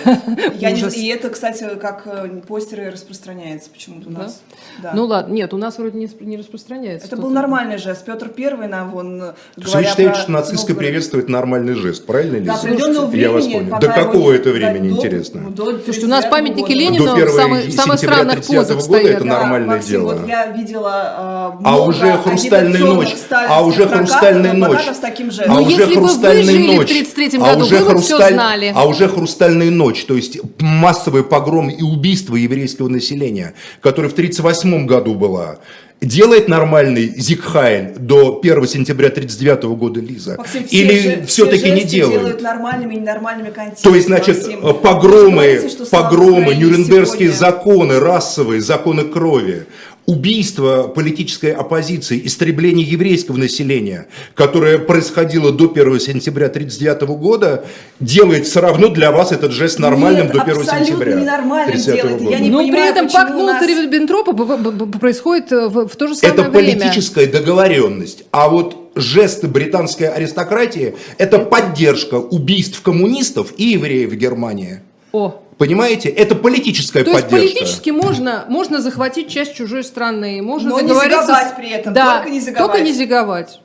Я 0.59 0.71
не-. 0.71 0.81
И 0.97 1.09
это, 1.09 1.29
кстати, 1.29 1.67
как 1.79 2.05
э, 2.07 2.41
постеры 2.49 2.91
распространяется 2.91 3.69
почему-то 3.71 4.09
у 4.09 4.13
Да? 4.13 4.19
нас. 4.23 4.41
Да. 4.83 4.93
Ну 4.95 5.05
ладно, 5.05 5.35
нет, 5.35 5.53
у 5.53 5.59
нас 5.59 5.77
вроде 5.77 5.99
не, 5.99 6.09
не 6.23 6.37
распространяется. 6.37 7.07
Это 7.07 7.17
был 7.17 7.31
нормальный 7.31 7.79
жест. 7.79 8.05
Петр 8.05 8.29
Первый 8.29 8.69
нам 8.69 8.91
вон 8.91 9.19
То 9.21 9.35
есть 9.57 9.67
Вы 9.67 9.73
говоря 9.73 9.89
считаете, 9.91 10.13
про 10.15 10.21
что 10.23 10.31
нацистское 10.33 10.59
Новгород. 10.69 10.79
приветствие 10.79 11.23
это 11.23 11.33
нормальный 11.33 11.75
жест, 11.75 12.07
правильно, 12.07 12.39
До 12.39 12.45
Лиза? 12.45 12.55
определенного 12.55 13.15
Я 13.17 13.31
вас 13.31 13.45
времени, 13.45 13.59
понял. 13.69 13.81
До 13.81 13.89
какого 13.89 14.33
это 14.33 14.45
до- 14.45 14.51
времени, 14.53 14.89
до- 14.91 14.95
интересно? 14.97 15.51
до 15.51 15.65
Слушайте, 15.83 16.07
у 16.07 16.09
нас 16.09 16.25
39-го 16.25 16.31
памятники. 16.31 16.73
Ленину 16.73 17.05
До 17.05 17.11
в 17.13 17.15
1 17.17 17.29
самых, 17.31 17.73
самых 17.73 17.99
странных 17.99 18.39
30-го 18.39 18.55
позах 18.57 18.77
года 18.77 18.81
стоят. 18.83 19.17
это 19.17 19.25
нормальное 19.25 19.77
Максим, 19.77 19.91
дело. 19.91 20.13
Вот 20.15 20.29
я 20.29 20.47
видела 20.47 20.93
А 20.95 21.57
много 21.61 21.89
уже 21.89 22.13
«Хрустальная 22.19 22.81
ночь», 22.81 23.15
а 23.49 23.63
уже 23.65 23.89
«Хрустальная 23.89 24.53
ночь», 24.53 24.81
а 24.89 25.55
Ну, 25.55 25.63
уже 25.63 25.71
если 25.71 25.85
бы 25.95 26.01
вы 26.01 26.09
«Хрустальная 26.09 26.43
жили 26.45 26.73
в 26.73 26.77
ночь», 26.77 26.91
33-м 26.91 27.43
а 27.45 27.47
году, 27.55 27.65
уже 27.65 27.77
вы 27.79 27.95
бы 27.95 28.01
всё 28.01 28.17
«Хрусталь- 28.19 28.33
знали. 28.35 28.73
А 28.75 28.87
уже 28.87 29.09
«Хрустальная 29.09 29.71
ночь», 29.71 30.05
то 30.05 30.15
есть 30.15 30.39
массовый 30.61 31.25
погром 31.25 31.69
и 31.69 31.83
убийство 31.83 32.37
еврейского 32.37 32.89
населения, 32.89 33.55
которое 33.81 34.09
в 34.09 34.13
1938 34.15 34.87
году 34.87 35.15
было, 35.15 35.59
делает 36.03 36.49
нормальный 36.49 37.15
Зигхайн 37.17 37.95
до 37.97 38.39
1 38.43 38.67
сентября 38.67 39.09
1939 39.09 39.77
года, 39.77 40.01
Лиза? 40.01 40.35
Максим, 40.37 40.67
все 40.67 40.77
Или 40.77 40.99
же- 40.99 41.27
все-таки 41.27 41.59
все 41.65 41.75
не 41.75 41.85
делает? 41.85 42.19
делают 42.21 42.43
нормальными 42.43 42.95
и 42.95 42.99
ненормальными 42.99 43.51
контекстами. 43.51 43.91
То 43.93 43.97
есть, 43.97 44.07
значит, 44.09 44.37
Максим. 44.39 44.67
э, 44.67 44.75
погромы, 44.75 45.71
слава 45.89 46.05
погромы, 46.11 46.55
нюрнбергские 46.55 47.29
сегодня- 47.31 47.39
законы, 47.39 48.01
расовые, 48.01 48.61
законы 48.61 49.05
крови, 49.05 49.67
убийство 50.07 50.85
политической 50.89 51.53
оппозиции, 51.53 52.21
истребление 52.25 52.85
еврейского 52.87 53.37
населения, 53.37 54.09
которое 54.35 54.79
происходило 54.79 55.53
до 55.53 55.71
1 55.71 56.01
сентября 56.01 56.47
1939 56.47 57.03
года, 57.21 57.65
делает 58.01 58.47
все 58.47 58.61
равно 58.61 58.89
для 58.89 59.13
вас 59.13 59.33
этот 59.33 59.53
жест 59.53 59.79
нормальным 59.79 60.25
Нет, 60.27 60.33
до 60.35 60.43
1 60.43 60.57
абсолютно 60.61 60.85
сентября 60.87 61.15
ненормальным 61.15 61.69
1939 61.69 62.03
делает. 62.03 62.23
года. 62.23 62.31
Я 62.31 62.39
не 62.41 62.51
Но 62.51 62.59
при 62.59 62.67
понимаю, 62.71 62.91
этом 62.93 63.07
почему 63.07 63.23
пакт 63.23 63.35
нас- 63.35 63.63
Молотова-Риббентропа 63.63 64.99
происходит 64.99 65.51
в, 65.51 65.89
в 65.89 65.97
то 65.97 66.07
же 66.09 66.15
самое 66.15 66.41
Это 66.41 66.51
время. 66.51 66.79
политическая 66.79 67.27
договоренность. 67.27 68.25
А 68.33 68.49
вот 68.49 68.77
жесты 68.95 69.49
британской 69.49 70.09
аристократии– 70.09 70.95
это 71.19 71.39
поддержка 71.39 72.17
убийств 72.17 72.83
коммунистов 72.83 73.53
и 73.57 73.65
евреев 73.71 74.11
в 74.11 74.17
Германии. 74.17 74.81
О, 75.13 75.42
Понимаете? 75.59 76.09
Это 76.09 76.35
политическая 76.35 77.05
То 77.05 77.11
есть 77.13 77.25
поддержка. 77.29 77.55
политически 77.57 77.91
можно, 77.91 78.45
можно 78.49 78.81
захватить 78.81 79.29
часть 79.29 79.55
чужой 79.55 79.85
страны, 79.85 80.41
можно 80.43 80.71
Но 80.71 80.81
не 80.81 80.89
договориться... 80.89 81.35
с- 81.35 81.53
при 81.57 81.71
этом, 81.71 81.93
да, 81.95 82.17
только 82.19 82.31
не 82.31 82.41
зиговать. 82.41 82.71
Только 82.73 82.85
не 82.85 82.93
зиговать. 82.93 83.61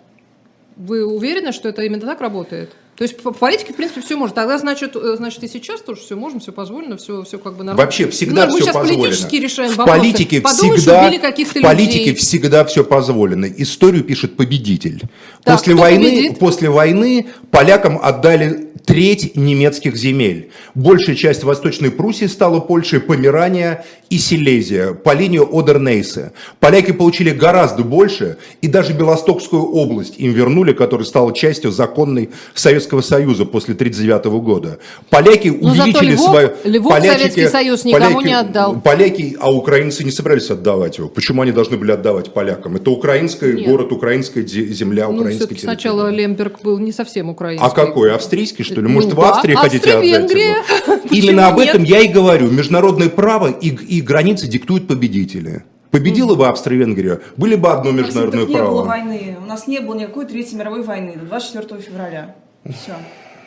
Вы 0.75 1.05
уверены, 1.05 1.51
что 1.51 1.69
это 1.69 1.81
именно 1.83 2.05
так 2.05 2.21
работает? 2.21 2.73
То 2.97 3.03
есть 3.03 3.21
по 3.21 3.31
политике, 3.31 3.73
в 3.73 3.75
принципе, 3.75 4.01
все 4.01 4.17
можно. 4.17 4.33
Тогда, 4.33 4.57
значит, 4.57 4.95
э, 4.95 5.15
значит, 5.17 5.43
и 5.43 5.47
сейчас 5.47 5.81
тоже 5.81 6.01
все 6.01 6.15
можно, 6.15 6.39
все 6.39 6.51
позволено, 6.51 6.97
все, 6.97 7.23
все 7.23 7.37
как 7.37 7.53
бы 7.53 7.59
нормально. 7.63 7.83
Вообще 7.83 8.07
всегда 8.09 8.47
Ну, 8.47 8.53
мы 8.53 8.57
все 8.57 8.65
сейчас 8.65 8.75
позволено. 8.75 9.03
политически 9.03 9.35
решаем 9.35 9.71
в 9.73 9.77
вопросы. 9.77 9.99
политике 9.99 10.41
Подумаешь, 10.41 10.81
всегда, 10.81 11.05
убили 11.05 11.19
каких-то 11.19 11.59
в 11.59 11.61
политике 11.61 11.99
людей. 11.99 12.15
всегда 12.15 12.65
все 12.65 12.83
позволено. 12.83 13.45
Историю 13.45 14.03
пишет 14.03 14.35
победитель. 14.35 15.03
Так, 15.43 15.57
после 15.57 15.75
войны, 15.75 16.05
победит? 16.05 16.39
после 16.39 16.69
войны 16.71 17.27
полякам 17.51 17.99
отдали 18.01 18.67
треть 18.87 19.35
немецких 19.35 19.97
земель. 19.97 20.49
Большая 20.73 21.17
часть 21.17 21.43
Восточной 21.43 21.91
Пруссии 21.91 22.25
стала 22.25 22.61
Польшей, 22.61 23.01
Померания 23.01 23.85
и 24.09 24.17
Силезия 24.17 24.93
по 24.93 25.13
линии 25.13 25.41
Одернейсе. 25.41 26.31
Поляки 26.61 26.93
получили 26.93 27.31
гораздо 27.31 27.83
больше, 27.83 28.37
и 28.61 28.67
даже 28.69 28.93
Белостокскую 28.93 29.61
область 29.61 30.13
им 30.17 30.31
вернули, 30.31 30.71
которая 30.71 31.05
стала 31.05 31.33
частью 31.33 31.71
законной 31.71 32.29
Советского 32.53 32.86
Союза 33.01 33.45
после 33.45 33.73
1939 33.73 34.25
года. 34.43 34.79
Поляки 35.09 35.49
Но 35.49 35.69
зато 35.75 35.83
увеличили 35.83 36.13
Львов- 36.15 36.29
свою... 36.31 36.49
Львов 36.63 36.93
Советский 37.01 37.47
Союз 37.47 37.85
никому 37.85 38.21
не 38.21 38.33
отдал. 38.33 38.79
Поляки, 38.81 39.35
а 39.39 39.51
украинцы 39.51 40.03
не 40.03 40.11
собирались 40.11 40.49
отдавать 40.49 40.97
его. 40.97 41.07
Почему 41.09 41.41
они 41.41 41.51
должны 41.51 41.77
были 41.77 41.91
отдавать 41.91 42.33
полякам? 42.33 42.75
Это 42.75 42.89
украинский 42.91 43.53
Нет. 43.53 43.67
город, 43.67 43.91
украинская 43.91 44.43
зе- 44.43 44.67
земля, 44.67 45.07
Ну, 45.09 45.25
все-таки 45.29 45.61
сначала 45.61 46.09
Лемберг 46.09 46.61
был 46.61 46.79
не 46.79 46.91
совсем 46.91 47.29
украинский. 47.29 47.65
А 47.65 47.69
какой? 47.69 48.13
Австрийский, 48.13 48.63
что 48.63 48.75
ли? 48.75 48.81
Ну 48.81 48.89
Может, 48.89 49.13
в 49.13 49.15
да, 49.15 49.29
Австрии 49.31 49.53
хотите 49.55 49.93
отдать 49.93 50.31
его? 50.31 50.97
Именно 51.11 51.47
об 51.47 51.59
этом 51.59 51.83
я 51.83 51.99
и 51.99 52.07
говорю. 52.07 52.49
Международное 52.49 53.09
право 53.09 53.47
и, 53.49 53.69
и 53.69 54.01
границы 54.01 54.47
диктуют 54.47 54.87
победители. 54.87 55.63
Победила 55.91 56.35
бы 56.35 56.47
Австро-Венгрия, 56.47 57.21
были 57.37 57.55
бы 57.55 57.69
одно 57.69 57.91
международное 57.91 58.41
так 58.41 58.49
не 58.49 58.55
было 58.55 58.83
право. 58.83 58.83
войны. 58.83 59.37
У 59.41 59.45
нас 59.47 59.67
не 59.67 59.79
было 59.79 59.95
никакой 59.95 60.25
Третьей 60.25 60.57
мировой 60.57 60.83
войны 60.83 61.13
до 61.15 61.25
24 61.25 61.81
февраля. 61.81 62.35
Все. 62.69 62.93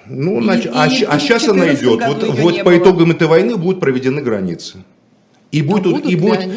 Ну, 0.06 0.40
И- 0.40 0.42
значит, 0.44 0.72
а, 0.74 0.86
и 0.86 1.04
а 1.04 1.18
сейчас 1.18 1.48
она 1.48 1.66
14 1.66 1.82
идет. 1.82 2.06
Вот, 2.06 2.38
вот 2.38 2.58
по 2.58 2.64
было. 2.64 2.78
итогам 2.78 3.10
этой 3.10 3.28
войны 3.28 3.56
будут 3.56 3.80
проведены 3.80 4.20
границы. 4.22 4.78
И 5.52 5.62
будет, 5.62 5.84
будут 5.84 6.06
и, 6.06 6.14
будет, 6.14 6.48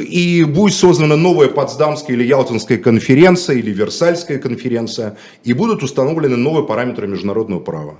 и 0.00 0.44
будет 0.44 0.74
создана 0.74 1.16
новая 1.16 1.48
Потсдамская 1.48 2.16
или 2.16 2.24
Ялтинская 2.24 2.78
конференция, 2.78 3.56
или 3.56 3.70
Версальская 3.70 4.38
конференция, 4.38 5.16
и 5.44 5.52
будут 5.52 5.84
установлены 5.84 6.36
новые 6.36 6.66
параметры 6.66 7.06
международного 7.06 7.60
права. 7.60 7.98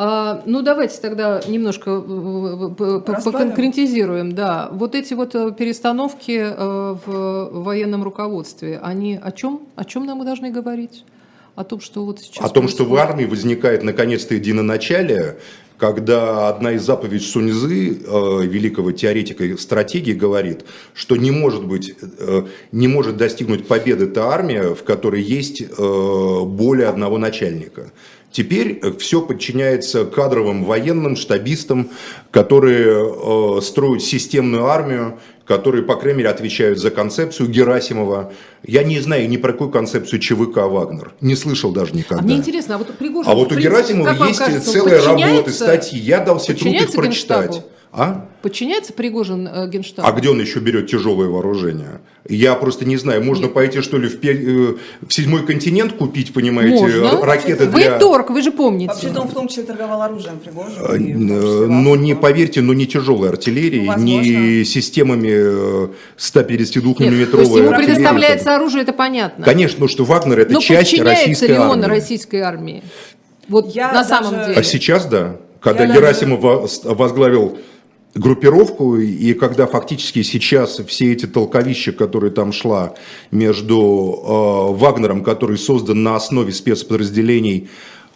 А, 0.00 0.42
ну, 0.46 0.62
давайте 0.62 1.00
тогда 1.00 1.40
немножко 1.48 1.90
э, 1.90 3.00
поконкретизируем. 3.00 4.32
Да, 4.32 4.68
вот 4.70 4.94
эти 4.94 5.12
вот 5.14 5.34
э, 5.34 5.50
перестановки 5.50 6.38
э, 6.38 6.96
в 7.04 7.50
военном 7.64 8.04
руководстве, 8.04 8.78
они 8.80 9.18
о 9.20 9.32
чем? 9.32 9.62
О 9.74 9.84
чем 9.84 10.06
нам 10.06 10.18
мы 10.18 10.24
должны 10.24 10.52
говорить? 10.52 11.04
О 11.58 11.64
том, 11.64 11.80
что 11.80 12.04
вот 12.04 12.20
сейчас... 12.20 12.44
О 12.44 12.48
том, 12.50 12.68
что 12.68 12.84
в 12.84 12.90
происходит? 12.90 13.10
армии 13.10 13.24
возникает 13.24 13.82
наконец-то 13.82 14.32
единоначалие, 14.32 15.38
когда 15.76 16.48
одна 16.48 16.70
из 16.70 16.82
заповедей 16.82 17.18
Суньзы, 17.18 18.00
э, 18.00 18.42
великого 18.44 18.92
теоретика 18.92 19.42
и 19.42 19.56
стратегии, 19.56 20.12
говорит, 20.12 20.64
что 20.94 21.16
не 21.16 21.32
может 21.32 21.66
быть, 21.66 21.96
э, 22.00 22.42
не 22.70 22.86
может 22.86 23.16
достигнуть 23.16 23.66
победы 23.66 24.06
та 24.06 24.28
армия, 24.28 24.72
в 24.72 24.84
которой 24.84 25.20
есть 25.20 25.60
э, 25.60 26.40
более 26.44 26.86
одного 26.86 27.18
начальника. 27.18 27.90
Теперь 28.30 28.80
все 28.98 29.20
подчиняется 29.20 30.04
кадровым 30.04 30.64
военным, 30.64 31.16
штабистам, 31.16 31.90
которые 32.30 33.58
э, 33.58 33.60
строят 33.62 34.04
системную 34.04 34.66
армию, 34.66 35.18
которые, 35.48 35.82
по 35.82 35.96
крайней 35.96 36.18
мере, 36.18 36.28
отвечают 36.28 36.78
за 36.78 36.90
концепцию 36.90 37.48
Герасимова. 37.48 38.32
Я 38.62 38.84
не 38.84 39.00
знаю 39.00 39.26
ни 39.30 39.38
про 39.38 39.52
какую 39.52 39.70
концепцию 39.70 40.20
ЧВК 40.20 40.58
«Вагнер». 40.58 41.14
Не 41.22 41.34
слышал 41.36 41.72
даже 41.72 41.94
никогда. 41.94 42.22
А 42.22 42.22
мне 42.22 42.36
интересно, 42.36 42.74
а 42.74 42.78
вот 42.78 42.96
Пригожин... 42.98 43.32
А 43.32 43.34
вот 43.34 43.50
у 43.50 43.56
Герасимова 43.56 44.10
есть 44.26 44.38
кажется, 44.38 44.70
целая 44.70 45.02
работа, 45.02 45.50
статьи. 45.50 45.98
Я 45.98 46.20
дал 46.20 46.38
себе 46.38 46.54
труд 46.54 46.74
их 46.74 46.92
прочитать. 46.92 47.50
Генштабу? 47.52 47.66
А? 47.90 48.26
Подчиняется 48.42 48.92
Пригожин 48.92 49.48
э, 49.48 49.68
Генштабу? 49.68 50.06
А 50.06 50.12
где 50.12 50.28
он 50.28 50.38
еще 50.40 50.58
берет 50.60 50.88
тяжелое 50.90 51.28
вооружение? 51.28 52.00
Я 52.28 52.54
просто 52.54 52.84
не 52.84 52.98
знаю, 52.98 53.24
можно 53.24 53.44
Нет. 53.44 53.54
пойти, 53.54 53.80
что 53.80 53.96
ли, 53.96 54.08
в, 54.08 54.20
пе- 54.20 54.34
э, 54.34 54.74
в 55.06 55.10
седьмой 55.12 55.46
континент 55.46 55.94
купить, 55.94 56.34
понимаете, 56.34 56.82
Можно. 56.82 57.24
ракеты 57.24 57.66
Вы 57.66 57.80
для... 57.80 57.98
торг, 57.98 58.28
вы 58.30 58.42
же 58.42 58.52
помните. 58.52 58.92
Вообще-то 58.92 59.22
он 59.22 59.28
в 59.28 59.32
том 59.32 59.48
числе 59.48 59.62
торговал 59.62 60.02
оружием 60.02 60.38
Пригожин. 60.38 61.30
Э, 61.30 61.64
в 61.64 61.68
Но 61.70 61.96
не, 61.96 62.14
поверьте, 62.14 62.60
но 62.60 62.74
не 62.74 62.86
тяжелой 62.86 63.30
артиллерии, 63.30 63.86
Ну, 63.96 63.96
не 64.02 64.64
системами 64.64 65.30
э, 65.30 65.88
152 66.18 66.88
Нет, 66.90 67.00
миллиметровой 67.00 67.46
есть 67.46 67.56
ему 67.56 67.74
предоставляется 67.74 68.54
оружие, 68.54 68.82
это 68.82 68.92
понятно. 68.92 69.44
Конечно, 69.44 69.78
ну 69.80 69.88
что 69.88 70.04
Вагнер 70.04 70.40
это 70.40 70.52
Но 70.52 70.60
часть 70.60 70.98
российской 71.00 71.46
ли 71.48 71.58
он 71.58 71.82
армии. 71.82 71.84
российской 71.86 72.40
армии? 72.40 72.82
Вот 73.48 73.74
Я 73.74 73.88
на 73.88 74.04
даже- 74.04 74.08
самом 74.10 74.30
деле. 74.46 74.54
А 74.58 74.62
сейчас 74.62 75.06
да. 75.06 75.36
Когда 75.60 75.84
Я 75.86 75.94
Герасимов 75.94 76.40
воз- 76.40 76.82
возглавил 76.84 77.58
группировку, 78.14 78.96
и 78.96 79.34
когда 79.34 79.66
фактически 79.66 80.22
сейчас 80.22 80.78
все 80.86 81.12
эти 81.12 81.26
толковища, 81.26 81.92
которые 81.92 82.30
там 82.30 82.52
шла 82.52 82.94
между 83.30 83.76
э, 83.76 84.78
Вагнером, 84.78 85.22
который 85.22 85.58
создан 85.58 86.02
на 86.02 86.16
основе 86.16 86.52
спецподразделений 86.52 87.68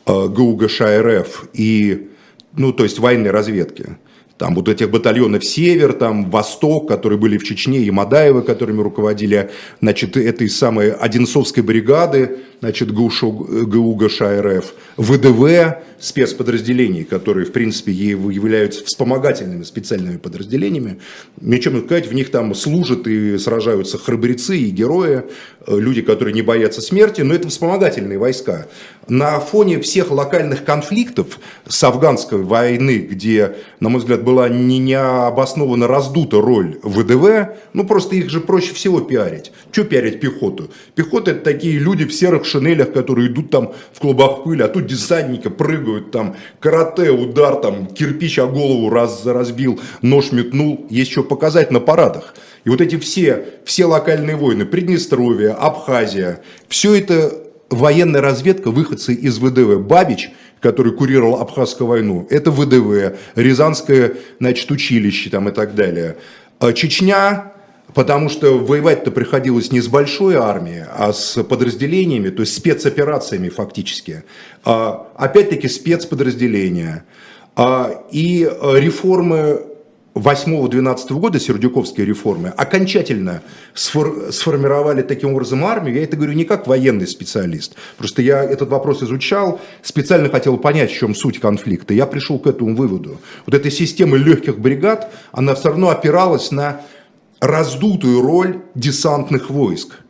э, 0.07 0.29
ГУГШ 0.29 0.81
РФ 0.81 1.49
и, 1.53 2.09
ну, 2.57 2.73
то 2.73 2.85
есть 2.85 2.99
военной 2.99 3.31
разведки, 3.31 3.97
там 4.43 4.57
вот 4.57 4.69
этих 4.69 4.91
батальонов 4.91 5.45
«Север», 5.45 5.93
там 5.93 6.29
«Восток», 6.29 6.89
которые 6.89 7.17
были 7.17 7.39
в 7.39 7.45
Чечне, 7.45 7.79
и 7.79 7.93
Мадаевы, 7.93 8.43
которыми 8.43 8.83
руководили, 8.83 9.53
значит, 9.81 10.17
этой 10.17 10.51
самой 10.51 10.91
Одинцовской 10.91 11.63
бригады, 11.63 12.39
значит, 12.61 12.93
ГУШ, 12.93 13.23
ГУГШ 13.23 14.21
РФ, 14.21 14.75
ВДВ, 14.97 15.77
спецподразделений, 16.03 17.05
которые, 17.05 17.47
в 17.47 17.53
принципе, 17.53 17.93
являются 17.93 18.85
вспомогательными 18.85 19.63
специальными 19.63 20.17
подразделениями. 20.17 20.99
Мне 21.41 21.61
чем 21.61 21.85
сказать, 21.85 22.09
в 22.09 22.15
них 22.15 22.33
там 22.33 22.55
служат 22.57 23.07
и 23.07 23.39
сражаются 23.39 23.99
храбрецы 23.99 24.59
и 24.59 24.71
герои, 24.71 25.23
э, 25.67 25.79
люди, 25.79 26.03
которые 26.03 26.35
не 26.35 26.43
боятся 26.43 26.81
смерти, 26.81 27.21
но 27.21 27.35
это 27.35 27.49
вспомогательные 27.49 28.19
войска. 28.19 28.67
На 29.07 29.39
фоне 29.39 29.81
всех 29.81 30.11
локальных 30.11 30.65
конфликтов 30.65 31.39
с 31.69 31.83
афганской 31.85 32.39
войны, 32.39 32.99
где, 32.99 33.57
на 33.79 33.89
мой 33.89 34.01
взгляд, 34.01 34.25
была 34.33 34.49
не 34.49 34.79
необоснованно 34.79 35.87
раздута 35.87 36.41
роль 36.41 36.79
ВДВ, 36.83 37.55
ну 37.75 37.85
просто 37.85 38.17
их 38.17 38.31
же 38.31 38.41
проще 38.41 38.73
всего 38.73 39.01
пиарить. 39.01 39.53
Что 39.71 39.85
пиарить 39.85 40.21
пехоту? 40.21 40.71
Пехота 40.95 41.33
это 41.33 41.45
такие 41.45 41.79
люди 41.79 42.07
в 42.07 42.15
серых 42.15 42.47
шинелях, 42.47 42.95
которые 42.95 43.29
идут 43.29 43.51
там 43.51 43.75
в 43.93 44.01
клубах 44.01 44.45
пыли, 44.45 44.63
а 44.63 44.69
тут 44.69 44.87
десантники 44.87 45.49
прыгают 45.49 46.13
там, 46.13 46.35
карате, 46.61 47.11
удар 47.11 47.57
там, 47.57 47.87
кирпич 47.87 48.39
о 48.39 48.47
голову 48.47 48.89
раз 48.89 49.27
разбил, 49.27 49.79
нож 50.01 50.33
метнул, 50.33 50.87
есть 50.89 51.13
что 51.13 51.23
показать 51.23 51.71
на 51.71 51.81
парадах. 51.81 52.35
И 52.65 52.71
вот 52.71 52.81
эти 52.81 52.97
все, 52.97 53.45
все 53.67 53.85
локальные 53.85 54.37
войны, 54.37 54.65
Приднестровье, 54.65 55.51
Абхазия, 55.51 56.41
все 56.69 56.95
это 56.95 57.35
военная 57.69 58.23
разведка, 58.23 58.71
выходцы 58.71 59.13
из 59.13 59.39
ВДВ. 59.39 59.79
Бабич, 59.81 60.31
который 60.63 60.93
курировал 60.93 61.41
Абхазскую 61.41 61.89
войну, 61.89 62.27
это 62.31 62.51
ВДВ, 62.53 63.17
Рязанское, 63.35 64.15
значит, 64.39 64.71
училище 64.71 65.29
там 65.29 65.49
и 65.49 65.53
так 65.53 65.75
далее. 65.75 66.17
А 66.61 66.73
Чечня, 66.73 67.53
потому 67.93 68.29
что 68.29 68.59
воевать-то 68.59 69.11
приходилось 69.11 69.73
не 69.73 69.81
с 69.81 69.89
большой 69.89 70.37
армией, 70.37 70.85
а 70.89 71.13
с 71.13 71.43
подразделениями, 71.43 72.31
то 72.31 72.43
есть 72.43 72.57
спецоперациями 72.57 73.49
фактически. 73.49 74.23
А, 74.65 75.09
Опять-таки 75.17 75.69
спецподразделения. 75.69 77.05
А, 77.57 78.05
И 78.13 78.49
реформы 78.63 79.72
8-12 80.15 81.15
года, 81.15 81.41
Сердюковские 81.41 82.05
реформы, 82.05 82.49
окончательно 82.49 83.43
сфор- 83.75 84.31
сформировали 84.31 85.03
таким 85.03 85.33
образом 85.33 85.65
армию. 85.65 85.97
Я 85.97 86.05
это 86.05 86.17
говорю 86.17 86.35
не 86.35 86.45
как 86.45 86.67
военный 86.67 87.07
специалист. 87.07 87.77
Просто 87.97 88.21
я 88.21 88.45
этот 88.45 88.69
вопрос 88.69 89.03
изучал, 89.03 89.61
специально 89.83 90.29
хотел 90.29 90.59
понять, 90.59 90.91
в 90.91 90.95
чем 90.95 91.15
суть 91.15 91.41
конфликта. 91.41 91.95
Я 91.95 92.07
пришел 92.07 92.39
к 92.39 92.47
этому 92.47 92.77
выводу. 92.77 93.21
Вот 93.47 93.55
эта 93.55 93.71
система 93.71 94.17
легких 94.19 94.59
бригад, 94.59 95.13
она 95.33 95.55
все 95.55 95.69
равно 95.69 95.89
опиралась 95.89 96.51
на 96.51 96.83
раздутую 97.41 98.21
роль 98.23 98.61
десантных 98.75 99.49
войск 99.51 100.02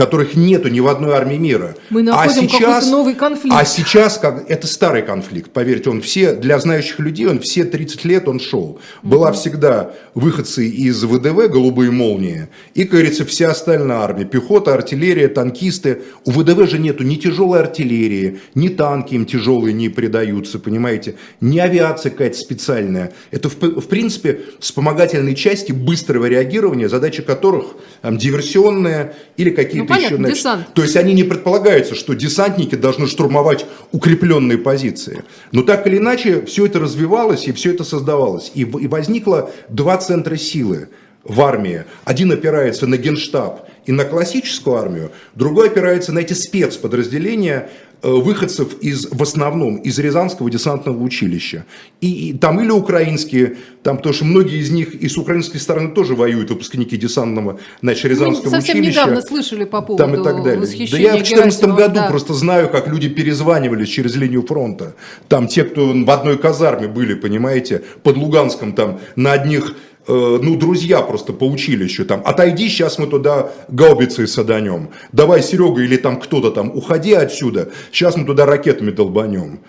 которых 0.00 0.34
нету 0.34 0.70
ни 0.70 0.80
в 0.80 0.88
одной 0.88 1.12
армии 1.12 1.36
мира. 1.36 1.76
Мы 1.90 2.02
находим 2.02 2.46
а 2.46 2.48
сейчас, 2.48 2.86
новый 2.86 3.12
конфликт. 3.14 3.54
А 3.54 3.66
сейчас, 3.66 4.16
как, 4.16 4.50
это 4.50 4.66
старый 4.66 5.02
конфликт, 5.02 5.50
поверьте, 5.50 5.90
он 5.90 6.00
все, 6.00 6.32
для 6.32 6.58
знающих 6.58 7.00
людей, 7.00 7.26
он 7.26 7.38
все 7.40 7.64
30 7.64 8.06
лет 8.06 8.26
он 8.26 8.40
шел. 8.40 8.80
Была 9.02 9.30
всегда 9.32 9.90
выходцы 10.14 10.66
из 10.66 11.04
ВДВ, 11.04 11.50
голубые 11.50 11.90
молнии, 11.90 12.48
и, 12.72 12.84
как 12.84 12.92
говорится, 12.92 13.26
вся 13.26 13.50
остальная 13.50 13.98
армия, 13.98 14.24
пехота, 14.24 14.72
артиллерия, 14.72 15.28
танкисты. 15.28 16.00
У 16.24 16.30
ВДВ 16.30 16.66
же 16.70 16.78
нету 16.78 17.04
ни 17.04 17.16
тяжелой 17.16 17.60
артиллерии, 17.60 18.40
ни 18.54 18.68
танки 18.68 19.14
им 19.14 19.26
тяжелые 19.26 19.74
не 19.74 19.90
придаются, 19.90 20.58
понимаете, 20.58 21.16
ни 21.42 21.58
авиация 21.58 22.08
какая-то 22.08 22.38
специальная. 22.38 23.12
Это, 23.30 23.50
в, 23.50 23.60
в 23.60 23.86
принципе, 23.88 24.40
вспомогательные 24.60 25.34
части 25.34 25.72
быстрого 25.72 26.24
реагирования, 26.24 26.88
задача 26.88 27.20
которых 27.20 27.74
там, 28.00 28.16
диверсионная 28.16 29.14
или 29.36 29.50
какие-то 29.50 29.89
понятно, 29.90 30.26
еще... 30.26 30.36
Десант. 30.36 30.66
То 30.74 30.82
есть 30.82 30.96
они 30.96 31.12
не 31.12 31.24
предполагаются, 31.24 31.94
что 31.94 32.14
десантники 32.14 32.74
должны 32.74 33.06
штурмовать 33.06 33.66
укрепленные 33.92 34.58
позиции. 34.58 35.24
Но 35.52 35.62
так 35.62 35.86
или 35.86 35.98
иначе, 35.98 36.44
все 36.46 36.66
это 36.66 36.80
развивалось 36.80 37.46
и 37.46 37.52
все 37.52 37.72
это 37.72 37.84
создавалось. 37.84 38.52
И, 38.54 38.62
и 38.62 38.86
возникло 38.88 39.50
два 39.68 39.96
центра 39.98 40.36
силы 40.36 40.88
в 41.24 41.40
армии. 41.40 41.84
Один 42.04 42.32
опирается 42.32 42.86
на 42.86 42.96
генштаб 42.96 43.68
и 43.86 43.92
на 43.92 44.04
классическую 44.04 44.76
армию, 44.76 45.10
другой 45.34 45.68
опирается 45.68 46.12
на 46.12 46.20
эти 46.20 46.32
спецподразделения, 46.32 47.70
выходцев 48.02 48.78
из, 48.80 49.08
в 49.10 49.22
основном 49.22 49.76
из 49.76 49.98
Рязанского 49.98 50.50
десантного 50.50 51.02
училища. 51.02 51.64
И, 52.00 52.30
и 52.30 52.32
там 52.32 52.60
или 52.60 52.70
украинские, 52.70 53.56
там, 53.82 53.98
потому 53.98 54.14
что 54.14 54.24
многие 54.24 54.58
из 54.58 54.70
них 54.70 54.94
и 54.94 55.08
с 55.08 55.16
украинской 55.16 55.58
стороны 55.58 55.90
тоже 55.90 56.14
воюют, 56.14 56.50
выпускники 56.50 56.96
десантного, 56.96 57.58
значит, 57.82 58.04
Рязанского 58.06 58.50
Мы 58.50 58.50
совсем 58.50 58.78
училища. 58.78 59.00
недавно 59.00 59.22
слышали 59.22 59.64
по 59.64 59.82
поводу 59.82 60.04
там 60.04 60.20
и 60.20 60.24
так 60.24 60.42
далее. 60.42 60.60
Да 60.90 60.96
я 60.98 61.10
в 61.10 61.16
2014 61.16 61.64
году 61.64 61.94
да. 61.94 62.08
просто 62.08 62.34
знаю, 62.34 62.68
как 62.68 62.88
люди 62.88 63.08
перезванивались 63.08 63.88
через 63.88 64.16
линию 64.16 64.46
фронта. 64.46 64.94
Там 65.28 65.46
те, 65.46 65.64
кто 65.64 65.92
в 65.92 66.10
одной 66.10 66.38
казарме 66.38 66.88
были, 66.88 67.14
понимаете, 67.14 67.82
под 68.02 68.16
Луганском, 68.16 68.72
там 68.72 69.00
на 69.16 69.32
одних 69.32 69.74
Э, 70.08 70.38
ну, 70.42 70.56
друзья 70.56 71.02
просто 71.02 71.32
по 71.32 71.44
училищу, 71.44 72.06
там, 72.06 72.22
отойди, 72.24 72.68
сейчас 72.68 72.98
мы 72.98 73.06
туда 73.06 73.50
гаубицей 73.68 74.26
саданем, 74.26 74.90
давай, 75.12 75.42
Серега, 75.42 75.82
или 75.82 75.96
там 75.96 76.18
кто-то 76.18 76.50
там, 76.50 76.70
уходи 76.74 77.12
отсюда, 77.12 77.70
сейчас 77.92 78.16
мы 78.16 78.24
туда 78.24 78.46
ракетами 78.46 78.90
долбанем. 78.90 79.60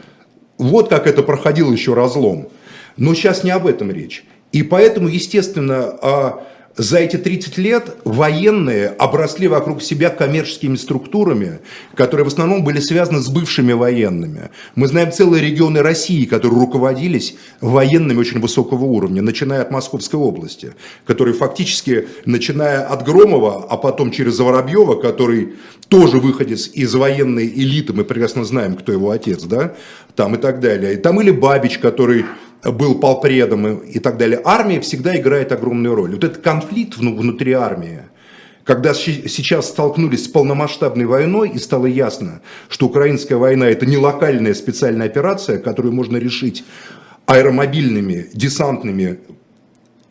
Вот 0.57 0.89
как 0.89 1.07
это 1.07 1.23
проходил 1.23 1.71
еще 1.71 1.93
разлом. 1.93 2.49
Но 2.97 3.13
сейчас 3.13 3.43
не 3.43 3.51
об 3.51 3.67
этом 3.67 3.91
речь. 3.91 4.23
И 4.51 4.63
поэтому, 4.63 5.07
естественно, 5.07 5.97
а 6.01 6.43
за 6.81 6.97
эти 6.97 7.17
30 7.17 7.59
лет 7.59 7.97
военные 8.05 8.87
обросли 8.87 9.47
вокруг 9.47 9.83
себя 9.83 10.09
коммерческими 10.09 10.75
структурами, 10.75 11.59
которые 11.93 12.25
в 12.25 12.29
основном 12.29 12.63
были 12.63 12.79
связаны 12.79 13.19
с 13.19 13.29
бывшими 13.29 13.71
военными. 13.71 14.49
Мы 14.73 14.87
знаем 14.87 15.11
целые 15.11 15.43
регионы 15.47 15.83
России, 15.83 16.25
которые 16.25 16.59
руководились 16.59 17.35
военными 17.59 18.17
очень 18.17 18.39
высокого 18.39 18.83
уровня, 18.85 19.21
начиная 19.21 19.61
от 19.61 19.69
Московской 19.69 20.19
области, 20.19 20.73
которые 21.05 21.35
фактически, 21.35 22.07
начиная 22.25 22.83
от 22.87 23.05
Громова, 23.05 23.67
а 23.69 23.77
потом 23.77 24.09
через 24.09 24.39
Воробьева, 24.39 24.95
который 24.95 25.53
тоже 25.87 26.17
выходец 26.17 26.67
из 26.73 26.95
военной 26.95 27.45
элиты, 27.47 27.93
мы 27.93 28.05
прекрасно 28.05 28.43
знаем, 28.43 28.75
кто 28.75 28.91
его 28.91 29.11
отец, 29.11 29.43
да, 29.43 29.75
там 30.15 30.33
и 30.33 30.39
так 30.39 30.59
далее. 30.59 30.95
И 30.95 30.97
там 30.97 31.21
или 31.21 31.29
Бабич, 31.29 31.77
который 31.77 32.25
был 32.63 32.95
полпредом 32.99 33.79
и 33.79 33.99
так 33.99 34.17
далее. 34.17 34.41
Армия 34.43 34.79
всегда 34.81 35.17
играет 35.17 35.51
огромную 35.51 35.95
роль. 35.95 36.11
Вот 36.11 36.23
этот 36.23 36.43
конфликт 36.43 36.97
внутри 36.97 37.53
армии, 37.53 38.01
когда 38.63 38.93
сейчас 38.93 39.69
столкнулись 39.69 40.25
с 40.25 40.27
полномасштабной 40.27 41.05
войной 41.05 41.49
и 41.49 41.57
стало 41.57 41.87
ясно, 41.87 42.41
что 42.69 42.85
украинская 42.85 43.37
война 43.37 43.67
это 43.67 43.85
не 43.85 43.97
локальная 43.97 44.53
специальная 44.53 45.07
операция, 45.07 45.57
которую 45.57 45.93
можно 45.93 46.17
решить 46.17 46.63
аэромобильными, 47.25 48.27
десантными 48.33 49.19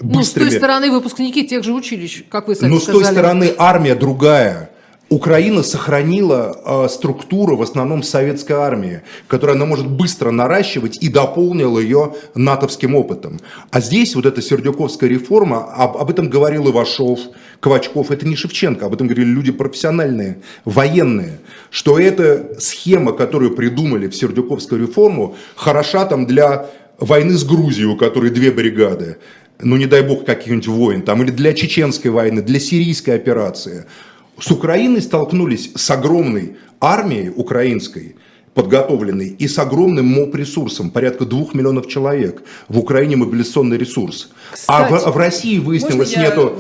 быстрыми. 0.00 0.16
Ну, 0.16 0.22
с 0.24 0.32
той 0.32 0.50
стороны 0.50 0.90
выпускники 0.90 1.46
тех 1.46 1.64
же 1.64 1.72
училищ, 1.72 2.24
как 2.28 2.48
вы 2.48 2.54
сами 2.54 2.70
Но 2.70 2.80
сказали. 2.80 3.02
с 3.02 3.06
той 3.06 3.12
стороны 3.12 3.54
армия 3.58 3.94
другая. 3.94 4.69
Украина 5.10 5.64
сохранила 5.64 6.56
э, 6.64 6.88
структуру 6.88 7.56
в 7.56 7.62
основном 7.62 8.04
советской 8.04 8.52
армии, 8.52 9.02
которую 9.26 9.56
она 9.56 9.66
может 9.66 9.90
быстро 9.90 10.30
наращивать 10.30 10.98
и 11.02 11.08
дополнила 11.08 11.80
ее 11.80 12.14
натовским 12.36 12.94
опытом. 12.94 13.40
А 13.72 13.80
здесь 13.80 14.14
вот 14.14 14.24
эта 14.24 14.40
Сердюковская 14.40 15.10
реформа, 15.10 15.64
об, 15.64 15.96
об 15.96 16.10
этом 16.10 16.30
говорил 16.30 16.70
Ивашов, 16.70 17.18
Квачков, 17.58 18.12
это 18.12 18.24
не 18.24 18.36
Шевченко, 18.36 18.86
об 18.86 18.94
этом 18.94 19.08
говорили 19.08 19.26
люди 19.26 19.50
профессиональные, 19.50 20.38
военные, 20.64 21.40
что 21.70 21.98
эта 21.98 22.60
схема, 22.60 23.12
которую 23.12 23.56
придумали 23.56 24.06
в 24.06 24.14
Сердюковскую 24.14 24.80
реформу, 24.80 25.34
хороша 25.56 26.04
там 26.04 26.24
для 26.24 26.70
войны 27.00 27.32
с 27.32 27.42
Грузией, 27.42 27.86
у 27.86 27.96
которой 27.96 28.30
две 28.30 28.52
бригады, 28.52 29.16
ну 29.58 29.76
не 29.76 29.86
дай 29.86 30.02
бог 30.02 30.24
каких-нибудь 30.24 30.68
войн, 30.68 31.02
там, 31.02 31.20
или 31.24 31.32
для 31.32 31.52
чеченской 31.52 32.12
войны, 32.12 32.42
для 32.42 32.60
сирийской 32.60 33.16
операции– 33.16 33.86
с 34.40 34.50
Украиной 34.50 35.02
столкнулись 35.02 35.70
с 35.74 35.90
огромной 35.90 36.56
армией 36.80 37.30
украинской, 37.30 38.16
подготовленной, 38.54 39.28
и 39.28 39.46
с 39.46 39.58
огромным 39.58 40.06
МОП-ресурсом, 40.06 40.90
порядка 40.90 41.24
двух 41.24 41.54
миллионов 41.54 41.86
человек. 41.86 42.42
В 42.68 42.78
Украине 42.78 43.16
мобилизационный 43.16 43.78
ресурс. 43.78 44.30
Кстати, 44.50 44.92
а 44.92 45.10
в, 45.10 45.12
в 45.12 45.16
России 45.16 45.58
выяснилось 45.58 46.16
нету... 46.16 46.58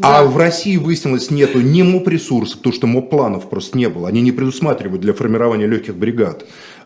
А 0.00 0.22
да. 0.22 0.24
в 0.24 0.36
России 0.36 0.76
выяснилось 0.76 1.30
нету 1.30 1.60
ни 1.60 1.82
МОП-ресурса, 1.82 2.58
потому 2.58 2.74
что 2.74 2.86
МОП-планов 2.86 3.48
просто 3.48 3.78
не 3.78 3.88
было. 3.88 4.08
Они 4.08 4.20
не 4.20 4.32
предусматривают 4.32 5.00
для 5.00 5.14
формирования 5.14 5.66
легких 5.66 5.96
бригад. 5.96 6.44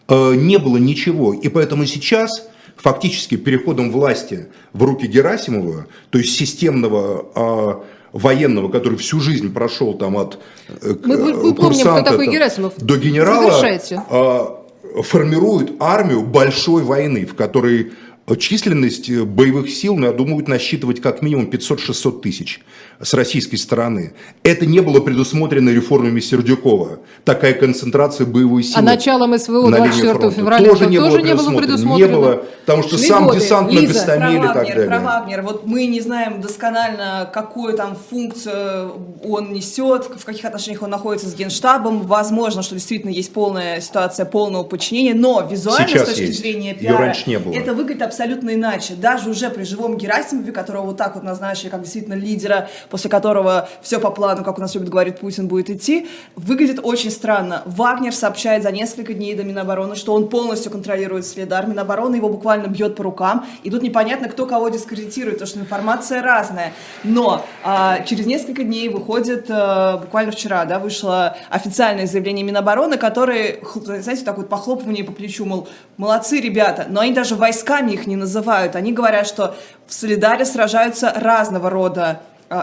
Э, 0.09 0.35
не 0.35 0.59
было 0.59 0.77
ничего. 0.77 1.33
И 1.33 1.49
поэтому 1.49 1.85
сейчас 1.87 2.49
фактически 2.77 3.37
переходом 3.37 3.91
власти 3.91 4.49
в 4.73 4.85
руки 4.85 5.07
Герасимова, 5.07 5.87
то 6.11 6.19
есть 6.19 6.37
системного 6.37 7.27
а, 7.35 7.85
военного, 8.19 8.69
который 8.69 8.99
всю 8.99 9.21
жизнь 9.21 9.53
прошел 9.53 9.95
там 9.95 10.17
от 10.17 10.39
э, 10.69 10.95
мы, 11.05 11.17
мы 11.35 11.55
помним, 11.55 11.87
кто 11.87 12.03
такой 12.03 12.27
Герасимов. 12.27 12.73
до 12.77 12.97
генерала, 12.97 13.53
э, 13.63 15.03
формирует 15.03 15.73
армию 15.81 16.23
большой 16.23 16.83
войны, 16.83 17.27
в 17.27 17.35
которой 17.35 17.93
численность 18.37 19.11
боевых 19.11 19.71
сил, 19.71 19.97
ну, 19.97 20.07
я 20.07 20.13
думаю, 20.13 20.45
насчитывать 20.47 21.01
как 21.01 21.23
минимум 21.23 21.47
500-600 21.51 22.21
тысяч 22.21 22.61
с 23.01 23.15
российской 23.15 23.57
стороны. 23.57 24.13
Это 24.43 24.67
не 24.67 24.81
было 24.81 25.01
предусмотрено 25.01 25.71
реформами 25.71 26.21
Сердюкова. 26.21 26.99
Такая 27.25 27.55
концентрация 27.55 28.27
боевой 28.27 28.63
силы. 28.63 28.79
А 28.79 28.83
началом 28.83 29.39
СВО 29.39 29.71
24 29.71 30.31
февраля 30.31 30.69
тоже, 30.69 30.87
не, 30.87 30.99
тоже 30.99 31.19
было 31.19 31.27
не 31.27 31.35
было 31.35 31.59
предусмотрено. 31.59 32.09
Не 32.09 32.13
было, 32.13 32.43
потому 32.67 32.83
что 32.83 32.99
Шли 32.99 33.09
сам 33.09 33.25
годы. 33.27 33.39
десант 33.41 33.73
Лиза, 33.73 33.83
на 33.83 33.93
Гостомеле 33.93 34.39
и 34.39 34.43
так 34.43 34.55
далее. 34.55 34.87
Про 34.89 35.01
Вагнер. 35.01 35.43
Вот 35.43 35.67
мы 35.67 35.87
не 35.87 36.01
знаем 36.01 36.41
досконально, 36.41 37.31
какую 37.33 37.75
там 37.75 37.97
функцию 38.11 38.93
он 39.25 39.53
несет, 39.53 40.07
в 40.07 40.25
каких 40.25 40.45
отношениях 40.45 40.83
он 40.83 40.91
находится 40.91 41.29
с 41.29 41.35
Генштабом. 41.35 42.03
Возможно, 42.03 42.63
что 42.63 42.75
действительно 42.75 43.11
есть 43.11 43.33
полная 43.33 43.81
ситуация 43.81 44.27
полного 44.27 44.65
подчинения, 44.65 45.15
но 45.15 45.47
визуально 45.49 45.89
Сейчас 45.89 46.03
с 46.03 46.07
точки 46.11 46.23
есть. 46.23 46.41
зрения 46.41 46.75
пиара 46.75 47.15
не 47.27 47.39
было. 47.39 47.55
это 47.55 47.75
выглядит 47.75 48.03
абсолютно 48.03 48.18
иначе. 48.27 48.95
Даже 48.95 49.31
уже 49.31 49.51
при 49.51 49.65
живом 49.65 49.97
Герасимове, 49.97 50.53
которого 50.53 50.87
вот 50.87 50.97
так 50.97 51.15
вот 51.15 51.25
назначили 51.25 51.69
как 51.69 51.83
действительно 51.83 52.15
лидера 52.15 52.69
после 52.91 53.11
которого 53.11 53.69
все 53.83 54.01
по 54.01 54.11
плану, 54.11 54.45
как 54.45 54.59
у 54.59 54.61
нас 54.61 54.75
любит 54.75 54.89
говорить 54.89 55.19
Путин, 55.19 55.49
будет 55.49 55.71
идти, 55.71 56.09
выглядит 56.37 56.81
очень 56.83 57.11
странно. 57.11 57.63
Вагнер 57.67 58.15
сообщает 58.15 58.63
за 58.63 58.73
несколько 58.73 59.15
дней 59.15 59.35
до 59.35 59.45
Минобороны, 59.45 59.97
что 59.97 60.15
он 60.15 60.29
полностью 60.29 60.73
контролирует 60.73 61.27
Следар. 61.27 61.67
Минобороны 61.67 62.17
его 62.17 62.29
буквально 62.29 62.67
бьет 62.67 62.97
по 62.97 63.05
рукам. 63.05 63.47
И 63.63 63.71
тут 63.71 63.83
непонятно, 63.83 64.29
кто 64.29 64.47
кого 64.47 64.69
дискредитирует, 64.69 65.37
потому 65.37 65.49
что 65.49 65.61
информация 65.61 66.23
разная. 66.23 66.73
Но 67.05 67.45
а, 67.63 68.01
через 68.01 68.27
несколько 68.27 68.65
дней 68.65 68.89
выходит, 68.89 69.47
а, 69.49 69.99
буквально 69.99 70.33
вчера, 70.33 70.65
да, 70.65 70.79
вышло 70.79 71.37
официальное 71.51 72.07
заявление 72.07 72.45
Минобороны, 72.45 72.99
которое, 72.99 73.59
знаете, 73.75 74.25
так 74.25 74.37
вот 74.39 74.49
похлопывание 74.49 75.05
по 75.05 75.13
плечу, 75.13 75.45
мол, 75.45 75.69
молодцы 75.97 76.41
ребята, 76.41 76.87
но 76.89 77.01
они 77.01 77.13
даже 77.13 77.35
войсками 77.35 77.93
их 77.93 78.07
не 78.09 78.17
называют. 78.17 78.75
Они 78.75 78.93
говорят, 78.93 79.27
что 79.27 79.55
в 79.87 79.95
Солидаре 79.95 80.45
сражаются 80.45 81.13
разного 81.15 81.71
рода 81.71 82.21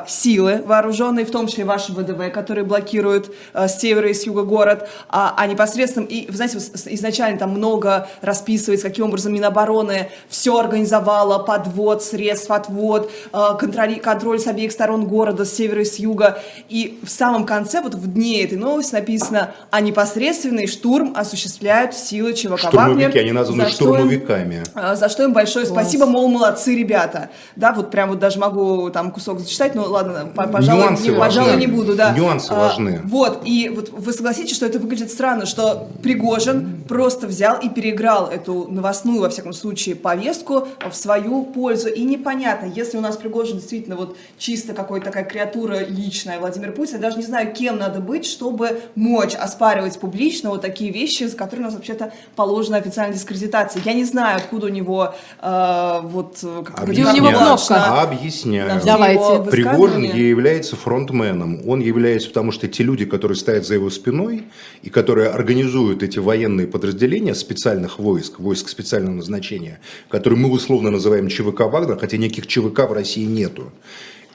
силы 0.08 0.64
вооруженные, 0.66 1.26
в 1.26 1.32
том 1.32 1.48
числе 1.48 1.66
ваши 1.66 1.94
ВДВ, 1.94 2.32
которые 2.32 2.66
блокируют 2.66 3.32
а, 3.54 3.68
с 3.68 3.80
севера 3.80 4.10
и 4.10 4.14
с 4.14 4.26
юга 4.26 4.44
город, 4.44 4.90
а, 5.10 5.34
а 5.38 5.48
непосредственно, 5.48 6.06
и, 6.06 6.30
вы 6.30 6.36
знаете, 6.36 6.58
изначально 6.58 7.38
там 7.38 7.52
много 7.52 8.08
расписывается, 8.22 8.88
каким 8.90 9.06
образом 9.06 9.34
Минобороны 9.34 10.10
все 10.28 10.58
организовало, 10.58 11.40
подвод 11.40 12.04
средств, 12.04 12.50
отвод, 12.50 13.12
контроль, 13.32 14.00
контроль 14.00 14.40
с 14.40 14.48
обеих 14.48 14.72
сторон 14.72 15.06
города, 15.06 15.46
с 15.46 15.54
севера 15.54 15.82
и 15.82 15.86
с 15.86 15.98
юга, 15.98 16.40
и 16.70 17.00
в 17.04 17.10
самом 17.10 17.46
конце, 17.46 17.82
вот 17.82 17.96
в 17.96 18.14
дне 18.14 18.44
этой 18.44 18.58
новости 18.58 18.96
написано, 18.96 19.54
а 19.70 19.82
непосредственный 19.82 20.68
штурм 20.68 21.14
осуществляют 21.16 21.94
силы 21.94 22.34
ЧВК 22.34 22.60
Штурмовики, 22.60 23.06
Вагнер, 23.06 23.18
они 23.18 23.32
названы 23.32 23.70
штурмовиками. 23.70 24.64
Им, 24.76 24.96
за 24.96 25.10
что 25.10 25.24
им 25.24 25.34
большое 25.34 25.66
Класс. 25.66 25.84
спасибо, 25.84 26.06
мол, 26.06 26.28
молодцы 26.28 26.76
ребята. 26.76 27.30
Да, 27.56 27.74
вот 27.74 27.92
прям 27.92 28.10
вот 28.10 28.20
даже 28.20 28.40
могу 28.40 28.90
там 28.90 29.12
кусок 29.12 29.40
зачитать, 29.40 29.75
но 29.76 29.84
ладно, 29.84 30.32
пожалуй, 30.34 30.84
Нюансы 30.84 31.10
не, 31.10 31.18
пожалуй, 31.18 31.58
не 31.58 31.68
буду, 31.68 31.96
да. 31.96 32.14
Нюансы 32.14 32.52
А, 32.52 32.56
важны. 32.60 33.02
Вот, 33.04 33.42
и 33.44 33.70
вот 33.70 33.90
вы 33.90 34.14
согласитесь, 34.14 34.56
что 34.56 34.66
это 34.66 34.80
выглядит 34.80 35.12
странно, 35.12 35.46
что 35.46 35.90
Пригожин 36.02 36.84
просто 36.88 37.28
взял 37.28 37.60
и 37.60 37.68
переиграл 37.70 38.28
эту 38.28 38.68
новостную, 38.72 39.22
во 39.22 39.30
всяком 39.30 39.54
случае, 39.54 39.96
повестку 39.96 40.68
в 40.90 40.96
свою 40.96 41.44
пользу. 41.44 41.90
И 41.90 42.04
непонятно, 42.04 42.68
если 42.68 42.98
у 42.98 43.02
нас 43.02 43.18
Пригожин 43.18 43.58
действительно 43.58 43.98
вот 43.98 44.16
чисто 44.38 44.74
какой-то 44.74 45.08
такая 45.08 45.26
креатура 45.26 45.86
личная, 45.86 46.40
Владимир 46.40 46.72
Путин, 46.72 46.96
я 46.96 47.02
даже 47.02 47.18
не 47.18 47.24
знаю, 47.24 47.54
кем 47.54 47.78
надо 47.78 48.00
быть, 48.00 48.26
чтобы 48.26 48.82
мочь 48.96 49.36
оспаривать 49.36 50.00
публично 50.00 50.50
вот 50.52 50.62
такие 50.62 50.92
вещи, 50.92 51.26
за 51.26 51.36
которые 51.36 51.62
у 51.62 51.66
нас 51.66 51.76
вообще-то 51.76 52.14
положена 52.36 52.78
официальная 52.78 53.14
дискредитация. 53.14 53.82
Я 53.84 53.94
не 53.94 54.06
знаю, 54.06 54.38
откуда 54.38 54.68
у 54.68 54.70
него 54.70 55.14
э, 55.42 56.00
вот... 56.04 56.38
как 56.66 56.88
Где 56.88 57.04
у 57.04 57.12
него 57.12 57.28
Объясняю. 57.28 57.38
кнопка? 57.38 58.02
Объясняю. 58.02 58.82
Давайте. 58.86 59.24
его 59.24 59.44
Пригожин 59.72 60.04
является 60.04 60.76
фронтменом. 60.76 61.62
Он 61.68 61.80
является, 61.82 62.30
потому 62.30 62.52
что 62.52 62.68
те 62.68 62.84
люди, 62.84 63.06
которые 63.06 63.38
стоят 63.38 63.66
за 63.66 63.76
его 63.76 63.90
спиной 63.90 64.44
и 64.84 64.90
которые 64.90 65.30
организуют 65.30 66.04
эти 66.04 66.20
военные 66.20 66.68
подразделения 66.68 67.36
специальных 67.36 68.00
войск, 68.00 68.40
войск 68.40 68.70
специального 68.70 69.16
назначения, 69.16 69.80
которые 70.10 70.40
мы 70.40 70.50
условно 70.50 70.92
называем 70.92 71.28
ЧВК 71.28 71.62
Вагнер, 71.62 71.98
хотя 71.98 72.18
никаких 72.18 72.48
ЧВК 72.48 72.90
в 72.90 72.94
России 72.94 73.26
нету. 73.26 73.72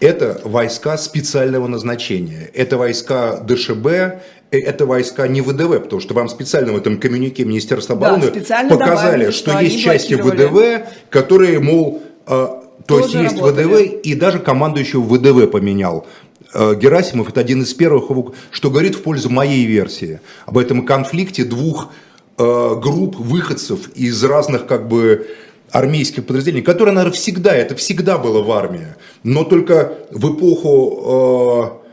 Это 0.00 0.40
войска 0.44 0.96
специального 0.96 1.66
назначения. 1.66 2.50
Это 2.54 2.78
войска 2.78 3.38
ДШБ, 3.40 3.86
э, 3.86 4.20
это 4.50 4.86
войска 4.86 5.28
не 5.28 5.42
ВДВ, 5.42 5.82
потому 5.82 6.00
что 6.00 6.14
вам 6.14 6.30
специально 6.30 6.72
в 6.72 6.76
этом 6.76 6.98
коммюнике 6.98 7.44
Министерства 7.44 7.96
Да, 7.96 8.06
обороны 8.06 8.28
специально 8.28 8.70
показали, 8.70 9.12
добавили, 9.12 9.30
что, 9.30 9.50
что 9.50 9.60
есть 9.60 9.80
части. 9.80 10.14
ВДВ, 10.14 10.86
которые, 11.10 11.60
мол, 11.60 12.02
э, 12.26 12.59
то 12.90 12.98
есть 13.00 13.14
есть 13.14 13.36
работали. 13.36 13.64
ВДВ, 13.64 14.00
и 14.02 14.14
даже 14.14 14.38
командующего 14.38 15.02
ВДВ 15.02 15.50
поменял. 15.50 16.06
Э, 16.52 16.74
Герасимов 16.74 17.28
это 17.28 17.40
один 17.40 17.62
из 17.62 17.72
первых, 17.74 18.10
что 18.50 18.70
говорит 18.70 18.96
в 18.96 19.02
пользу 19.02 19.30
моей 19.30 19.64
версии 19.64 20.20
об 20.46 20.58
этом 20.58 20.84
конфликте 20.84 21.44
двух 21.44 21.90
э, 22.38 22.74
групп 22.76 23.16
выходцев 23.16 23.90
из 23.94 24.22
разных 24.24 24.66
как 24.66 24.88
бы 24.88 25.28
армейских 25.70 26.26
подразделений, 26.26 26.62
которые, 26.62 26.94
наверное, 26.94 27.16
всегда, 27.16 27.54
это 27.54 27.76
всегда 27.76 28.18
было 28.18 28.42
в 28.42 28.50
армии, 28.50 28.88
но 29.22 29.44
только 29.44 29.92
в 30.10 30.34
эпоху 30.34 31.80
э, 31.84 31.89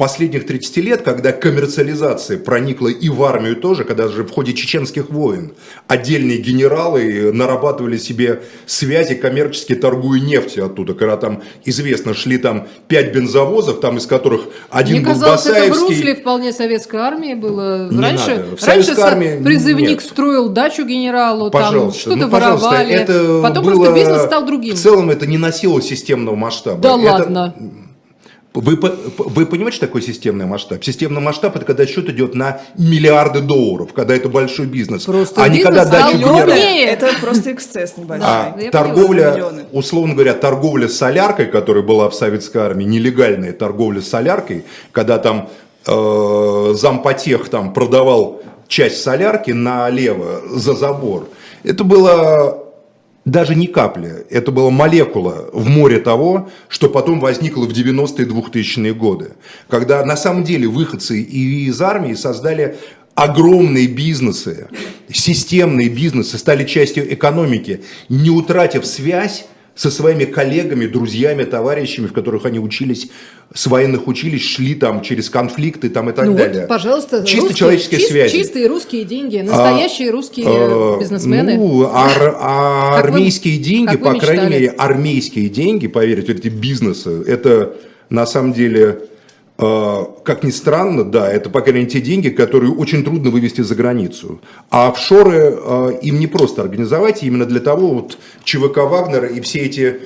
последних 0.00 0.46
30 0.46 0.76
лет, 0.78 1.02
когда 1.02 1.30
коммерциализация 1.30 2.38
проникла 2.38 2.88
и 2.88 3.10
в 3.10 3.22
армию 3.22 3.54
тоже, 3.54 3.84
когда 3.84 4.08
же 4.08 4.24
в 4.24 4.30
ходе 4.30 4.54
чеченских 4.54 5.10
войн 5.10 5.52
отдельные 5.88 6.38
генералы 6.38 7.30
нарабатывали 7.34 7.98
себе 7.98 8.40
связи 8.64 9.14
коммерчески 9.14 9.74
торгуя 9.74 10.18
нефтью 10.18 10.64
оттуда, 10.64 10.94
когда 10.94 11.18
там 11.18 11.42
известно 11.66 12.14
шли 12.14 12.38
там 12.38 12.66
5 12.88 13.12
бензовозов, 13.14 13.80
там 13.80 13.98
из 13.98 14.06
которых 14.06 14.44
один 14.70 14.96
Мне 14.96 15.04
был 15.04 15.12
казалось, 15.12 15.44
это 15.44 15.70
в 15.74 15.78
русле 15.78 16.14
вполне 16.14 16.54
советской 16.54 17.00
армии 17.00 17.34
было. 17.34 17.90
Не 17.90 18.00
раньше 18.00 18.36
надо. 18.36 18.56
В 18.56 18.66
раньше 18.66 18.98
армии 18.98 19.44
призывник 19.44 20.00
нет. 20.00 20.02
строил 20.02 20.48
дачу 20.48 20.86
генералу, 20.86 21.50
там 21.50 21.62
Пожалуйста, 21.62 22.00
что-то 22.00 22.16
ну, 22.16 22.28
воровали. 22.30 22.94
это 22.94 23.40
Потом 23.42 23.64
было- 23.66 23.74
просто 23.74 23.94
бизнес 23.94 24.22
стал 24.22 24.46
другим. 24.46 24.76
В 24.76 24.78
целом 24.78 25.10
это 25.10 25.26
не 25.26 25.36
носило 25.36 25.82
системного 25.82 26.36
масштаба. 26.36 26.80
Да 26.80 26.88
Это- 26.98 27.12
ладно. 27.12 27.54
Вы, 28.52 28.76
вы 29.18 29.46
понимаете, 29.46 29.76
что 29.76 29.86
такое 29.86 30.02
системный 30.02 30.44
масштаб? 30.44 30.82
Системный 30.82 31.20
масштаб 31.20 31.54
это 31.54 31.64
когда 31.64 31.86
счет 31.86 32.08
идет 32.08 32.34
на 32.34 32.60
миллиарды 32.76 33.40
долларов, 33.40 33.92
когда 33.92 34.14
это 34.16 34.28
большой 34.28 34.66
бизнес. 34.66 35.04
Просто 35.04 35.42
а 35.42 35.48
не 35.48 35.58
бизнес 35.58 35.76
когда 35.76 35.86
стал 35.86 36.00
дачу 36.12 36.18
миллионным. 36.18 36.56
генерала. 36.56 36.92
Это 36.92 37.10
просто 37.20 37.52
эксцесс 37.52 37.96
небольшой. 37.96 38.26
А 38.28 38.56
я 38.58 38.70
торговля, 38.72 39.30
Миллионы. 39.32 39.62
условно 39.70 40.14
говоря, 40.14 40.34
торговля 40.34 40.88
соляркой, 40.88 41.46
которая 41.46 41.84
была 41.84 42.10
в 42.10 42.14
советской 42.14 42.58
армии, 42.58 42.84
нелегальная 42.84 43.52
торговля 43.52 44.00
соляркой, 44.00 44.64
когда 44.90 45.18
там 45.18 45.48
э, 45.86 46.74
зампотех 46.74 47.48
там 47.50 47.72
продавал 47.72 48.42
часть 48.66 49.00
солярки 49.02 49.52
налево 49.52 50.42
за 50.50 50.74
забор, 50.74 51.28
это 51.62 51.84
было 51.84 52.69
даже 53.24 53.54
не 53.54 53.66
капля, 53.66 54.24
это 54.30 54.50
была 54.50 54.70
молекула 54.70 55.50
в 55.52 55.68
море 55.68 55.98
того, 55.98 56.48
что 56.68 56.88
потом 56.88 57.20
возникло 57.20 57.64
в 57.64 57.72
90-е 57.72 58.26
2000-е 58.26 58.94
годы, 58.94 59.32
когда 59.68 60.04
на 60.04 60.16
самом 60.16 60.44
деле 60.44 60.68
выходцы 60.68 61.20
и 61.20 61.66
из 61.66 61.80
армии 61.82 62.14
создали 62.14 62.78
огромные 63.14 63.86
бизнесы, 63.86 64.68
системные 65.12 65.90
бизнесы, 65.90 66.38
стали 66.38 66.64
частью 66.64 67.12
экономики, 67.12 67.82
не 68.08 68.30
утратив 68.30 68.86
связь 68.86 69.46
со 69.80 69.90
своими 69.90 70.24
коллегами, 70.26 70.84
друзьями, 70.86 71.44
товарищами, 71.44 72.06
в 72.06 72.12
которых 72.12 72.44
они 72.44 72.58
учились, 72.58 73.08
с 73.54 73.66
военных 73.66 74.08
училищ, 74.08 74.56
шли 74.56 74.74
там 74.74 75.00
через 75.00 75.30
конфликты 75.30 75.88
там 75.88 76.10
и 76.10 76.12
так 76.12 76.26
ну 76.26 76.34
далее. 76.36 76.60
вот, 76.60 76.68
пожалуйста, 76.68 77.24
Чисто 77.24 77.40
русские- 77.46 77.56
человеческие 77.56 78.00
чис- 78.00 78.08
связи. 78.10 78.36
Чистые 78.36 78.66
русские 78.66 79.04
деньги, 79.04 79.38
настоящие 79.38 80.10
русские 80.10 80.44
Э, 80.50 80.98
бизнесмены. 81.00 81.54
Ну, 81.56 81.86
ар- 81.86 82.36
а 82.38 82.96
Как 83.00 83.04
вы- 83.10 83.16
армейские 83.16 83.56
деньги, 83.56 83.96
по 83.96 84.12
крайней 84.16 84.50
мере, 84.50 84.68
армейские 84.68 85.48
деньги, 85.48 85.86
поверьте, 85.86 86.32
эти 86.34 86.48
бизнесы, 86.48 87.24
это 87.26 87.74
на 88.10 88.26
самом 88.26 88.52
деле, 88.52 88.98
как 89.60 90.42
ни 90.42 90.50
странно, 90.50 91.04
да, 91.04 91.30
это, 91.30 91.50
по 91.50 91.60
крайней 91.60 91.80
мере, 91.80 91.90
те 91.90 92.00
деньги, 92.00 92.30
которые 92.30 92.72
очень 92.72 93.04
трудно 93.04 93.30
вывести 93.30 93.60
за 93.60 93.74
границу. 93.74 94.40
А 94.70 94.88
офшоры 94.88 95.54
э, 95.54 95.98
им 96.00 96.18
не 96.18 96.26
просто 96.26 96.62
организовать, 96.62 97.22
именно 97.22 97.44
для 97.44 97.60
того 97.60 97.88
вот 97.88 98.18
ЧВК 98.44 98.78
Вагнера 98.78 99.26
и 99.26 99.40
все 99.40 99.60
эти 99.60 100.00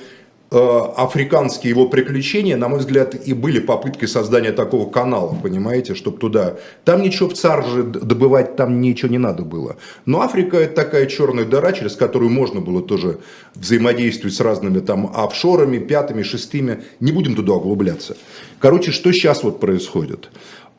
африканские 0.51 1.71
его 1.71 1.89
приключения, 1.89 2.57
на 2.57 2.69
мой 2.69 2.79
взгляд, 2.79 3.15
и 3.15 3.33
были 3.35 3.59
попыткой 3.59 4.09
создания 4.09 4.53
такого 4.53 4.89
канала, 4.89 5.37
понимаете, 5.43 5.95
чтобы 5.95 6.19
туда... 6.19 6.55
Там 6.85 7.03
ничего 7.03 7.29
в 7.29 7.35
царже 7.35 7.83
добывать, 7.83 8.55
там 8.57 8.81
ничего 8.81 9.11
не 9.11 9.19
надо 9.19 9.43
было. 9.43 9.77
Но 10.07 10.21
Африка 10.21 10.57
это 10.59 10.75
такая 10.75 11.07
черная 11.07 11.45
дыра, 11.45 11.73
через 11.73 11.97
которую 11.97 12.31
можно 12.31 12.61
было 12.61 12.83
тоже 12.83 13.19
взаимодействовать 13.55 14.35
с 14.35 14.41
разными 14.41 14.81
там 14.81 15.11
офшорами, 15.15 15.79
пятыми, 15.79 16.23
шестыми. 16.23 16.85
Не 17.01 17.13
будем 17.13 17.35
туда 17.35 17.55
углубляться. 17.55 18.17
Короче, 18.61 18.93
что 18.93 19.13
сейчас 19.13 19.43
вот 19.43 19.61
происходит? 19.61 20.31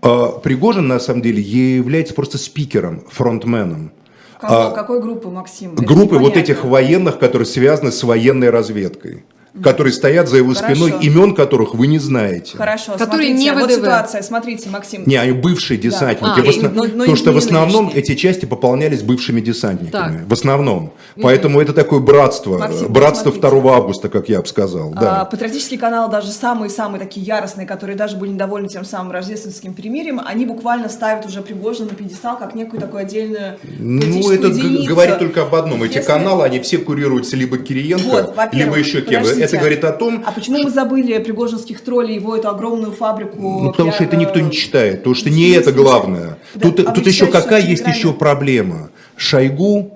Э, 0.02 0.28
Пригожин, 0.44 0.88
на 0.88 1.00
самом 1.00 1.22
деле, 1.22 1.42
является 1.42 2.14
просто 2.14 2.38
спикером, 2.38 3.04
фронтменом. 3.10 3.92
Кого- 4.40 4.54
А, 4.56 4.72
какой 4.72 5.02
группы, 5.02 5.30
Максим? 5.30 5.76
Группы 5.76 6.18
вот 6.18 6.38
этих 6.38 6.64
военных, 6.66 7.20
которые 7.20 7.46
связаны 7.46 7.92
с 7.92 8.04
военной 8.04 8.50
разведкой, 8.50 9.24
которые 9.64 9.94
стоят 9.94 10.28
за 10.28 10.38
его 10.38 10.54
Хорошо. 10.54 10.76
спиной, 10.76 11.04
имен 11.04 11.34
которых 11.36 11.74
вы 11.76 11.88
не 11.88 12.00
знаете. 12.00 12.58
Хорошо, 12.58 12.94
Которые 12.94 13.30
смотрите, 13.30 13.34
не 13.34 13.52
вот 13.54 13.64
ВДВ. 13.70 13.76
ситуация, 13.76 14.22
смотрите, 14.22 14.70
Максим. 14.70 15.04
Не, 15.06 15.16
они 15.16 15.32
бывшие 15.32 15.78
десантники. 15.78 16.40
А, 16.40 16.44
В 16.44 16.48
основ- 16.50 16.74
но- 16.74 16.84
но 16.94 17.06
То, 17.06 17.14
и 17.14 17.16
что 17.16 17.32
в 17.32 17.38
основном 17.38 17.86
нынешние. 17.86 18.04
эти 18.04 18.16
части 18.16 18.46
пополнялись 18.46 19.02
бывшими 19.02 19.42
десантниками. 19.42 20.18
Так. 20.20 20.28
В 20.28 20.34
основном. 20.34 20.94
Поэтому 21.22 21.62
это 21.62 21.74
такое 21.74 22.00
братство. 22.00 22.58
Максим, 22.58 22.92
братство 22.92 23.32
посмотрите. 23.32 23.62
2 23.62 23.76
августа, 23.78 24.10
как 24.10 24.30
я 24.30 24.42
бы 24.42 24.48
сказал. 24.48 24.94
А, 24.96 25.00
Да. 25.02 25.26
патриотический 25.26 25.78
канал, 25.78 26.10
даже 26.10 26.32
самые-самые 26.32 27.00
такие 27.00 27.26
яростные, 27.26 27.66
которые 27.66 27.96
даже 27.96 28.18
были 28.18 28.32
недовольны 28.32 28.68
тем 28.68 28.84
самым 28.86 29.12
рождественским 29.12 29.74
перемирием, 29.74 30.22
они 30.24 30.46
буквально 30.46 30.90
ставят 30.90 31.26
уже 31.26 31.42
Пригожина 31.42 31.90
на 31.90 31.96
пьедестал 31.96 32.38
как 32.38 32.56
некую 32.56 32.80
такую 32.82 33.02
отдельную 33.02 33.58
Ну, 33.80 34.32
это 34.32 34.48
единицу. 34.48 34.90
говорит 34.90 35.20
только 35.20 35.44
об 35.44 35.56
одном. 35.56 35.84
Эти 35.84 35.96
Если- 35.98 36.08
каналы, 36.08 36.44
они 36.44 36.60
все 36.60 36.78
курируются 36.78 37.36
либо 37.38 37.58
Кириенко, 37.58 38.34
Вот, 38.36 38.54
либо 38.54 38.76
еще 38.78 39.02
кем. 39.02 39.24
Это 39.46 39.58
говорит 39.58 39.84
о 39.84 39.92
том, 39.92 40.24
А 40.26 40.32
почему 40.32 40.64
мы 40.64 40.70
забыли 40.70 41.18
пригожинских 41.20 41.82
троллей, 41.82 42.16
его 42.16 42.36
эту 42.36 42.50
огромную 42.50 42.92
фабрику? 42.92 43.38
Ну, 43.64 43.72
потому 43.72 43.92
что 43.92 44.04
это 44.04 44.16
пиар- 44.16 44.20
никто 44.20 44.40
не 44.40 44.52
читает, 44.52 45.00
потому 45.00 45.16
что 45.16 45.30
не 45.30 45.50
это 45.52 45.72
главное. 45.72 46.38
Да, 46.56 46.70
Тут, 46.70 46.80
а 46.82 46.92
тут 46.92 47.08
еще 47.08 47.28
какая 47.28 47.62
есть 47.62 47.86
еще 47.88 48.14
проблема? 48.14 48.90
Шойгу 49.18 49.96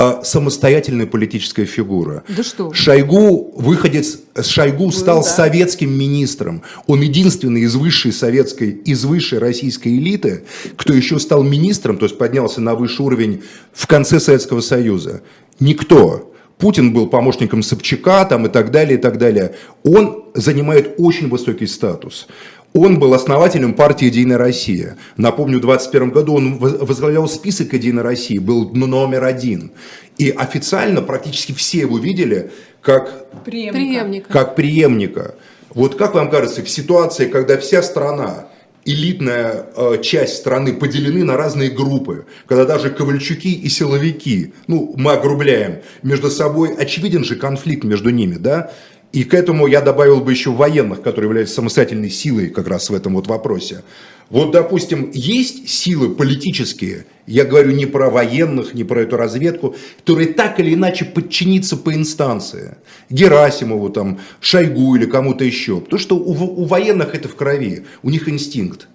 а, 0.00 0.22
самостоятельная 0.22 1.06
политическая 1.06 1.64
фигура. 1.64 2.22
Да 2.28 2.44
что? 2.44 2.72
Шойгу, 2.72 3.52
выходец, 3.56 4.20
Шойгу 4.40 4.92
стал 4.92 5.24
да. 5.24 5.28
советским 5.28 5.90
министром. 5.90 6.62
Он 6.86 7.00
единственный 7.00 7.62
из 7.62 7.74
высшей 7.74 8.12
советской, 8.12 8.70
из 8.70 9.04
высшей 9.04 9.40
российской 9.40 9.88
элиты, 9.98 10.44
кто 10.76 10.92
еще 10.92 11.18
стал 11.18 11.42
министром, 11.42 11.98
то 11.98 12.04
есть 12.04 12.16
поднялся 12.16 12.60
на 12.60 12.76
высший 12.76 13.04
уровень 13.06 13.42
в 13.72 13.88
конце 13.88 14.20
Советского 14.20 14.60
Союза. 14.60 15.22
Никто. 15.58 16.32
Путин 16.58 16.92
был 16.92 17.06
помощником 17.06 17.62
Собчака 17.62 18.24
там, 18.24 18.46
и 18.46 18.48
так 18.48 18.70
далее, 18.70 18.98
и 18.98 19.00
так 19.00 19.18
далее. 19.18 19.54
Он 19.84 20.24
занимает 20.34 20.94
очень 20.98 21.28
высокий 21.28 21.66
статус. 21.66 22.26
Он 22.74 22.98
был 22.98 23.14
основателем 23.14 23.74
партии 23.74 24.06
«Единая 24.06 24.36
Россия». 24.36 24.96
Напомню, 25.16 25.58
в 25.58 25.62
2021 25.62 26.10
году 26.10 26.34
он 26.34 26.58
воз- 26.58 26.78
возглавлял 26.80 27.26
список 27.28 27.72
«Единой 27.72 28.02
России», 28.02 28.38
был 28.38 28.70
номер 28.70 29.24
один. 29.24 29.70
И 30.18 30.30
официально 30.30 31.00
практически 31.00 31.52
все 31.52 31.78
его 31.78 31.98
видели 31.98 32.50
как. 32.82 33.26
Преемника. 33.44 34.28
как 34.30 34.54
преемника. 34.54 35.34
Вот 35.70 35.94
как 35.94 36.14
вам 36.14 36.30
кажется, 36.30 36.62
в 36.62 36.68
ситуации, 36.68 37.26
когда 37.28 37.56
вся 37.56 37.82
страна, 37.82 38.47
элитная 38.88 39.66
э, 39.76 39.98
часть 40.02 40.36
страны 40.36 40.72
поделены 40.72 41.22
на 41.22 41.36
разные 41.36 41.68
группы, 41.68 42.24
когда 42.46 42.64
даже 42.64 42.88
ковальчуки 42.90 43.52
и 43.52 43.68
силовики, 43.68 44.54
ну, 44.66 44.94
мы 44.96 45.12
огрубляем, 45.12 45.82
между 46.02 46.30
собой 46.30 46.74
очевиден 46.74 47.22
же 47.22 47.36
конфликт 47.36 47.84
между 47.84 48.08
ними, 48.08 48.36
да? 48.36 48.70
И 49.12 49.24
к 49.24 49.32
этому 49.32 49.66
я 49.66 49.80
добавил 49.80 50.20
бы 50.20 50.32
еще 50.32 50.50
военных, 50.50 51.02
которые 51.02 51.28
являются 51.28 51.54
самостоятельной 51.54 52.10
силой 52.10 52.50
как 52.50 52.68
раз 52.68 52.90
в 52.90 52.94
этом 52.94 53.14
вот 53.14 53.26
вопросе. 53.26 53.82
Вот, 54.28 54.50
допустим, 54.50 55.10
есть 55.14 55.70
силы 55.70 56.10
политические, 56.10 57.06
я 57.26 57.44
говорю 57.44 57.70
не 57.70 57.86
про 57.86 58.10
военных, 58.10 58.74
не 58.74 58.84
про 58.84 59.00
эту 59.00 59.16
разведку, 59.16 59.74
которые 60.00 60.34
так 60.34 60.60
или 60.60 60.74
иначе 60.74 61.06
подчиниться 61.06 61.78
по 61.78 61.94
инстанции. 61.94 62.76
Герасимову, 63.08 63.88
там, 63.88 64.20
Шойгу 64.40 64.96
или 64.96 65.06
кому-то 65.06 65.44
еще. 65.44 65.80
Потому 65.80 65.98
что 65.98 66.16
у, 66.16 66.32
у 66.32 66.64
военных 66.66 67.14
это 67.14 67.28
в 67.28 67.36
крови, 67.36 67.86
у 68.02 68.10
них 68.10 68.28
инстинкт. 68.28 68.88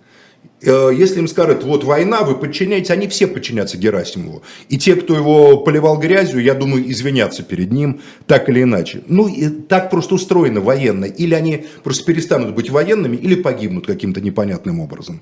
Э, 0.65 0.91
если 0.93 1.19
им 1.19 1.27
скажут, 1.27 1.63
вот 1.63 1.83
война, 1.83 2.23
вы 2.23 2.35
подчиняетесь, 2.35 2.89
они 2.89 3.07
все 3.07 3.27
подчинятся 3.27 3.77
Герасимову. 3.77 4.43
И 4.69 4.77
те, 4.77 4.95
кто 4.95 5.15
его 5.15 5.57
поливал 5.57 5.97
грязью, 5.97 6.41
я 6.41 6.53
думаю, 6.53 6.89
извинятся 6.89 7.43
перед 7.43 7.71
ним, 7.71 8.01
так 8.27 8.49
или 8.49 8.63
иначе. 8.63 9.01
Ну, 9.07 9.27
и 9.27 9.49
так 9.49 9.89
просто 9.89 10.15
устроено 10.15 10.61
военно. 10.61 11.05
Или 11.05 11.33
они 11.33 11.65
просто 11.83 12.05
перестанут 12.05 12.55
быть 12.55 12.69
военными, 12.69 13.17
или 13.17 13.35
погибнут 13.35 13.85
каким-то 13.85 14.21
непонятным 14.21 14.79
образом. 14.79 15.21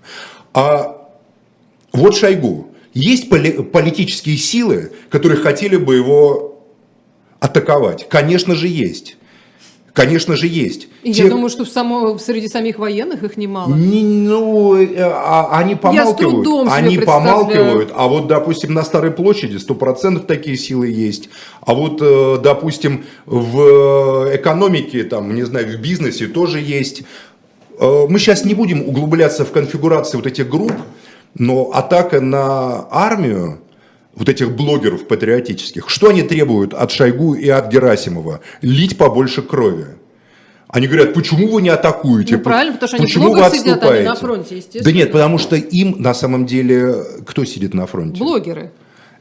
А 0.54 1.10
вот 1.94 2.16
Шойгу. 2.16 2.68
Есть 2.94 3.30
поли- 3.30 3.64
политические 3.64 4.38
силы, 4.38 4.92
которые 5.10 5.38
хотели 5.40 5.78
бы 5.78 5.96
его 5.96 6.66
атаковать? 7.40 8.08
Конечно 8.10 8.54
же, 8.54 8.68
есть. 8.68 9.18
Конечно 9.94 10.36
же, 10.38 10.48
есть. 10.48 10.88
И 11.04 11.12
Те- 11.12 11.24
я 11.24 11.30
думаю, 11.30 11.50
что 11.50 11.66
в 11.66 11.68
само, 11.70 12.18
среди 12.18 12.48
самих 12.48 12.80
военных 12.80 13.24
их 13.24 13.36
немало. 13.36 13.74
не, 13.74 14.04
ну, 14.04 14.76
э, 14.82 14.96
а- 15.02 15.50
они 15.60 15.76
помалкивают. 15.76 16.18
трудом 16.18 16.68
себе 16.70 16.78
они 16.78 16.98
помалкивают. 17.00 17.92
А 17.94 18.08
вот, 18.08 18.28
допустим, 18.28 18.74
на 18.74 18.84
Старой 18.84 19.12
площади 19.12 19.58
100% 19.58 20.26
такие 20.28 20.56
силы 20.56 20.88
есть. 20.88 21.30
А 21.62 21.74
вот, 21.74 22.00
э, 22.02 22.38
допустим, 22.42 23.04
в 23.26 24.30
экономике, 24.34 25.04
там, 25.04 25.36
не 25.36 25.44
знаю, 25.44 25.68
в 25.78 25.82
бизнесе 25.82 26.28
тоже 26.28 26.60
есть. 26.60 27.04
Э, 27.80 28.06
Мы 28.08 28.20
сейчас 28.20 28.46
не 28.46 28.54
будем 28.54 28.88
углубляться 28.88 29.44
в 29.44 29.52
конфигурацию 29.52 30.22
вот 30.22 30.28
этих 30.28 30.48
групп, 30.50 30.74
но 31.36 31.72
атака 31.74 32.22
на 32.22 32.88
армию, 32.92 33.60
вот 34.16 34.30
этих 34.30 34.56
блогеров 34.56 35.08
патриотических, 35.08 35.90
что 35.90 36.10
они 36.10 36.24
требуют 36.24 36.74
от 36.74 36.92
Шойгу 36.92 37.34
и 37.34 37.50
от 37.50 37.72
Герасимова? 37.72 38.42
Лить 38.62 38.98
побольше 38.98 39.42
крови. 39.42 39.88
Они 40.68 40.88
говорят, 40.88 41.14
почему 41.14 41.50
вы 41.50 41.62
не 41.62 41.70
атакуете? 41.70 42.38
Ну, 42.38 42.44
правильно, 42.44 42.74
потому 42.74 42.88
что 42.88 42.98
они 42.98 43.06
Почему 43.06 43.26
вы 43.26 43.32
блогах 43.32 43.54
сидят, 43.54 43.84
они 43.84 44.04
на 44.04 44.12
отступаете?» 44.14 44.20
фронте, 44.20 44.58
естественно. 44.58 44.86
Да 44.86 44.92
нет, 44.92 45.12
потому 45.12 45.38
что 45.38 45.56
им 45.58 45.96
на 45.98 46.14
самом 46.14 46.46
деле 46.46 46.96
кто 47.26 47.44
сидит 47.44 47.74
на 47.74 47.86
фронте? 47.88 48.20
Блогеры. 48.20 48.72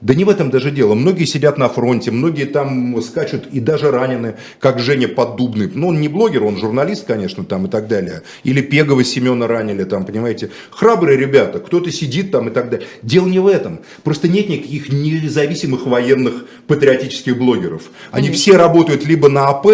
Да 0.00 0.14
не 0.14 0.24
в 0.24 0.28
этом 0.28 0.50
даже 0.50 0.70
дело. 0.70 0.94
Многие 0.94 1.24
сидят 1.24 1.58
на 1.58 1.68
фронте, 1.68 2.10
многие 2.10 2.46
там 2.46 3.00
скачут 3.02 3.46
и 3.52 3.60
даже 3.60 3.90
ранены, 3.90 4.36
как 4.58 4.78
Женя 4.78 5.08
Поддубный. 5.08 5.70
Ну, 5.72 5.88
он 5.88 6.00
не 6.00 6.08
блогер, 6.08 6.44
он 6.44 6.56
журналист, 6.56 7.06
конечно, 7.06 7.44
там 7.44 7.66
и 7.66 7.70
так 7.70 7.86
далее. 7.86 8.22
Или 8.44 8.62
Пегова 8.62 9.04
Семена 9.04 9.46
ранили, 9.46 9.84
там, 9.84 10.06
понимаете. 10.06 10.50
Храбрые 10.70 11.18
ребята, 11.18 11.58
кто-то 11.58 11.90
сидит 11.90 12.30
там 12.30 12.48
и 12.48 12.50
так 12.50 12.70
далее. 12.70 12.86
Дело 13.02 13.26
не 13.26 13.38
в 13.38 13.46
этом. 13.46 13.80
Просто 14.02 14.28
нет 14.28 14.48
никаких 14.48 14.90
независимых 14.90 15.86
военных 15.86 16.46
патриотических 16.66 17.36
блогеров. 17.36 17.90
Они 18.10 18.30
все 18.30 18.56
работают 18.56 19.06
либо 19.06 19.28
на 19.28 19.48
АП, 19.48 19.66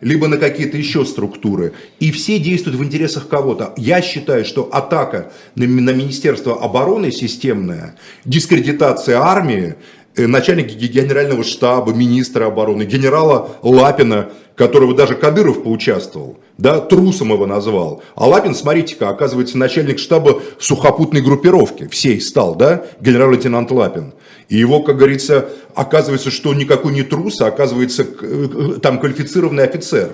либо 0.00 0.28
на 0.28 0.38
какие-то 0.38 0.78
еще 0.78 1.04
структуры. 1.04 1.72
И 2.00 2.10
все 2.10 2.38
действуют 2.38 2.78
в 2.78 2.84
интересах 2.84 3.28
кого-то. 3.28 3.74
Я 3.76 4.00
считаю, 4.00 4.44
что 4.44 4.68
атака 4.72 5.32
на, 5.56 5.66
на 5.66 5.90
Министерство 5.90 6.62
обороны 6.62 7.10
системная, 7.10 7.96
дискредитация 8.24 9.18
армии, 9.18 9.73
начальника 10.16 10.74
ге- 10.74 10.86
генерального 10.88 11.42
штаба, 11.44 11.92
министра 11.92 12.46
обороны, 12.46 12.84
генерала 12.84 13.50
Лапина, 13.62 14.30
которого 14.54 14.94
даже 14.94 15.16
Кадыров 15.16 15.64
поучаствовал, 15.64 16.38
да, 16.58 16.78
трусом 16.80 17.32
его 17.32 17.44
назвал. 17.46 18.02
А 18.14 18.26
Лапин, 18.28 18.54
смотрите-ка, 18.54 19.08
оказывается, 19.08 19.58
начальник 19.58 19.98
штаба 19.98 20.40
сухопутной 20.60 21.20
группировки, 21.22 21.88
всей 21.88 22.20
стал, 22.20 22.54
да, 22.54 22.84
генерал-лейтенант 23.00 23.70
Лапин. 23.72 24.12
И 24.48 24.56
его, 24.56 24.80
как 24.82 24.96
говорится, 24.98 25.48
оказывается, 25.74 26.30
что 26.30 26.54
никакой 26.54 26.92
не 26.92 27.02
трус, 27.02 27.40
а 27.40 27.46
оказывается, 27.46 28.04
к- 28.04 28.22
э, 28.22 28.78
там 28.80 29.00
квалифицированный 29.00 29.64
офицер. 29.64 30.10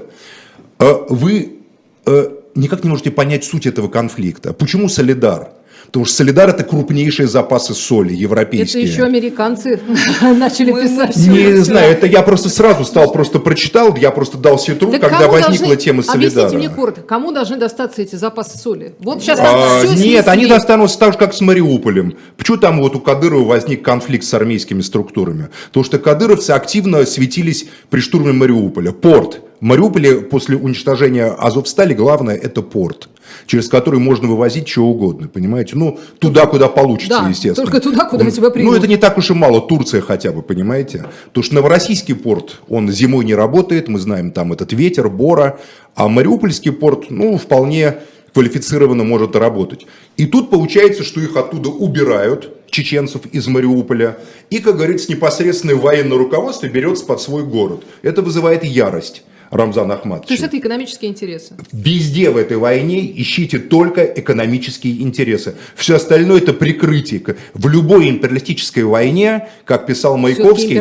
Э, 0.78 0.94
Вы 1.10 1.58
э, 2.06 2.30
никак 2.54 2.82
не 2.84 2.88
можете 2.90 3.10
понять 3.10 3.44
суть 3.44 3.66
этого 3.66 3.88
конфликта. 3.88 4.54
Почему 4.54 4.88
Солидар? 4.88 5.50
Потому 5.86 6.04
что 6.04 6.14
Солидар 6.16 6.48
это 6.50 6.62
крупнейшие 6.64 7.26
запасы 7.28 7.74
соли 7.74 8.12
Это 8.12 8.22
европейские. 8.22 8.82
еще 8.84 9.04
американцы 9.04 9.80
начали 10.22 10.72
писать. 10.72 11.16
Не 11.16 11.56
знаю, 11.62 11.92
это 11.92 12.06
я 12.06 12.22
просто 12.22 12.48
сразу 12.48 12.84
стал, 12.84 13.12
просто 13.12 13.38
прочитал, 13.38 13.96
я 13.96 14.10
просто 14.10 14.38
дал 14.38 14.58
себе 14.58 14.76
труд, 14.76 14.98
когда 14.98 15.28
возникла 15.28 15.76
тема 15.76 16.02
Объясните 16.02 16.30
Солидара. 16.30 16.56
мне 16.58 16.68
коротко, 16.68 17.02
кому 17.02 17.32
должны 17.32 17.56
достаться 17.56 18.02
эти 18.02 18.16
запасы 18.16 18.58
соли? 18.58 18.94
Вот 19.00 19.20
сейчас 19.22 19.40
А, 19.42 19.82
нет, 19.96 20.28
они 20.28 20.46
достанутся 20.46 20.98
так 20.98 21.12
же, 21.12 21.18
как 21.18 21.34
с 21.34 21.40
Мариуполем. 21.40 22.16
Почему 22.36 22.56
там 22.58 22.80
вот 22.80 22.94
у 22.96 23.00
Кадырова 23.00 23.44
возник 23.44 23.84
конфликт 23.84 24.24
с 24.24 24.32
армейскими 24.34 24.80
структурами? 24.82 25.48
Потому 25.68 25.84
что 25.84 25.98
кадыровцы 25.98 26.50
активно 26.52 27.04
светились 27.06 27.66
при 27.90 28.00
штурме 28.00 28.32
Мариуполя. 28.32 28.92
Порт. 28.92 29.40
В 29.60 29.64
Мариуполе 29.64 30.22
после 30.22 30.56
уничтожения 30.56 31.26
Азовстали 31.26 31.92
главное 31.92 32.34
это 32.34 32.62
порт, 32.62 33.10
через 33.46 33.68
который 33.68 34.00
можно 34.00 34.28
вывозить 34.28 34.68
что 34.68 34.84
угодно, 34.84 35.28
понимаете? 35.28 35.76
Ну, 35.76 35.98
туда, 36.18 36.46
куда 36.46 36.68
получится, 36.68 37.20
Да, 37.22 37.28
естественно. 37.28 37.54
только 37.66 37.80
туда, 37.80 38.04
куда 38.06 38.24
Он- 38.24 38.30
тебя 38.30 38.46
Ну, 38.48 38.52
примут. 38.52 38.76
это 38.78 38.86
не 38.86 38.96
так 38.96 39.18
уж 39.18 39.30
и 39.30 39.34
мало, 39.34 39.60
Турция 39.60 40.00
хотя 40.00 40.32
бы, 40.32 40.42
понимаете? 40.42 41.06
Потому 41.26 41.44
что 41.44 41.54
Новороссийский 41.56 42.14
порт, 42.14 42.60
он 42.68 42.90
зимой 42.90 43.24
не 43.24 43.34
работает, 43.34 43.88
мы 43.88 43.98
знаем, 43.98 44.30
там 44.32 44.52
этот 44.52 44.72
ветер, 44.72 45.08
бора, 45.08 45.58
а 45.94 46.08
Мариупольский 46.08 46.72
порт, 46.72 47.10
ну, 47.10 47.36
вполне 47.38 47.96
квалифицированно 48.32 49.02
может 49.04 49.34
работать. 49.36 49.86
И 50.16 50.26
тут 50.26 50.50
получается, 50.50 51.02
что 51.02 51.20
их 51.20 51.36
оттуда 51.36 51.68
убирают, 51.68 52.52
чеченцев 52.70 53.22
из 53.32 53.48
Мариуполя, 53.48 54.18
и, 54.50 54.60
как 54.60 54.76
говорится, 54.76 55.10
непосредственное 55.10 55.74
военное 55.74 56.16
руководство 56.16 56.68
берется 56.68 57.04
под 57.04 57.20
свой 57.20 57.42
город. 57.42 57.82
Это 58.02 58.22
вызывает 58.22 58.62
ярость. 58.64 59.24
Рамзан 59.50 59.90
Ахматович. 59.90 60.28
То 60.28 60.34
есть 60.34 60.44
это 60.44 60.58
экономические 60.58 61.10
интересы. 61.10 61.54
Везде 61.72 62.30
в 62.30 62.36
этой 62.36 62.56
войне 62.56 63.00
ищите 63.20 63.58
только 63.58 64.04
экономические 64.04 65.02
интересы. 65.02 65.56
Все 65.74 65.96
остальное 65.96 66.38
это 66.38 66.52
прикрытие. 66.52 67.20
В 67.54 67.68
любой 67.68 68.08
империалистической 68.08 68.84
войне, 68.84 69.48
как 69.64 69.86
писал 69.86 70.16
Маяковский, 70.16 70.80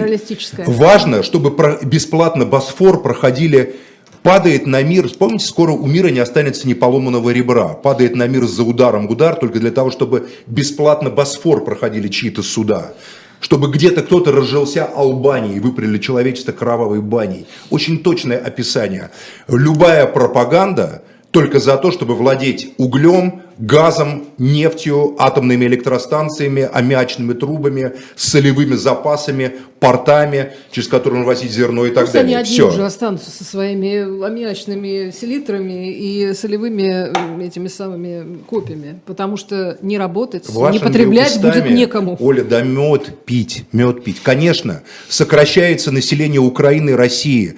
важно, 0.65 1.23
чтобы 1.23 1.79
бесплатно 1.83 2.45
Босфор 2.45 3.01
проходили 3.01 3.75
Падает 4.21 4.67
на 4.67 4.83
мир, 4.83 5.09
помните, 5.17 5.45
скоро 5.45 5.71
у 5.71 5.85
мира 5.87 6.09
не 6.09 6.19
останется 6.19 6.67
ни 6.67 6.73
поломанного 6.73 7.29
ребра. 7.29 7.69
Падает 7.69 8.15
на 8.15 8.27
мир 8.27 8.45
за 8.45 8.63
ударом 8.63 9.09
удар 9.09 9.35
только 9.35 9.59
для 9.59 9.71
того, 9.71 9.91
чтобы 9.91 10.29
бесплатно 10.45 11.09
Босфор 11.09 11.63
проходили 11.63 12.09
чьи-то 12.09 12.43
суда. 12.43 12.93
Чтобы 13.39 13.69
где-то 13.71 14.01
кто-то 14.01 14.31
разжился 14.31 14.85
Албанией 14.85 15.57
и 15.57 15.59
выпряли 15.59 15.97
человечество 15.97 16.51
кровавой 16.51 17.01
баней. 17.01 17.47
Очень 17.69 18.03
точное 18.03 18.37
описание. 18.37 19.11
Любая 19.47 20.05
пропаганда 20.05 21.03
только 21.31 21.59
за 21.59 21.77
то, 21.77 21.91
чтобы 21.91 22.15
владеть 22.15 22.73
углем, 22.77 23.43
газом, 23.59 24.25
нефтью, 24.37 25.15
атомными 25.19 25.65
электростанциями, 25.65 26.67
аммиачными 26.71 27.33
трубами, 27.33 27.93
солевыми 28.15 28.75
запасами, 28.75 29.53
портами, 29.79 30.53
через 30.71 30.87
которые 30.87 31.23
возить 31.23 31.51
зерно 31.51 31.85
и 31.85 31.91
так 31.91 32.05
Пусть 32.05 32.15
они 32.15 32.33
далее. 32.33 32.37
одни 32.39 32.53
Все. 32.53 32.69
уже 32.69 32.85
останутся 32.85 33.29
со 33.29 33.43
своими 33.43 34.25
аммиачными 34.25 35.11
селитрами 35.11 35.91
и 35.91 36.33
солевыми 36.33 37.43
этими 37.45 37.67
самыми 37.67 38.39
копьями, 38.47 38.99
потому 39.05 39.37
что 39.37 39.77
не 39.81 39.97
работать, 39.97 40.49
не 40.49 40.55
Вашими 40.55 40.83
потреблять 40.83 41.39
будет 41.39 41.57
устами, 41.57 41.73
некому. 41.73 42.17
Оля, 42.19 42.43
да 42.43 42.61
мед 42.61 43.23
пить, 43.25 43.65
мед 43.71 44.03
пить. 44.03 44.21
Конечно, 44.23 44.81
сокращается 45.09 45.91
население 45.91 46.41
Украины 46.41 46.91
и 46.91 46.93
России. 46.93 47.55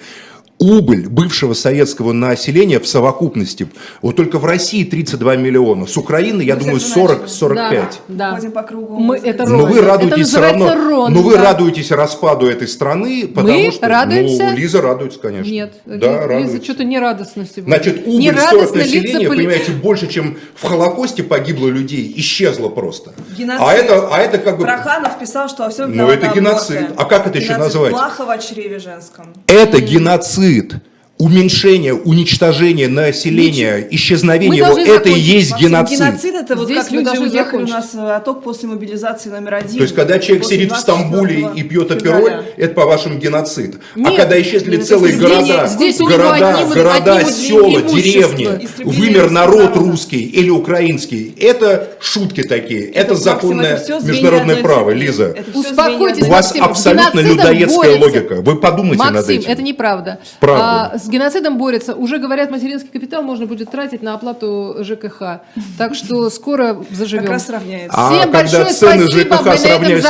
Убыль 0.66 1.08
бывшего 1.08 1.54
советского 1.54 2.12
населения 2.12 2.78
в 2.78 2.86
совокупности, 2.86 3.66
вот 4.00 4.14
только 4.14 4.38
в 4.38 4.44
России 4.44 4.84
32 4.84 5.34
миллиона, 5.34 5.88
с 5.88 5.96
Украины, 5.96 6.40
я 6.42 6.54
Мы 6.54 6.60
думаю, 6.60 6.78
с 6.80 6.92
этого 6.92 7.26
40-45. 7.26 7.84
Да. 8.06 8.34
Ходим 8.36 8.52
по 8.52 8.62
кругу. 8.62 8.96
Мы- 8.96 9.16
это 9.18 9.44
Но 9.44 9.58
Рон. 9.62 9.70
вы 9.72 9.78
Это 9.78 9.86
радуетесь 9.88 10.28
все 10.28 10.40
равно, 10.40 10.64
называется 10.66 10.90
Рон, 10.90 11.12
но 11.14 11.22
вы 11.22 11.34
да. 11.34 11.42
радуетесь 11.42 11.90
распаду 11.90 12.46
этой 12.46 12.68
страны, 12.68 13.26
потому 13.26 13.58
Мы 13.58 13.72
что 13.72 13.88
радуемся? 13.88 14.44
ну, 14.44 14.56
Лиза 14.56 14.80
радуется, 14.82 15.18
конечно. 15.18 15.50
Нет, 15.50 15.72
да, 15.84 15.94
Лиза, 15.96 16.26
радуется. 16.28 16.64
что-то 16.64 16.84
не 16.84 16.98
радостно 17.00 17.44
сегодня. 17.44 17.74
Значит, 17.74 18.06
убыль 18.06 18.18
не 18.20 18.30
40 18.32 18.52
радостно 18.52 18.78
населения, 18.78 19.06
лица 19.08 19.18
поли- 19.18 19.28
понимаете, 19.28 19.72
больше, 19.72 20.06
чем 20.06 20.36
в 20.54 20.62
Холокосте 20.64 21.24
погибло 21.24 21.66
людей, 21.66 22.12
исчезло 22.18 22.68
просто. 22.68 23.12
Геноцид. 23.36 23.66
А 23.66 23.72
это, 23.74 24.08
а 24.14 24.18
это 24.18 24.38
как 24.38 24.58
бы... 24.58 24.62
Проханов 24.62 25.18
писал, 25.18 25.48
что 25.48 25.64
во 25.64 25.70
всем 25.70 25.96
Ну, 25.96 26.08
это 26.08 26.28
геноцид. 26.28 26.76
аборты. 26.76 26.94
А 26.98 27.04
как 27.06 27.26
это 27.26 27.38
еще 27.38 27.48
Геноцид 27.54 27.64
назвать? 27.74 27.90
Плахова 27.90 28.38
в 28.38 28.48
чреве 28.48 28.78
женском. 28.78 29.26
Это 29.48 29.80
геноцид 29.80 30.51
стыд– 30.52 30.74
уменьшение, 31.26 31.94
уничтожение 31.94 32.88
населения, 32.88 33.86
исчезновение 33.90 34.48
Мы 34.48 34.56
его, 34.56 34.66
должны 34.66 34.90
это 34.90 35.08
и 35.08 35.18
есть 35.18 35.52
Максим, 35.52 35.68
геноцид. 35.68 35.98
геноцид 35.98 36.34
это 36.34 36.56
вот 36.56 36.64
Здесь 36.66 36.78
как 36.84 36.90
люди 36.90 37.08
уехали 37.08 37.26
у 37.26 37.30
закончить. 37.30 37.74
нас 37.74 37.94
в 37.94 38.16
отток 38.16 38.42
после 38.42 38.68
мобилизации 38.68 39.30
номер 39.30 39.54
один. 39.54 39.76
То 39.76 39.82
есть, 39.82 39.94
когда 39.94 40.18
человек 40.18 40.44
сидит 40.46 40.72
в 40.72 40.76
Стамбуле 40.76 41.36
24 41.42 41.60
и 41.60 41.68
пьет 41.68 41.90
апероль, 41.92 42.42
это, 42.56 42.74
по-вашему, 42.74 43.18
геноцид. 43.18 43.76
а 43.94 43.98
Нет, 43.98 44.16
когда 44.16 44.40
исчезли 44.42 44.76
это 44.78 44.84
целые 44.86 45.16
города, 45.16 45.66
Здесь 45.68 46.00
у 46.00 46.06
города, 46.06 46.54
отнимут- 46.58 46.74
города, 46.74 47.16
отнимут 47.16 47.34
села, 47.34 47.82
деревни, 47.82 48.68
вымер 48.84 49.30
народ 49.30 49.58
народа. 49.60 49.80
русский 49.80 50.22
или 50.24 50.50
украинский, 50.50 51.34
это 51.40 51.90
шутки 52.00 52.42
такие, 52.42 52.86
это, 52.90 53.10
Максим, 53.14 53.24
законное 53.24 53.76
это 53.76 54.00
звенья 54.00 54.12
международное 54.12 54.56
право. 54.56 54.90
Лиза. 54.90 55.34
Успокойтесь, 55.54 56.26
У 56.26 56.30
вас 56.30 56.46
Максим, 56.46 56.64
абсолютно 56.64 57.20
людоедская 57.20 57.98
логика. 57.98 58.34
Вы 58.40 58.56
подумайте 58.56 59.02
над 59.04 59.14
Максим, 59.14 59.38
этим. 59.40 59.50
это 59.50 59.62
неправда. 59.62 60.18
Правда. 60.40 60.98
Геноцидом 61.12 61.58
борется. 61.58 61.94
Уже 61.94 62.18
говорят, 62.18 62.50
материнский 62.50 62.88
капитал 62.90 63.22
можно 63.22 63.46
будет 63.46 63.70
тратить 63.70 64.02
на 64.02 64.14
оплату 64.14 64.76
ЖКХ. 64.80 65.40
Так 65.78 65.94
что 65.94 66.30
скоро 66.30 66.84
заживем. 66.90 67.24
Как 67.24 67.32
раз 67.34 67.50
равняется. 67.50 67.96
А 67.96 68.08
Всем 68.10 68.22
когда 68.32 68.38
большое 68.40 68.64
цены 68.64 69.06
спасибо, 69.08 69.36
ЖКХ 69.36 69.40
мы 69.40 69.44
на 69.44 69.52
этом 69.52 69.68
сравняются 70.00 70.00
с 70.00 70.02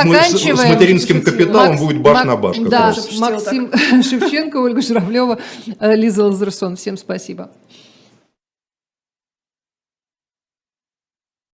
заканчиваем. 0.43 0.75
материнским 0.75 1.23
капиталом, 1.23 1.69
Макс- 1.71 1.81
будет 1.83 2.01
баш 2.01 2.15
Мак- 2.15 2.25
на 2.27 2.37
баш. 2.37 2.57
Да, 2.59 2.95
Максим 3.19 3.71
Шевченко, 4.03 4.57
Ольга 4.59 4.81
Журавлева, 4.81 5.39
э, 5.81 5.95
Лиза 5.97 6.25
Лазерсон. 6.25 6.77
Всем 6.77 6.97
спасибо. 6.97 7.51